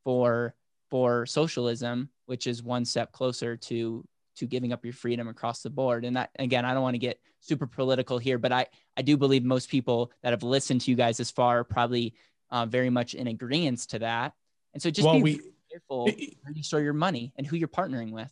for 0.04 0.54
for 0.89 1.26
socialism, 1.26 2.10
which 2.28 2.47
is 2.47 2.62
one 2.64 2.86
step 2.86 3.12
closer 3.12 3.58
to 3.58 4.06
to 4.36 4.45
giving 4.45 4.74
up 4.74 4.84
your 4.84 4.93
freedom 4.93 5.28
across 5.28 5.62
the 5.62 5.70
board. 5.70 6.06
And 6.06 6.16
that 6.16 6.32
again, 6.39 6.66
I 6.66 6.74
don't 6.74 6.84
want 6.84 6.95
to 6.95 6.99
get 6.99 7.20
super 7.39 7.68
political 7.68 8.18
here, 8.18 8.38
but 8.38 8.51
I 8.51 8.68
I 8.95 9.01
do 9.01 9.18
believe 9.18 9.43
most 9.43 9.70
people 9.70 10.12
that 10.22 10.32
have 10.32 10.43
listened 10.43 10.82
to 10.82 10.91
you 10.91 10.97
guys 10.97 11.18
this 11.18 11.32
far 11.32 11.60
are 11.60 11.64
probably 11.64 12.14
uh, 12.51 12.66
very 12.66 12.89
much 12.89 13.16
in 13.16 13.28
agreement 13.28 13.80
to 13.89 13.99
that. 13.99 14.34
And 14.74 14.82
so 14.82 14.89
just 14.89 15.06
well, 15.06 15.16
be 15.16 15.24
we, 15.24 15.41
careful 15.74 16.05
where 16.05 16.53
you 16.53 16.63
store 16.63 16.82
your 16.82 16.93
money 16.93 17.34
and 17.38 17.47
who 17.47 17.55
you're 17.55 17.67
partnering 17.67 18.11
with. 18.11 18.32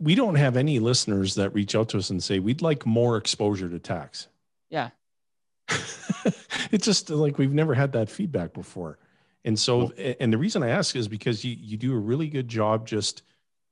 We 0.00 0.14
don't 0.14 0.34
have 0.34 0.56
any 0.56 0.78
listeners 0.78 1.36
that 1.36 1.50
reach 1.50 1.74
out 1.74 1.88
to 1.90 1.98
us 1.98 2.10
and 2.10 2.22
say 2.22 2.38
we'd 2.38 2.62
like 2.62 2.84
more 2.84 3.16
exposure 3.16 3.68
to 3.68 3.78
tax. 3.78 4.28
Yeah. 4.68 4.90
it's 6.70 6.84
just 6.84 7.08
like 7.08 7.38
we've 7.38 7.52
never 7.52 7.74
had 7.74 7.92
that 7.92 8.10
feedback 8.10 8.52
before. 8.52 8.98
And 9.44 9.58
so, 9.58 9.92
and 9.92 10.32
the 10.32 10.38
reason 10.38 10.64
I 10.64 10.70
ask 10.70 10.96
is 10.96 11.06
because 11.06 11.44
you, 11.44 11.56
you 11.58 11.76
do 11.76 11.94
a 11.94 11.98
really 11.98 12.28
good 12.28 12.48
job 12.48 12.84
just, 12.84 13.22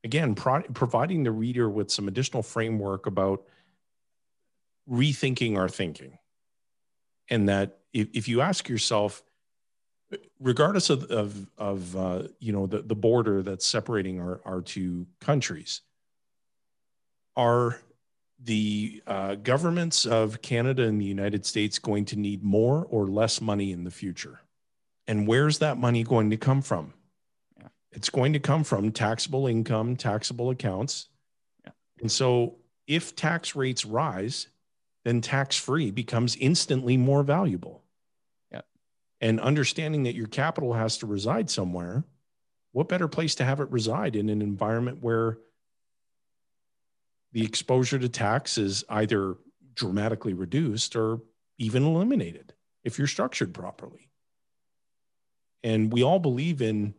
again, 0.04 0.36
pro- 0.36 0.62
providing 0.62 1.24
the 1.24 1.32
reader 1.32 1.68
with 1.68 1.90
some 1.90 2.06
additional 2.06 2.44
framework 2.44 3.06
about 3.06 3.42
rethinking 4.88 5.58
our 5.58 5.68
thinking. 5.68 6.18
And 7.28 7.48
that 7.48 7.78
if, 7.92 8.08
if 8.12 8.28
you 8.28 8.40
ask 8.40 8.68
yourself, 8.68 9.24
regardless 10.40 10.90
of, 10.90 11.04
of, 11.04 11.50
of 11.58 11.96
uh, 11.96 12.22
you 12.38 12.52
know, 12.52 12.66
the, 12.66 12.82
the 12.82 12.94
border 12.94 13.42
that's 13.42 13.66
separating 13.66 14.20
our, 14.20 14.40
our 14.44 14.60
two 14.60 15.06
countries, 15.20 15.80
are 17.36 17.80
the 18.42 19.02
uh, 19.06 19.34
governments 19.36 20.06
of 20.06 20.42
Canada 20.42 20.84
and 20.84 21.00
the 21.00 21.04
United 21.04 21.46
States 21.46 21.78
going 21.78 22.04
to 22.06 22.16
need 22.16 22.42
more 22.42 22.86
or 22.90 23.06
less 23.06 23.40
money 23.40 23.72
in 23.72 23.84
the 23.84 23.90
future? 23.90 24.40
And 25.06 25.26
where's 25.26 25.58
that 25.58 25.78
money 25.78 26.02
going 26.02 26.30
to 26.30 26.36
come 26.36 26.62
from? 26.62 26.94
Yeah. 27.58 27.68
It's 27.92 28.10
going 28.10 28.32
to 28.34 28.38
come 28.38 28.64
from 28.64 28.92
taxable 28.92 29.46
income, 29.46 29.96
taxable 29.96 30.50
accounts. 30.50 31.08
Yeah. 31.64 31.72
And 32.00 32.10
so 32.10 32.56
if 32.86 33.16
tax 33.16 33.56
rates 33.56 33.84
rise, 33.84 34.48
then 35.04 35.20
tax 35.20 35.56
free 35.56 35.90
becomes 35.90 36.36
instantly 36.36 36.96
more 36.96 37.22
valuable. 37.22 37.83
And 39.24 39.40
understanding 39.40 40.02
that 40.02 40.14
your 40.14 40.26
capital 40.26 40.74
has 40.74 40.98
to 40.98 41.06
reside 41.06 41.48
somewhere, 41.48 42.04
what 42.72 42.90
better 42.90 43.08
place 43.08 43.34
to 43.36 43.44
have 43.44 43.58
it 43.58 43.70
reside 43.70 44.16
in 44.16 44.28
an 44.28 44.42
environment 44.42 44.98
where 45.00 45.38
the 47.32 47.42
exposure 47.42 47.98
to 47.98 48.08
tax 48.10 48.58
is 48.58 48.84
either 48.90 49.36
dramatically 49.74 50.34
reduced 50.34 50.94
or 50.94 51.22
even 51.56 51.84
eliminated 51.84 52.52
if 52.84 52.98
you're 52.98 53.06
structured 53.06 53.54
properly? 53.54 54.10
And 55.62 55.90
we 55.90 56.02
all 56.02 56.18
believe 56.18 56.60
in 56.60 56.92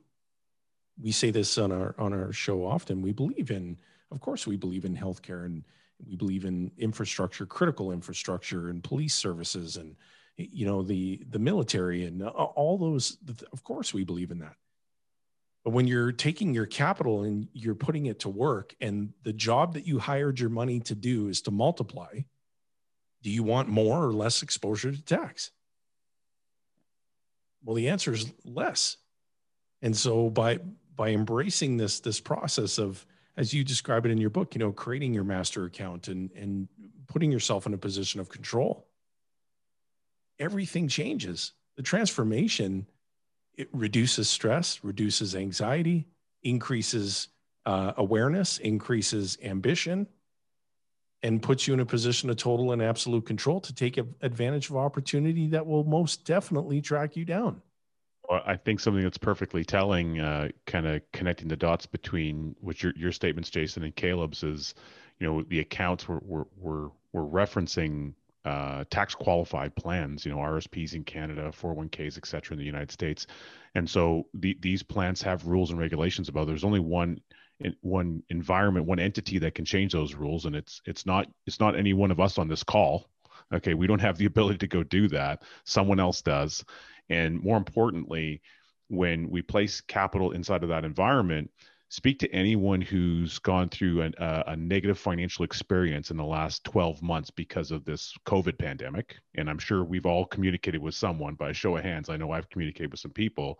we 0.99 1.11
say 1.11 1.29
this 1.29 1.59
on 1.59 1.71
our 1.71 1.93
on 1.99 2.11
our 2.11 2.33
show 2.33 2.65
often 2.65 3.03
we 3.03 3.11
believe 3.11 3.51
in 3.51 3.77
of 4.11 4.19
course 4.19 4.47
we 4.47 4.55
believe 4.57 4.85
in 4.85 4.97
healthcare 4.97 5.45
and 5.45 5.63
we 6.03 6.15
believe 6.15 6.45
in 6.45 6.71
infrastructure 6.79 7.45
critical 7.45 7.91
infrastructure 7.91 8.69
and 8.69 8.83
police 8.83 9.13
services 9.13 9.77
and 9.77 9.95
you 10.37 10.65
know 10.65 10.83
the 10.83 11.21
the 11.29 11.39
military 11.39 12.05
and 12.05 12.21
uh, 12.21 12.27
all 12.27 12.77
those 12.77 13.17
of 13.51 13.63
course 13.63 13.93
we 13.93 14.03
believe 14.03 14.31
in 14.31 14.39
that 14.39 14.55
but 15.63 15.71
when 15.71 15.87
you're 15.87 16.11
taking 16.11 16.53
your 16.53 16.65
capital 16.65 17.23
and 17.23 17.47
you're 17.53 17.73
putting 17.75 18.05
it 18.05 18.19
to 18.19 18.29
work 18.29 18.75
and 18.81 19.13
the 19.23 19.33
job 19.33 19.73
that 19.73 19.87
you 19.87 19.97
hired 19.97 20.39
your 20.39 20.49
money 20.49 20.79
to 20.79 20.93
do 20.93 21.27
is 21.27 21.41
to 21.41 21.51
multiply 21.51 22.19
do 23.21 23.29
you 23.29 23.43
want 23.43 23.69
more 23.69 24.03
or 24.05 24.13
less 24.13 24.43
exposure 24.43 24.91
to 24.91 25.01
tax 25.01 25.51
well, 27.65 27.75
the 27.75 27.89
answer 27.89 28.13
is 28.13 28.31
less. 28.45 28.97
And 29.81 29.97
so 29.97 30.29
by 30.29 30.59
by 30.95 31.09
embracing 31.09 31.75
this 31.77 31.99
this 31.99 32.21
process 32.21 32.77
of 32.77 33.05
as 33.35 33.53
you 33.53 33.65
describe 33.65 34.05
it 34.05 34.11
in 34.11 34.17
your 34.19 34.29
book, 34.29 34.55
you 34.55 34.59
know, 34.59 34.71
creating 34.71 35.13
your 35.13 35.23
master 35.23 35.65
account 35.65 36.07
and 36.07 36.31
and 36.31 36.69
putting 37.07 37.31
yourself 37.31 37.65
in 37.65 37.73
a 37.73 37.77
position 37.77 38.19
of 38.19 38.29
control, 38.29 38.87
everything 40.39 40.87
changes. 40.87 41.53
The 41.75 41.83
transformation 41.83 42.87
it 43.57 43.69
reduces 43.71 44.29
stress, 44.29 44.83
reduces 44.83 45.35
anxiety, 45.35 46.07
increases 46.43 47.29
uh, 47.65 47.93
awareness, 47.97 48.57
increases 48.59 49.37
ambition, 49.43 50.07
and 51.23 51.41
puts 51.41 51.67
you 51.67 51.73
in 51.73 51.79
a 51.79 51.85
position 51.85 52.29
of 52.29 52.37
total 52.37 52.71
and 52.71 52.81
absolute 52.81 53.25
control 53.25 53.59
to 53.61 53.73
take 53.73 53.97
advantage 53.97 54.69
of 54.69 54.75
opportunity 54.75 55.47
that 55.47 55.65
will 55.65 55.83
most 55.83 56.25
definitely 56.25 56.81
track 56.81 57.15
you 57.15 57.25
down. 57.25 57.61
Well, 58.29 58.41
I 58.45 58.57
think 58.57 58.79
something 58.79 59.03
that's 59.03 59.17
perfectly 59.17 59.63
telling, 59.63 60.19
uh, 60.19 60.49
kind 60.65 60.85
of 60.85 61.01
connecting 61.13 61.47
the 61.47 61.55
dots 61.55 61.85
between 61.85 62.55
what 62.59 62.81
your 62.83 62.93
your 62.95 63.11
statements, 63.11 63.49
Jayson, 63.49 63.83
and 63.83 63.95
Caleb's 63.95 64.43
is, 64.43 64.73
you 65.19 65.27
know, 65.27 65.43
the 65.43 65.59
accounts 65.59 66.07
were 66.07 66.19
were 66.23 66.47
were, 66.57 66.91
were 67.13 67.25
referencing 67.25 68.13
uh, 68.45 68.83
tax 68.91 69.15
qualified 69.15 69.75
plans, 69.75 70.23
you 70.23 70.31
know, 70.31 70.37
RSPs 70.37 70.93
in 70.93 71.03
Canada, 71.03 71.51
401ks, 71.51 72.17
et 72.17 72.25
cetera, 72.27 72.53
in 72.53 72.59
the 72.59 72.65
United 72.65 72.91
States. 72.91 73.25
And 73.73 73.89
so 73.89 74.27
the, 74.35 74.55
these 74.61 74.83
plans 74.83 75.21
have 75.23 75.47
rules 75.47 75.71
and 75.71 75.79
regulations 75.79 76.29
about 76.29 76.47
there's 76.47 76.63
only 76.63 76.79
one 76.79 77.19
one 77.79 78.21
environment, 78.29 78.85
one 78.85 78.99
entity 78.99 79.39
that 79.39 79.55
can 79.55 79.63
change 79.63 79.93
those 79.93 80.13
rules, 80.13 80.45
and 80.45 80.55
it's 80.55 80.81
it's 80.85 81.05
not 81.05 81.27
it's 81.47 81.59
not 81.59 81.77
any 81.77 81.93
one 81.93 82.11
of 82.11 82.19
us 82.19 82.37
on 82.37 82.47
this 82.47 82.63
call. 82.63 83.09
Okay, 83.53 83.73
we 83.73 83.87
don't 83.87 84.01
have 84.01 84.17
the 84.17 84.25
ability 84.33 84.57
to 84.59 84.67
go 84.67 84.83
do 84.83 85.07
that. 85.07 85.41
Someone 85.63 85.99
else 85.99 86.21
does, 86.21 86.63
and 87.09 87.41
more 87.41 87.57
importantly, 87.57 88.41
when 88.89 89.29
we 89.29 89.41
place 89.41 89.81
capital 89.81 90.31
inside 90.31 90.63
of 90.63 90.69
that 90.69 90.83
environment, 90.83 91.49
speak 91.89 92.19
to 92.19 92.31
anyone 92.31 92.81
who's 92.81 93.39
gone 93.39 93.69
through 93.69 94.01
an, 94.01 94.13
uh, 94.17 94.43
a 94.47 94.55
negative 94.55 94.97
financial 94.97 95.45
experience 95.45 96.11
in 96.11 96.17
the 96.17 96.25
last 96.25 96.63
12 96.65 97.01
months 97.01 97.29
because 97.29 97.71
of 97.71 97.85
this 97.85 98.13
COVID 98.25 98.57
pandemic. 98.57 99.17
And 99.35 99.49
I'm 99.49 99.59
sure 99.59 99.83
we've 99.83 100.05
all 100.05 100.25
communicated 100.25 100.81
with 100.81 100.95
someone 100.95 101.35
by 101.35 101.51
a 101.51 101.53
show 101.53 101.77
of 101.77 101.83
hands. 101.83 102.09
I 102.09 102.17
know 102.17 102.31
I've 102.31 102.49
communicated 102.49 102.91
with 102.91 102.99
some 102.99 103.11
people 103.11 103.59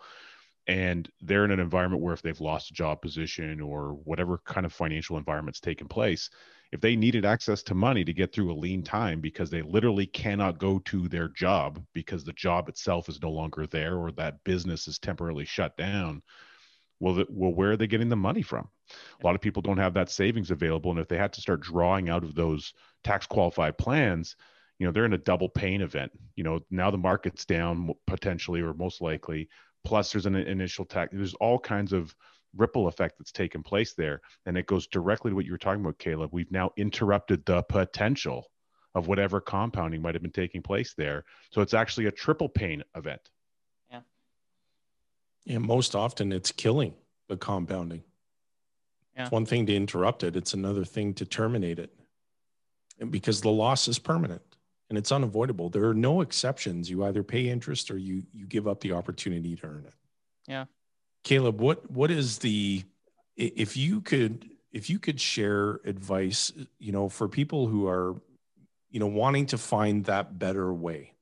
and 0.68 1.10
they're 1.22 1.46
in 1.46 1.52
an 1.52 1.60
environment 1.60 2.02
where 2.02 2.14
if 2.14 2.22
they've 2.22 2.42
lost 2.42 2.72
a 2.72 2.74
job 2.74 3.02
position 3.02 3.62
or 3.62 3.94
whatever 4.04 4.40
kind 4.46 4.66
of 4.66 4.74
financial 4.74 5.18
environment's 5.18 5.60
taken 5.60 5.88
place 5.88 6.30
if 6.72 6.82
they 6.82 6.96
needed 6.96 7.26
access 7.26 7.62
to 7.64 7.76
money 7.76 8.04
to 8.04 8.14
get 8.14 8.34
through 8.34 8.52
a 8.52 8.54
lean 8.54 8.82
time 8.84 9.22
because 9.22 9.50
they 9.50 9.62
literally 9.62 10.08
cannot 10.08 10.58
go 10.58 10.80
to 10.80 11.08
their 11.08 11.30
job 11.30 11.82
because 11.94 12.24
the 12.24 12.34
job 12.34 12.68
itself 12.68 13.08
is 13.08 13.22
no 13.22 13.30
longer 13.30 13.68
there 13.68 13.98
or 13.98 14.12
that 14.12 14.44
business 14.44 14.88
is 14.88 14.98
temporarily 14.98 15.46
shut 15.46 15.78
down 15.78 16.22
well, 17.00 17.16
the, 17.16 17.26
well 17.30 17.54
where 17.54 17.72
are 17.72 17.78
they 17.78 17.88
getting 17.88 18.10
the 18.10 18.16
money 18.16 18.42
from? 18.42 18.68
A 19.22 19.26
lot 19.26 19.36
of 19.36 19.42
people 19.42 19.62
don't 19.62 19.78
have 19.78 19.94
that 19.96 20.10
savings 20.10 20.52
available 20.52 20.92
and 20.92 21.00
if 21.00 21.08
they 21.08 21.18
had 21.18 21.34
to 21.34 21.42
start 21.42 21.62
drawing 21.62 22.10
out 22.10 22.24
of 22.24 22.36
those 22.36 22.74
tax 23.04 23.26
qualified 23.26 23.78
plans 23.78 24.36
you 24.80 24.86
know 24.86 24.92
they're 24.92 25.06
in 25.06 25.14
a 25.14 25.18
double 25.18 25.50
pain 25.50 25.82
event. 25.82 26.12
You 26.36 26.44
know 26.44 26.60
now 26.70 26.92
the 26.92 26.98
market's 26.98 27.46
down 27.46 27.92
potentially 28.08 28.62
or 28.62 28.74
most 28.74 29.02
likely 29.02 29.50
plus 29.84 30.12
there's 30.12 30.26
an 30.26 30.36
initial 30.36 30.86
tax 30.86 31.12
there's 31.14 31.34
all 31.36 31.60
kinds 31.60 31.94
of 31.94 32.16
ripple 32.58 32.88
effect 32.88 33.16
that's 33.18 33.32
taken 33.32 33.62
place 33.62 33.94
there 33.94 34.22
and 34.46 34.58
it 34.58 34.66
goes 34.66 34.88
directly 34.88 35.32
to 35.32 35.36
what 35.36 35.46
you 35.46 35.52
were 35.52 35.58
talking 35.58 35.82
about 35.82 36.00
caleb. 36.00 36.30
We've 36.34 36.52
now 36.52 36.72
interrupted 36.78 37.46
the 37.46 37.64
potential 37.64 38.48
of 38.94 39.08
whatever 39.08 39.42
compounding 39.42 40.02
might 40.02 40.16
have 40.16 40.22
been 40.22 40.32
taking 40.32 40.62
place 40.62 40.94
there. 40.98 41.26
So 41.52 41.62
it's 41.62 41.74
actually 41.74 42.06
a 42.06 42.12
triple 42.12 42.48
pain 42.48 42.82
event 42.96 43.30
and 45.48 45.64
most 45.64 45.96
often 45.96 46.32
it's 46.32 46.52
killing 46.52 46.94
the 47.28 47.38
compounding 47.38 48.04
yeah. 49.16 49.24
it's 49.24 49.32
one 49.32 49.46
thing 49.46 49.66
to 49.66 49.76
interrupt 49.76 50.24
it 50.24 50.36
it's 50.36 50.54
another 50.54 50.86
thing 50.86 51.14
to 51.14 51.26
terminate 51.26 51.80
it 51.80 51.94
and 53.00 53.12
because 53.12 53.42
the 53.42 53.50
loss 53.50 53.88
is 53.88 54.00
permanent 54.00 54.42
and 54.90 54.98
it's 54.98 55.12
unavoidable. 55.12 55.70
There 55.70 55.86
are 55.86 55.94
no 55.94 56.22
exceptions. 56.22 56.90
You 56.90 57.06
either 57.06 57.24
pay 57.24 57.50
interest 57.50 57.90
or 57.90 57.98
you 57.98 58.24
you 58.34 58.46
give 58.46 58.68
up 58.68 58.82
the 58.82 58.94
opportunity 58.94 59.56
to 59.56 59.66
earn 59.66 59.86
it. 59.88 59.94
Yeah. 60.48 60.66
Caleb, 61.24 61.60
what 61.60 61.90
what 61.90 62.12
is 62.12 62.40
the 62.40 62.84
if 63.36 63.76
you 63.76 64.02
could 64.02 64.50
if 64.72 64.90
you 64.90 65.00
could 65.00 65.20
share 65.20 65.80
advice, 65.86 66.52
you 66.80 66.92
know, 66.92 67.10
for 67.10 67.28
people 67.28 67.68
who 67.68 67.88
are 67.88 68.16
you 68.90 69.00
know 69.00 69.08
wanting 69.08 69.48
to 69.48 69.58
find 69.58 70.06
that 70.06 70.38
better 70.38 70.74
way 70.74 71.14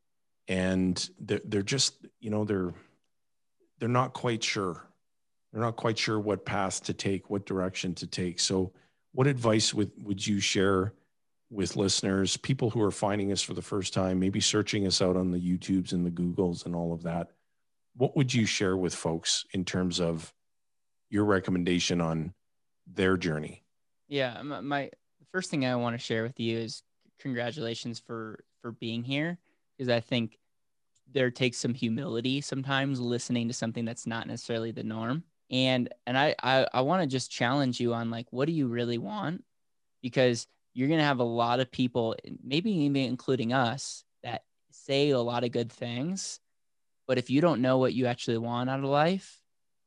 and 0.48 1.10
they're, 1.20 1.42
they're 1.46 1.62
just 1.62 1.96
you 2.20 2.30
know 2.30 2.44
they're 2.44 2.74
they're 3.84 3.90
not 3.90 4.14
quite 4.14 4.42
sure 4.42 4.88
they're 5.52 5.62
not 5.62 5.76
quite 5.76 5.98
sure 5.98 6.18
what 6.18 6.46
path 6.46 6.82
to 6.82 6.94
take 6.94 7.30
what 7.30 7.46
direction 7.46 7.94
to 7.94 8.08
take 8.08 8.40
so 8.40 8.72
what 9.12 9.28
advice 9.28 9.74
would 9.74 9.92
would 10.04 10.26
you 10.26 10.40
share 10.40 10.94
with 11.54 11.76
listeners, 11.76 12.36
people 12.36 12.72
who 12.72 12.82
are 12.82 12.92
finding 12.92 13.32
us 13.32 13.42
for 13.42 13.54
the 13.54 13.62
first 13.62 13.94
time, 13.94 14.20
maybe 14.20 14.42
searching 14.42 14.88
us 14.88 15.02
out 15.02 15.16
on 15.16 15.32
the 15.32 15.38
YouTubes 15.38 15.94
and 15.94 16.06
the 16.06 16.12
Googles 16.12 16.66
and 16.66 16.76
all 16.76 16.92
of 16.92 17.04
that. 17.04 17.30
What 17.96 18.18
would 18.18 18.34
you 18.34 18.46
share 18.46 18.76
with 18.76 18.96
folks 18.96 19.46
in 19.54 19.64
terms 19.64 20.02
of 20.02 20.34
your 21.10 21.26
recommendation 21.26 22.02
on 22.02 22.34
their 22.88 23.18
journey? 23.18 23.64
Yeah, 24.08 24.42
my, 24.42 24.90
first 25.32 25.52
thing 25.52 25.66
I 25.66 25.76
want 25.76 25.96
to 25.96 26.04
share 26.04 26.24
with 26.24 26.40
you 26.40 26.58
is 26.58 26.84
congratulations 27.20 28.00
for 28.00 28.44
for 28.62 28.72
being 28.72 29.04
here 29.04 29.38
because 29.78 29.90
I 29.90 30.00
think 30.00 30.38
there 31.14 31.32
takes 31.32 31.58
some 31.58 31.74
humility 31.74 32.42
sometimes 32.42 33.00
listening 33.00 33.48
to 33.48 33.54
something 33.54 33.86
that's 33.86 34.08
not 34.08 34.28
necessarily 34.28 34.72
the 34.72 34.84
norm. 34.84 35.24
And 35.50 35.94
and 36.08 36.18
I 36.18 36.36
I, 36.42 36.68
I 36.74 36.82
want 36.82 37.02
to 37.02 37.08
just 37.08 37.32
challenge 37.32 37.80
you 37.80 37.94
on 37.94 38.10
like 38.10 38.28
what 38.32 38.48
do 38.48 38.54
you 38.54 38.68
really 38.68 38.98
want? 38.98 39.44
Because 40.02 40.48
you're 40.74 40.88
going 40.88 41.00
to 41.00 41.06
have 41.06 41.20
a 41.20 41.24
lot 41.24 41.60
of 41.60 41.72
people, 41.72 42.16
maybe 42.44 42.72
even 42.72 43.04
including 43.04 43.54
us, 43.54 44.04
that 44.24 44.44
say 44.72 45.12
a 45.12 45.20
lot 45.20 45.44
of 45.44 45.52
good 45.52 45.72
things. 45.72 46.40
But 47.08 47.18
if 47.18 47.30
you 47.30 47.42
don't 47.42 47.62
know 47.62 47.78
what 47.78 47.94
you 47.94 48.08
actually 48.08 48.40
want 48.40 48.70
out 48.70 48.80
of 48.80 48.86
life, 48.86 49.40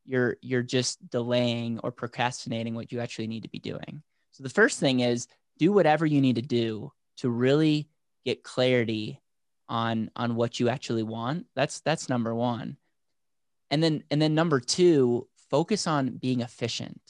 you're 0.05 0.37
you're 0.41 0.63
just 0.63 1.09
delaying 1.09 1.79
or 1.79 1.91
procrastinating 1.91 2.73
what 2.73 2.91
you 2.91 3.01
actually 3.01 3.27
need 3.27 3.43
to 3.43 3.49
be 3.49 3.59
doing. 3.59 4.01
So 4.31 4.43
the 4.43 4.49
first 4.49 4.79
thing 4.79 5.01
is 5.01 5.27
do 5.57 5.71
whatever 5.71 6.05
you 6.05 6.21
need 6.21 6.35
to 6.35 6.41
do 6.41 6.91
to 7.17 7.29
really 7.29 7.89
get 8.23 8.43
clarity 8.43 9.19
on 9.69 10.09
on 10.15 10.35
what 10.35 10.59
you 10.59 10.69
actually 10.69 11.03
want. 11.03 11.45
That's 11.55 11.79
that's 11.81 12.09
number 12.09 12.33
1. 12.33 12.77
And 13.69 13.83
then 13.83 14.03
and 14.09 14.21
then 14.21 14.35
number 14.35 14.59
2, 14.59 15.27
focus 15.49 15.87
on 15.87 16.17
being 16.17 16.41
efficient. 16.41 17.01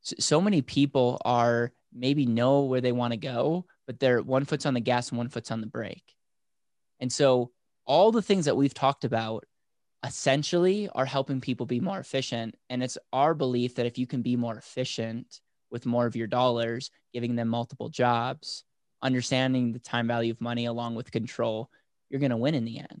So, 0.00 0.16
so 0.18 0.40
many 0.40 0.62
people 0.62 1.20
are 1.24 1.72
maybe 1.92 2.26
know 2.26 2.62
where 2.62 2.80
they 2.80 2.92
want 2.92 3.12
to 3.12 3.16
go, 3.16 3.66
but 3.86 4.00
they're 4.00 4.22
one 4.22 4.44
foot's 4.44 4.66
on 4.66 4.74
the 4.74 4.80
gas 4.80 5.10
and 5.10 5.18
one 5.18 5.28
foot's 5.28 5.50
on 5.50 5.60
the 5.60 5.66
brake. 5.66 6.14
And 7.00 7.12
so 7.12 7.52
all 7.86 8.12
the 8.12 8.22
things 8.22 8.46
that 8.46 8.56
we've 8.56 8.74
talked 8.74 9.04
about 9.04 9.44
essentially 10.04 10.88
are 10.94 11.06
helping 11.06 11.40
people 11.40 11.66
be 11.66 11.80
more 11.80 11.98
efficient. 11.98 12.56
And 12.68 12.82
it's 12.82 12.98
our 13.12 13.34
belief 13.34 13.76
that 13.76 13.86
if 13.86 13.98
you 13.98 14.06
can 14.06 14.22
be 14.22 14.36
more 14.36 14.56
efficient 14.56 15.40
with 15.70 15.86
more 15.86 16.06
of 16.06 16.16
your 16.16 16.26
dollars, 16.26 16.90
giving 17.12 17.36
them 17.36 17.48
multiple 17.48 17.88
jobs, 17.88 18.64
understanding 19.04 19.72
the 19.72 19.78
time 19.78 20.08
value 20.08 20.32
of 20.32 20.40
money 20.40 20.64
along 20.64 20.96
with 20.96 21.12
control, 21.12 21.70
you're 22.10 22.20
going 22.20 22.30
to 22.30 22.36
win 22.36 22.54
in 22.54 22.64
the 22.64 22.78
end. 22.78 23.00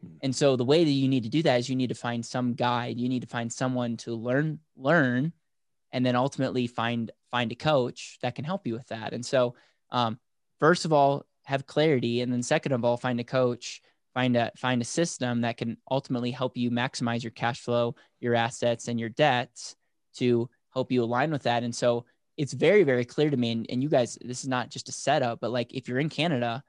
Hmm. 0.00 0.16
And 0.22 0.34
so 0.34 0.56
the 0.56 0.64
way 0.64 0.82
that 0.82 0.90
you 0.90 1.08
need 1.08 1.22
to 1.22 1.28
do 1.28 1.42
that 1.44 1.60
is 1.60 1.68
you 1.68 1.76
need 1.76 1.90
to 1.90 1.94
find 1.94 2.26
some 2.26 2.54
guide, 2.54 2.98
you 2.98 3.08
need 3.08 3.22
to 3.22 3.28
find 3.28 3.52
someone 3.52 3.96
to 3.98 4.14
learn 4.14 4.58
learn 4.76 5.32
and 5.92 6.04
then 6.04 6.16
ultimately 6.16 6.66
find 6.66 7.10
find 7.30 7.52
a 7.52 7.56
coach 7.56 8.18
that 8.22 8.34
can 8.34 8.44
help 8.44 8.66
you 8.66 8.74
with 8.74 8.88
that 8.88 9.12
and 9.12 9.24
so 9.24 9.54
um, 9.90 10.18
first 10.58 10.84
of 10.84 10.92
all 10.92 11.24
have 11.44 11.66
clarity 11.66 12.20
and 12.20 12.32
then 12.32 12.42
second 12.42 12.72
of 12.72 12.84
all 12.84 12.96
find 12.96 13.20
a 13.20 13.24
coach 13.24 13.80
find 14.14 14.36
a 14.36 14.50
find 14.56 14.82
a 14.82 14.86
system 14.86 15.42
that 15.42 15.56
can 15.56 15.76
ultimately 15.90 16.30
help 16.30 16.56
you 16.56 16.70
maximize 16.70 17.22
your 17.22 17.30
cash 17.30 17.60
flow 17.60 17.94
your 18.20 18.34
assets 18.34 18.88
and 18.88 18.98
your 18.98 19.08
debts 19.10 19.76
to 20.14 20.48
help 20.72 20.90
you 20.90 21.02
align 21.02 21.30
with 21.30 21.42
that 21.42 21.62
and 21.62 21.74
so 21.74 22.04
it's 22.36 22.52
very 22.52 22.82
very 22.82 23.04
clear 23.04 23.30
to 23.30 23.36
me 23.36 23.52
and, 23.52 23.66
and 23.68 23.82
you 23.82 23.88
guys 23.88 24.18
this 24.22 24.42
is 24.42 24.48
not 24.48 24.70
just 24.70 24.88
a 24.88 24.92
setup 24.92 25.40
but 25.40 25.50
like 25.50 25.72
if 25.74 25.88
you're 25.88 25.98
in 25.98 26.08
canada 26.08 26.62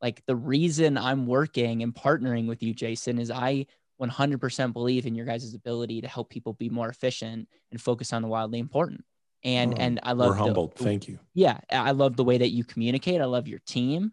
like 0.00 0.24
the 0.26 0.36
reason 0.36 0.96
i'm 0.96 1.26
working 1.26 1.82
and 1.82 1.94
partnering 1.94 2.46
with 2.46 2.62
you 2.62 2.74
jayson 2.74 3.18
is 3.20 3.30
i 3.30 3.66
100% 4.02 4.72
believe 4.72 5.06
in 5.06 5.14
your 5.14 5.26
guys' 5.26 5.54
ability 5.54 6.00
to 6.00 6.08
help 6.08 6.28
people 6.28 6.54
be 6.54 6.68
more 6.68 6.88
efficient 6.88 7.48
and 7.70 7.80
focus 7.80 8.12
on 8.12 8.22
the 8.22 8.28
wildly 8.28 8.58
important. 8.58 9.04
And 9.44 9.74
oh, 9.74 9.76
and 9.78 10.00
I 10.02 10.12
love 10.12 10.30
we're 10.30 10.34
humbled. 10.36 10.74
Thank 10.74 11.08
you. 11.08 11.18
Yeah, 11.34 11.58
I 11.70 11.92
love 11.92 12.16
the 12.16 12.24
way 12.24 12.38
that 12.38 12.50
you 12.50 12.64
communicate. 12.64 13.20
I 13.20 13.24
love 13.24 13.48
your 13.48 13.58
team. 13.60 14.12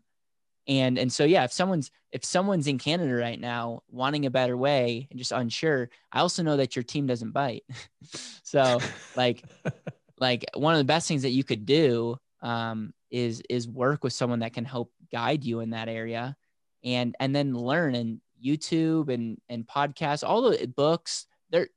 And 0.68 0.97
and 0.97 1.12
so 1.12 1.24
yeah, 1.24 1.43
if 1.43 1.52
someone's 1.52 1.91
if 2.12 2.26
someone's 2.26 2.68
in 2.68 2.78
Canada 2.78 3.14
right 3.14 3.39
now 3.39 3.82
wanting 3.89 4.26
a 4.26 4.32
better 4.32 4.58
way 4.58 5.08
and 5.10 5.20
just 5.20 5.32
unsure, 5.32 5.89
I 6.12 6.20
also 6.20 6.43
know 6.43 6.58
that 6.58 6.76
your 6.76 6.84
team 6.84 7.08
doesn't 7.08 7.32
bite. 7.32 7.64
so 8.43 8.80
like 9.16 9.43
like 10.20 10.46
one 10.54 10.74
of 10.74 10.78
the 10.78 10.86
best 10.86 11.08
things 11.08 11.22
that 11.22 11.32
you 11.32 11.44
could 11.44 11.66
do 11.66 12.18
um, 12.42 12.94
is 13.12 13.42
is 13.50 13.68
work 13.68 14.04
with 14.04 14.14
someone 14.14 14.40
that 14.40 14.54
can 14.54 14.66
help 14.66 14.92
guide 15.12 15.44
you 15.44 15.60
in 15.62 15.72
that 15.72 15.90
area 15.90 16.36
and 16.84 17.16
and 17.20 17.36
then 17.36 17.54
learn 17.54 17.96
and 17.96 18.22
YouTube 18.44 19.14
and 19.14 19.38
and 19.50 19.68
podcasts, 19.68 20.28
all 20.28 20.50
the 20.50 20.68
books. 20.68 21.26
There, 21.50 21.68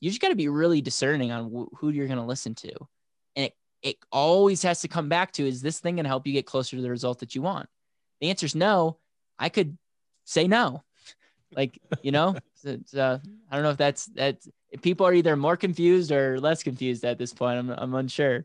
you 0.00 0.10
just 0.10 0.20
got 0.20 0.28
to 0.28 0.34
be 0.34 0.48
really 0.48 0.80
discerning 0.80 1.32
on 1.32 1.50
wh- 1.50 1.78
who 1.78 1.90
you're 1.90 2.06
going 2.06 2.18
to 2.18 2.24
listen 2.24 2.54
to, 2.56 2.72
and 3.36 3.46
it 3.46 3.56
it 3.82 3.96
always 4.12 4.62
has 4.62 4.80
to 4.82 4.88
come 4.88 5.08
back 5.08 5.32
to: 5.32 5.46
is 5.46 5.62
this 5.62 5.80
thing 5.80 5.96
going 5.96 6.04
to 6.04 6.10
help 6.10 6.26
you 6.26 6.32
get 6.32 6.46
closer 6.46 6.76
to 6.76 6.82
the 6.82 6.90
result 6.90 7.20
that 7.20 7.34
you 7.34 7.42
want? 7.42 7.68
The 8.20 8.30
answer 8.30 8.46
is 8.46 8.54
no. 8.54 8.98
I 9.38 9.48
could 9.48 9.78
say 10.24 10.46
no, 10.46 10.82
like 11.56 11.78
you 12.02 12.12
know. 12.12 12.36
so, 12.54 12.78
so 12.86 13.20
I 13.50 13.54
don't 13.54 13.62
know 13.62 13.70
if 13.70 13.78
that's 13.78 14.06
that's 14.06 14.48
people 14.82 15.06
are 15.06 15.14
either 15.14 15.36
more 15.36 15.56
confused 15.56 16.12
or 16.12 16.38
less 16.40 16.62
confused 16.62 17.04
at 17.04 17.18
this 17.18 17.32
point. 17.32 17.58
I'm 17.58 17.70
I'm 17.70 17.94
unsure. 17.94 18.44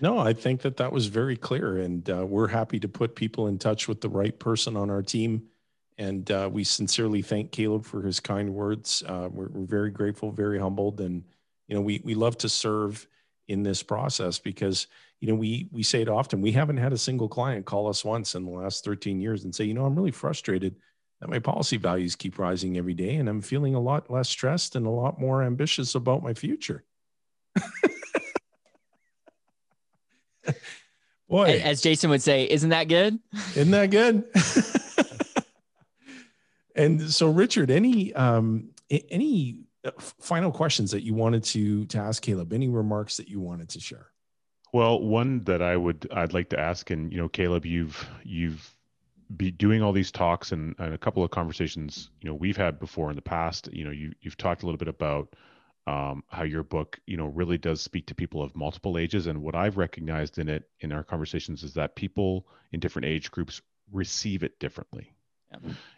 No, 0.00 0.18
I 0.18 0.32
think 0.32 0.62
that 0.62 0.76
that 0.76 0.92
was 0.92 1.06
very 1.06 1.36
clear, 1.36 1.78
and 1.78 2.08
uh, 2.10 2.26
we're 2.26 2.48
happy 2.48 2.78
to 2.80 2.88
put 2.88 3.14
people 3.14 3.46
in 3.48 3.58
touch 3.58 3.88
with 3.88 4.00
the 4.00 4.08
right 4.08 4.38
person 4.38 4.76
on 4.76 4.90
our 4.90 5.02
team 5.02 5.48
and 5.98 6.30
uh, 6.30 6.48
we 6.50 6.64
sincerely 6.64 7.22
thank 7.22 7.52
Caleb 7.52 7.84
for 7.84 8.02
his 8.02 8.20
kind 8.20 8.52
words. 8.52 9.02
Uh, 9.06 9.28
we're, 9.30 9.48
we're, 9.48 9.66
very 9.66 9.90
grateful, 9.90 10.30
very 10.30 10.58
humbled, 10.58 11.00
and 11.00 11.22
you 11.68 11.74
know 11.74 11.80
we 11.80 12.00
we 12.04 12.14
love 12.14 12.36
to 12.38 12.48
serve 12.48 13.06
in 13.48 13.62
this 13.62 13.82
process 13.82 14.38
because 14.38 14.86
you 15.20 15.28
know 15.28 15.34
we 15.34 15.68
we 15.70 15.82
say 15.82 16.02
it 16.02 16.08
often. 16.08 16.40
We 16.40 16.52
haven't 16.52 16.78
had 16.78 16.92
a 16.92 16.98
single 16.98 17.28
client 17.28 17.66
call 17.66 17.88
us 17.88 18.04
once 18.04 18.34
in 18.34 18.44
the 18.44 18.50
last 18.50 18.84
13 18.84 19.20
years 19.20 19.44
and 19.44 19.54
say, 19.54 19.64
you 19.64 19.74
know, 19.74 19.84
I'm 19.84 19.94
really 19.94 20.10
frustrated 20.10 20.76
that 21.22 21.30
my 21.30 21.38
policy 21.38 21.76
values 21.76 22.16
keep 22.16 22.36
rising 22.36 22.76
every 22.76 22.94
day, 22.94 23.14
and 23.14 23.28
I'm 23.28 23.40
feeling 23.40 23.76
a 23.76 23.80
lot 23.80 24.10
less 24.10 24.28
stressed 24.28 24.74
and 24.74 24.84
a 24.84 24.90
lot 24.90 25.20
more 25.20 25.44
ambitious 25.44 25.94
about 25.94 26.20
my 26.20 26.34
future. 26.34 26.82
Boy, 31.28 31.62
as 31.64 31.80
Jayson 31.80 32.10
would 32.10 32.22
say, 32.22 32.48
isn't 32.50 32.70
that 32.70 32.88
good? 32.88 33.20
Isn't 33.54 33.70
that 33.70 33.92
good? 33.92 34.24
And 36.74 37.12
so, 37.12 37.30
Richard, 37.30 37.70
any 37.70 38.14
um, 38.14 38.70
any 38.90 39.60
uh, 39.84 39.90
final 39.98 40.50
questions 40.50 40.90
that 40.92 41.02
you 41.02 41.12
wanted 41.12 41.44
to 41.44 41.84
to 41.84 41.98
ask 41.98 42.22
Caleb? 42.22 42.54
Any 42.54 42.68
remarks 42.68 43.18
that 43.18 43.28
you 43.28 43.40
wanted 43.40 43.68
to 43.68 43.80
share? 43.80 44.06
Well, 44.72 44.98
one 44.98 45.44
that 45.44 45.60
I 45.60 45.76
would 45.76 46.08
I'd 46.10 46.32
like 46.32 46.48
to 46.48 46.58
ask, 46.58 46.88
and 46.90 47.12
you 47.12 47.18
know, 47.18 47.28
Caleb, 47.28 47.66
you've 47.66 48.08
you've 48.24 48.74
be 49.36 49.50
doing 49.50 49.82
all 49.82 49.92
these 49.92 50.10
talks 50.10 50.52
and, 50.52 50.74
and 50.78 50.94
a 50.94 50.98
couple 50.98 51.24
of 51.24 51.30
conversations 51.30 52.10
you 52.20 52.28
know 52.28 52.34
we've 52.34 52.56
had 52.56 52.78
before 52.78 53.10
in 53.10 53.16
the 53.16 53.22
past. 53.22 53.68
You 53.72 53.84
know, 53.84 53.90
you 53.90 54.12
you've 54.20 54.36
talked 54.36 54.62
a 54.62 54.66
little 54.66 54.78
bit 54.78 54.88
about 54.88 55.34
um, 55.86 56.22
how 56.28 56.44
your 56.44 56.62
book 56.62 57.00
you 57.06 57.16
know 57.16 57.26
really 57.26 57.58
does 57.58 57.80
speak 57.80 58.06
to 58.06 58.14
people 58.14 58.42
of 58.42 58.54
multiple 58.54 58.98
ages, 58.98 59.26
and 59.26 59.42
what 59.42 59.54
I've 59.54 59.76
recognized 59.76 60.38
in 60.38 60.48
it 60.48 60.64
in 60.80 60.92
our 60.92 61.04
conversations 61.04 61.62
is 61.62 61.74
that 61.74 61.96
people 61.96 62.46
in 62.72 62.80
different 62.80 63.06
age 63.06 63.30
groups 63.30 63.60
receive 63.92 64.42
it 64.42 64.58
differently. 64.58 65.12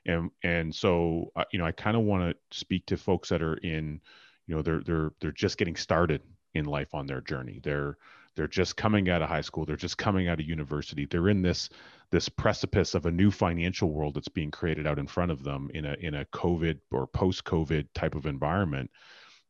And 0.07 0.31
and 0.43 0.75
so 0.75 1.31
uh, 1.37 1.45
you 1.53 1.61
know 1.61 1.65
i 1.65 1.71
kind 1.71 1.97
of 1.97 2.03
want 2.03 2.37
to 2.51 2.59
speak 2.59 2.87
to 2.87 2.97
folks 2.97 3.29
that 3.29 3.41
are 3.41 3.55
in 3.55 4.01
you 4.47 4.57
know 4.57 4.63
they're 4.63 4.81
they're 4.81 5.13
they're 5.21 5.33
just 5.33 5.59
getting 5.59 5.77
started 5.77 6.23
in 6.55 6.65
life 6.65 6.95
on 6.95 7.07
their 7.07 7.21
journey. 7.21 7.61
They're 7.63 7.97
they're 8.37 8.49
just 8.49 8.77
coming 8.77 9.09
out 9.09 9.23
of 9.23 9.29
high 9.29 9.43
school. 9.43 9.65
They're 9.65 9.77
just 9.77 9.99
coming 9.99 10.29
out 10.29 10.41
of 10.41 10.47
university. 10.47 11.07
They're 11.07 11.29
in 11.29 11.43
this 11.43 11.69
this 12.11 12.29
precipice 12.29 12.95
of 12.95 13.07
a 13.07 13.11
new 13.11 13.31
financial 13.31 13.91
world 13.91 14.15
that's 14.15 14.29
being 14.29 14.51
created 14.51 14.87
out 14.87 14.99
in 14.99 15.07
front 15.07 15.31
of 15.31 15.43
them 15.43 15.71
in 15.75 15.85
a 15.85 15.95
in 16.01 16.15
a 16.15 16.25
covid 16.27 16.79
or 16.91 17.07
post 17.07 17.45
covid 17.45 17.87
type 17.95 18.15
of 18.15 18.27
environment. 18.27 18.91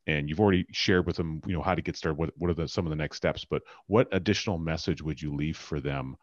And 0.07 0.29
you've 0.29 0.41
already 0.41 0.67
shared 0.71 1.07
with 1.07 1.17
them 1.17 1.41
you 1.47 1.55
know 1.55 1.63
how 1.63 1.75
to 1.75 1.83
get 1.83 1.97
started 1.97 2.19
what, 2.19 2.31
what 2.37 2.51
are 2.51 2.55
the 2.55 2.69
some 2.69 2.87
of 2.87 2.91
the 2.91 2.97
next 2.97 3.17
steps 3.17 3.45
but 3.45 3.63
what 3.87 4.09
additional 4.13 4.59
message 4.59 5.03
would 5.03 5.21
you 5.21 5.35
leave 5.35 5.57
for 5.57 5.81
them 5.81 6.17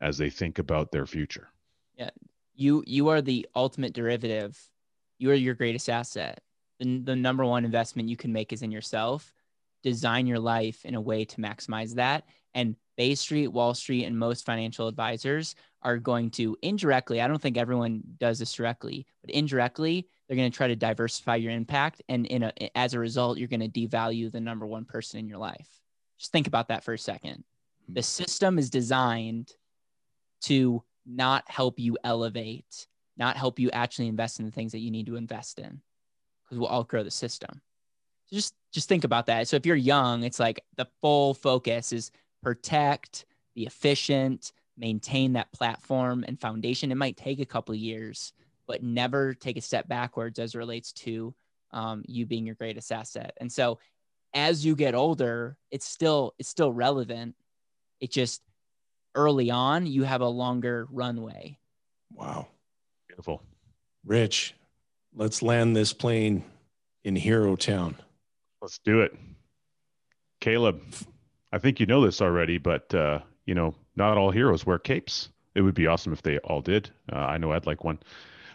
as 0.00 0.18
they 0.18 0.30
think 0.30 0.58
about 0.58 0.92
their 0.92 1.06
future? 1.06 1.48
Yeah. 1.96 2.10
You 2.54 2.82
you 2.86 3.08
are 3.08 3.20
the 3.20 3.46
ultimate 3.54 3.92
derivative. 3.92 4.58
You 5.18 5.30
are 5.30 5.34
your 5.34 5.54
greatest 5.54 5.88
asset. 5.88 6.40
The, 6.78 6.98
the 6.98 7.16
number 7.16 7.44
one 7.44 7.64
investment 7.64 8.08
you 8.08 8.16
can 8.16 8.32
make 8.32 8.52
is 8.52 8.62
in 8.62 8.70
yourself. 8.70 9.32
Design 9.82 10.26
your 10.26 10.38
life 10.38 10.84
in 10.84 10.94
a 10.94 11.00
way 11.00 11.24
to 11.24 11.36
maximize 11.36 11.94
that 11.94 12.24
and 12.56 12.74
bay 12.96 13.14
street 13.14 13.48
wall 13.48 13.72
street 13.74 14.04
and 14.04 14.18
most 14.18 14.44
financial 14.44 14.88
advisors 14.88 15.54
are 15.82 15.98
going 15.98 16.30
to 16.30 16.56
indirectly 16.62 17.20
i 17.20 17.28
don't 17.28 17.40
think 17.40 17.56
everyone 17.56 18.02
does 18.18 18.40
this 18.40 18.52
directly 18.52 19.06
but 19.22 19.30
indirectly 19.30 20.08
they're 20.26 20.36
going 20.36 20.50
to 20.50 20.56
try 20.56 20.68
to 20.68 20.76
diversify 20.76 21.36
your 21.36 21.52
impact. 21.52 22.02
And 22.08 22.26
in 22.26 22.44
a, 22.44 22.76
as 22.76 22.94
a 22.94 22.98
result 22.98 23.38
you're 23.38 23.48
going 23.48 23.60
to 23.60 23.68
devalue 23.68 24.30
the 24.30 24.40
number 24.40 24.66
one 24.66 24.84
person 24.84 25.20
in 25.20 25.28
your 25.28 25.38
life. 25.38 25.68
Just 26.18 26.32
think 26.32 26.46
about 26.46 26.68
that 26.68 26.84
for 26.84 26.94
a 26.94 26.98
second. 26.98 27.44
The 27.88 28.00
hmm. 28.00 28.04
system 28.04 28.58
is 28.58 28.70
designed 28.70 29.52
to 30.42 30.82
not 31.06 31.44
help 31.48 31.78
you 31.78 31.96
elevate 32.04 32.86
not 33.18 33.38
help 33.38 33.58
you 33.58 33.70
actually 33.70 34.08
invest 34.08 34.40
in 34.40 34.44
the 34.44 34.52
things 34.52 34.72
that 34.72 34.80
you 34.80 34.90
need 34.90 35.06
to 35.06 35.16
invest 35.16 35.58
in 35.58 35.80
because 36.44 36.58
we'll 36.58 36.70
outgrow 36.70 37.02
the 37.02 37.10
system. 37.10 37.62
So 38.26 38.36
just 38.36 38.54
just 38.72 38.88
think 38.88 39.04
about 39.04 39.26
that. 39.26 39.48
So 39.48 39.56
if 39.56 39.64
you're 39.64 39.76
young 39.76 40.24
it's 40.24 40.40
like 40.40 40.60
the 40.76 40.86
full 41.00 41.32
focus 41.32 41.92
is 41.92 42.10
protect 42.46 43.26
be 43.56 43.66
efficient 43.66 44.52
maintain 44.78 45.32
that 45.32 45.50
platform 45.52 46.24
and 46.28 46.40
foundation 46.40 46.92
it 46.92 46.96
might 46.96 47.16
take 47.16 47.40
a 47.40 47.46
couple 47.46 47.74
of 47.74 47.80
years 47.80 48.32
but 48.66 48.82
never 48.82 49.34
take 49.34 49.56
a 49.56 49.60
step 49.60 49.88
backwards 49.88 50.38
as 50.38 50.54
it 50.54 50.58
relates 50.58 50.92
to 50.92 51.34
um, 51.72 52.02
you 52.06 52.26
being 52.26 52.46
your 52.46 52.54
greatest 52.54 52.92
asset. 52.92 53.34
And 53.38 53.50
so 53.50 53.78
as 54.34 54.64
you 54.64 54.74
get 54.74 54.94
older, 54.94 55.56
it's 55.70 55.86
still 55.86 56.34
it's 56.38 56.48
still 56.48 56.72
relevant. 56.72 57.34
It 58.00 58.10
just 58.10 58.42
early 59.14 59.50
on 59.50 59.86
you 59.86 60.02
have 60.02 60.20
a 60.20 60.28
longer 60.28 60.86
runway. 60.90 61.58
Wow. 62.12 62.48
Beautiful. 63.08 63.42
Rich, 64.04 64.54
let's 65.14 65.42
land 65.42 65.74
this 65.74 65.92
plane 65.92 66.44
in 67.04 67.16
Hero 67.16 67.56
Town. 67.56 67.96
Let's 68.60 68.78
do 68.78 69.00
it. 69.00 69.16
Caleb, 70.40 70.82
I 71.52 71.58
think 71.58 71.80
you 71.80 71.86
know 71.86 72.04
this 72.04 72.20
already, 72.20 72.58
but 72.58 72.92
uh, 72.94 73.20
you 73.44 73.54
know, 73.54 73.74
not 73.94 74.18
all 74.18 74.30
heroes 74.30 74.66
wear 74.66 74.78
capes. 74.78 75.30
It 75.54 75.62
would 75.62 75.74
be 75.74 75.86
awesome 75.86 76.12
if 76.12 76.22
they 76.22 76.38
all 76.38 76.60
did. 76.60 76.90
Uh, 77.10 77.16
I 77.16 77.38
know 77.38 77.52
I'd 77.52 77.66
like 77.66 77.84
one. 77.84 77.98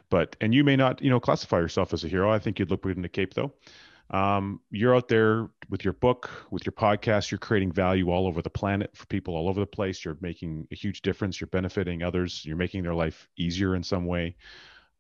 But 0.10 0.36
and 0.42 0.54
you 0.54 0.64
may 0.64 0.76
not 0.76 1.02
you 1.02 1.10
know 1.10 1.20
classify 1.20 1.58
yourself 1.58 1.94
as 1.94 2.04
a 2.04 2.08
hero. 2.08 2.32
I 2.32 2.40
think 2.40 2.60
you'd 2.60 2.70
look 2.70 2.84
good 2.84 2.98
in 2.98 3.06
a 3.06 3.10
cape 3.10 3.34
though. 3.34 3.54
Um, 4.12 4.60
you're 4.70 4.94
out 4.94 5.08
there 5.08 5.48
with 5.70 5.86
your 5.86 5.94
book 5.94 6.30
with 6.52 6.66
your 6.66 6.74
podcast. 6.74 7.32
You're 7.32 7.38
creating 7.38 7.72
value 7.72 8.10
all 8.10 8.28
over 8.28 8.42
the 8.42 8.50
planet 8.50 8.96
for 8.96 9.06
people 9.06 9.36
all 9.36 9.48
over 9.48 9.62
the 9.62 9.66
place. 9.66 10.04
You're 10.04 10.18
making 10.20 10.68
a 10.70 10.76
huge 10.76 11.02
difference. 11.02 11.40
You're 11.40 11.48
benefiting 11.48 12.04
others. 12.04 12.46
You're 12.46 12.58
making 12.58 12.84
their 12.84 12.94
life 12.94 13.30
easier 13.38 13.74
in 13.74 13.84
some 13.84 14.06
way. 14.06 14.36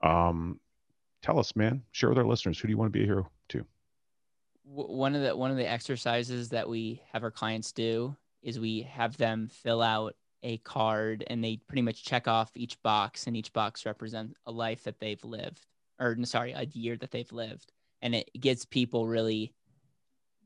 Um, 0.02 0.62
tell 1.22 1.38
us 1.40 1.58
man. 1.58 1.84
Share 1.92 2.10
with 2.10 2.18
our 2.18 2.26
listeners. 2.26 2.58
Who 2.58 2.70
do 2.70 2.72
you 2.72 2.78
want 2.78 2.92
to 2.92 2.98
be 2.98 3.04
a 3.04 3.08
hero 3.08 3.30
to 3.50 3.66
one 4.74 5.16
of 5.16 5.22
the 5.22 5.36
one 5.36 5.52
of 5.52 5.58
the 5.58 5.70
exercises 5.70 6.50
that 6.50 6.70
we 6.70 7.02
have 7.12 7.24
our 7.24 7.32
clients 7.32 7.72
do 7.72 8.16
is 8.42 8.60
we 8.60 8.82
have 8.84 9.18
them 9.18 9.50
fill 9.50 9.82
out 9.82 10.16
a 10.44 10.58
card 10.60 11.24
and 11.28 11.44
they 11.44 11.58
pretty 11.68 11.82
much 11.82 12.04
check 12.04 12.28
off 12.28 12.52
each 12.56 12.82
box 12.82 13.28
and 13.28 13.36
each 13.36 13.54
box 13.54 13.86
represents 13.86 14.34
a 14.46 14.52
life 14.52 14.84
that 14.84 15.00
they've 15.00 15.24
lived 15.24 15.66
or 16.00 16.18
sorry 16.24 16.54
a 16.54 16.66
year 16.74 16.96
that 16.96 17.12
they've 17.12 17.32
lived. 17.32 17.72
And 18.02 18.16
it 18.16 18.30
gets 18.40 18.66
people 18.66 19.08
really 19.08 19.54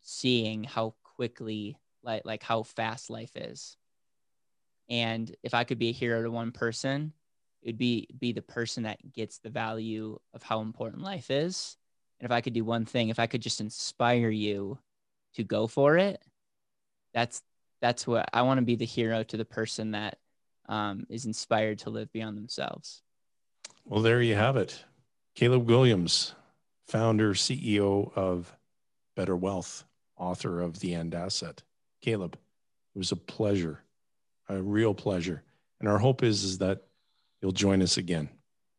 seeing 0.02 0.64
how 0.64 0.96
quickly 1.04 1.78
like 2.04 2.24
like 2.26 2.44
how 2.44 2.64
fast 2.64 3.10
life 3.10 3.36
is. 3.36 3.78
And 4.90 5.34
if 5.44 5.54
i 5.54 5.64
could 5.64 5.80
be 5.80 5.90
a 5.90 5.94
hero 5.94 6.24
to 6.24 6.32
one 6.32 6.52
person 6.52 7.14
it 7.62 7.70
would 7.70 7.78
be 7.78 8.08
be 8.20 8.32
the 8.32 8.42
person 8.42 8.84
that 8.84 9.00
gets 9.14 9.40
the 9.40 9.50
value 9.50 10.20
of 10.34 10.44
how 10.44 10.62
important 10.62 11.02
life 11.02 11.32
is 11.32 11.78
and 12.20 12.26
if 12.26 12.32
i 12.32 12.42
could 12.42 12.54
do 12.54 12.64
one 12.64 12.86
thing 12.86 13.10
if 13.10 13.20
i 13.20 13.28
could 13.28 13.42
just 13.42 13.62
inspire 13.62 14.30
you 14.30 14.78
to 15.34 15.44
go 15.44 15.68
for 15.68 15.98
it 15.98 16.22
that's 17.14 17.42
that's 17.82 18.08
what 18.08 18.28
I 18.34 18.42
want 18.42 18.60
to 18.60 18.66
be 18.66 18.76
the 18.76 18.86
hero 18.86 19.24
to 19.24 19.38
the 19.38 19.46
person 19.46 19.92
that 19.92 20.18
um, 20.68 21.06
is 21.10 21.26
inspired 21.26 21.80
to 21.80 21.90
live 21.90 22.12
beyond 22.12 22.38
themselves. 22.38 23.04
Well, 23.86 24.02
there 24.02 24.22
you 24.22 24.36
have 24.36 24.58
it. 24.58 24.84
Caleb 25.36 25.68
Guilliams, 25.68 26.34
founder, 26.88 27.34
CEO 27.34 28.12
of 28.16 28.56
Better 29.16 29.36
Wealth, 29.36 29.84
author 30.18 30.62
of 30.62 30.80
The 30.80 30.94
AND 30.94 31.14
Asset. 31.14 31.62
Caleb, 32.02 32.38
it 32.96 32.98
was 32.98 33.12
a 33.12 33.18
pleasure, 33.18 33.84
a 34.50 34.62
real 34.62 34.94
pleasure. 34.94 35.44
And 35.80 35.88
our 35.88 36.00
hope 36.00 36.24
is, 36.24 36.44
is 36.44 36.58
that 36.60 36.84
you'll 37.42 37.52
join 37.52 37.82
us 37.82 37.98
again. 37.98 38.30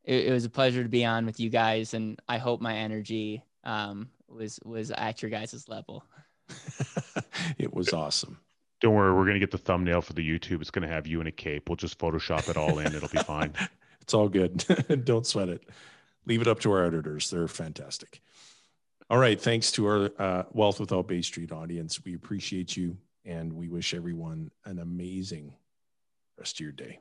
It, 0.06 0.28
it 0.28 0.32
was 0.32 0.44
a 0.44 0.50
pleasure 0.50 0.82
to 0.82 0.88
be 0.88 1.04
on 1.04 1.26
with 1.26 1.38
you 1.38 1.50
guys. 1.50 1.92
And 1.92 2.20
I 2.28 2.38
hope 2.38 2.60
my 2.60 2.76
energy 2.76 3.42
um, 3.64 4.08
was, 4.28 4.58
was 4.64 4.90
at 4.90 5.20
your 5.20 5.30
guys' 5.30 5.68
level. 5.68 6.04
it 7.58 7.74
was 7.74 7.92
awesome. 7.92 8.38
Don't 8.80 8.94
worry, 8.94 9.14
we're 9.14 9.26
gonna 9.26 9.38
get 9.38 9.50
the 9.50 9.58
thumbnail 9.58 10.02
for 10.02 10.12
the 10.12 10.28
YouTube. 10.28 10.60
It's 10.60 10.70
gonna 10.70 10.88
have 10.88 11.06
you 11.06 11.20
in 11.20 11.26
a 11.26 11.32
cape. 11.32 11.68
We'll 11.68 11.76
just 11.76 11.98
Photoshop 11.98 12.48
it 12.50 12.56
all 12.56 12.78
in. 12.78 12.94
It'll 12.94 13.08
be 13.08 13.18
fine. 13.18 13.52
it's 14.02 14.14
all 14.14 14.28
good. 14.28 14.64
Don't 15.04 15.26
sweat 15.26 15.48
it. 15.48 15.68
Leave 16.26 16.42
it 16.42 16.46
up 16.46 16.60
to 16.60 16.72
our 16.72 16.84
editors. 16.84 17.30
They're 17.30 17.48
fantastic. 17.48 18.20
All 19.08 19.18
right. 19.18 19.40
Thanks 19.40 19.72
to 19.72 19.86
our 19.86 20.10
uh, 20.18 20.42
Wealth 20.52 20.80
Without 20.80 21.08
Bay 21.08 21.22
Street 21.22 21.52
audience. 21.52 22.04
We 22.04 22.14
appreciate 22.14 22.76
you 22.76 22.98
and 23.24 23.52
we 23.52 23.68
wish 23.68 23.94
everyone 23.94 24.50
an 24.64 24.78
amazing 24.78 25.54
rest 26.38 26.56
of 26.56 26.60
your 26.60 26.72
day. 26.72 27.00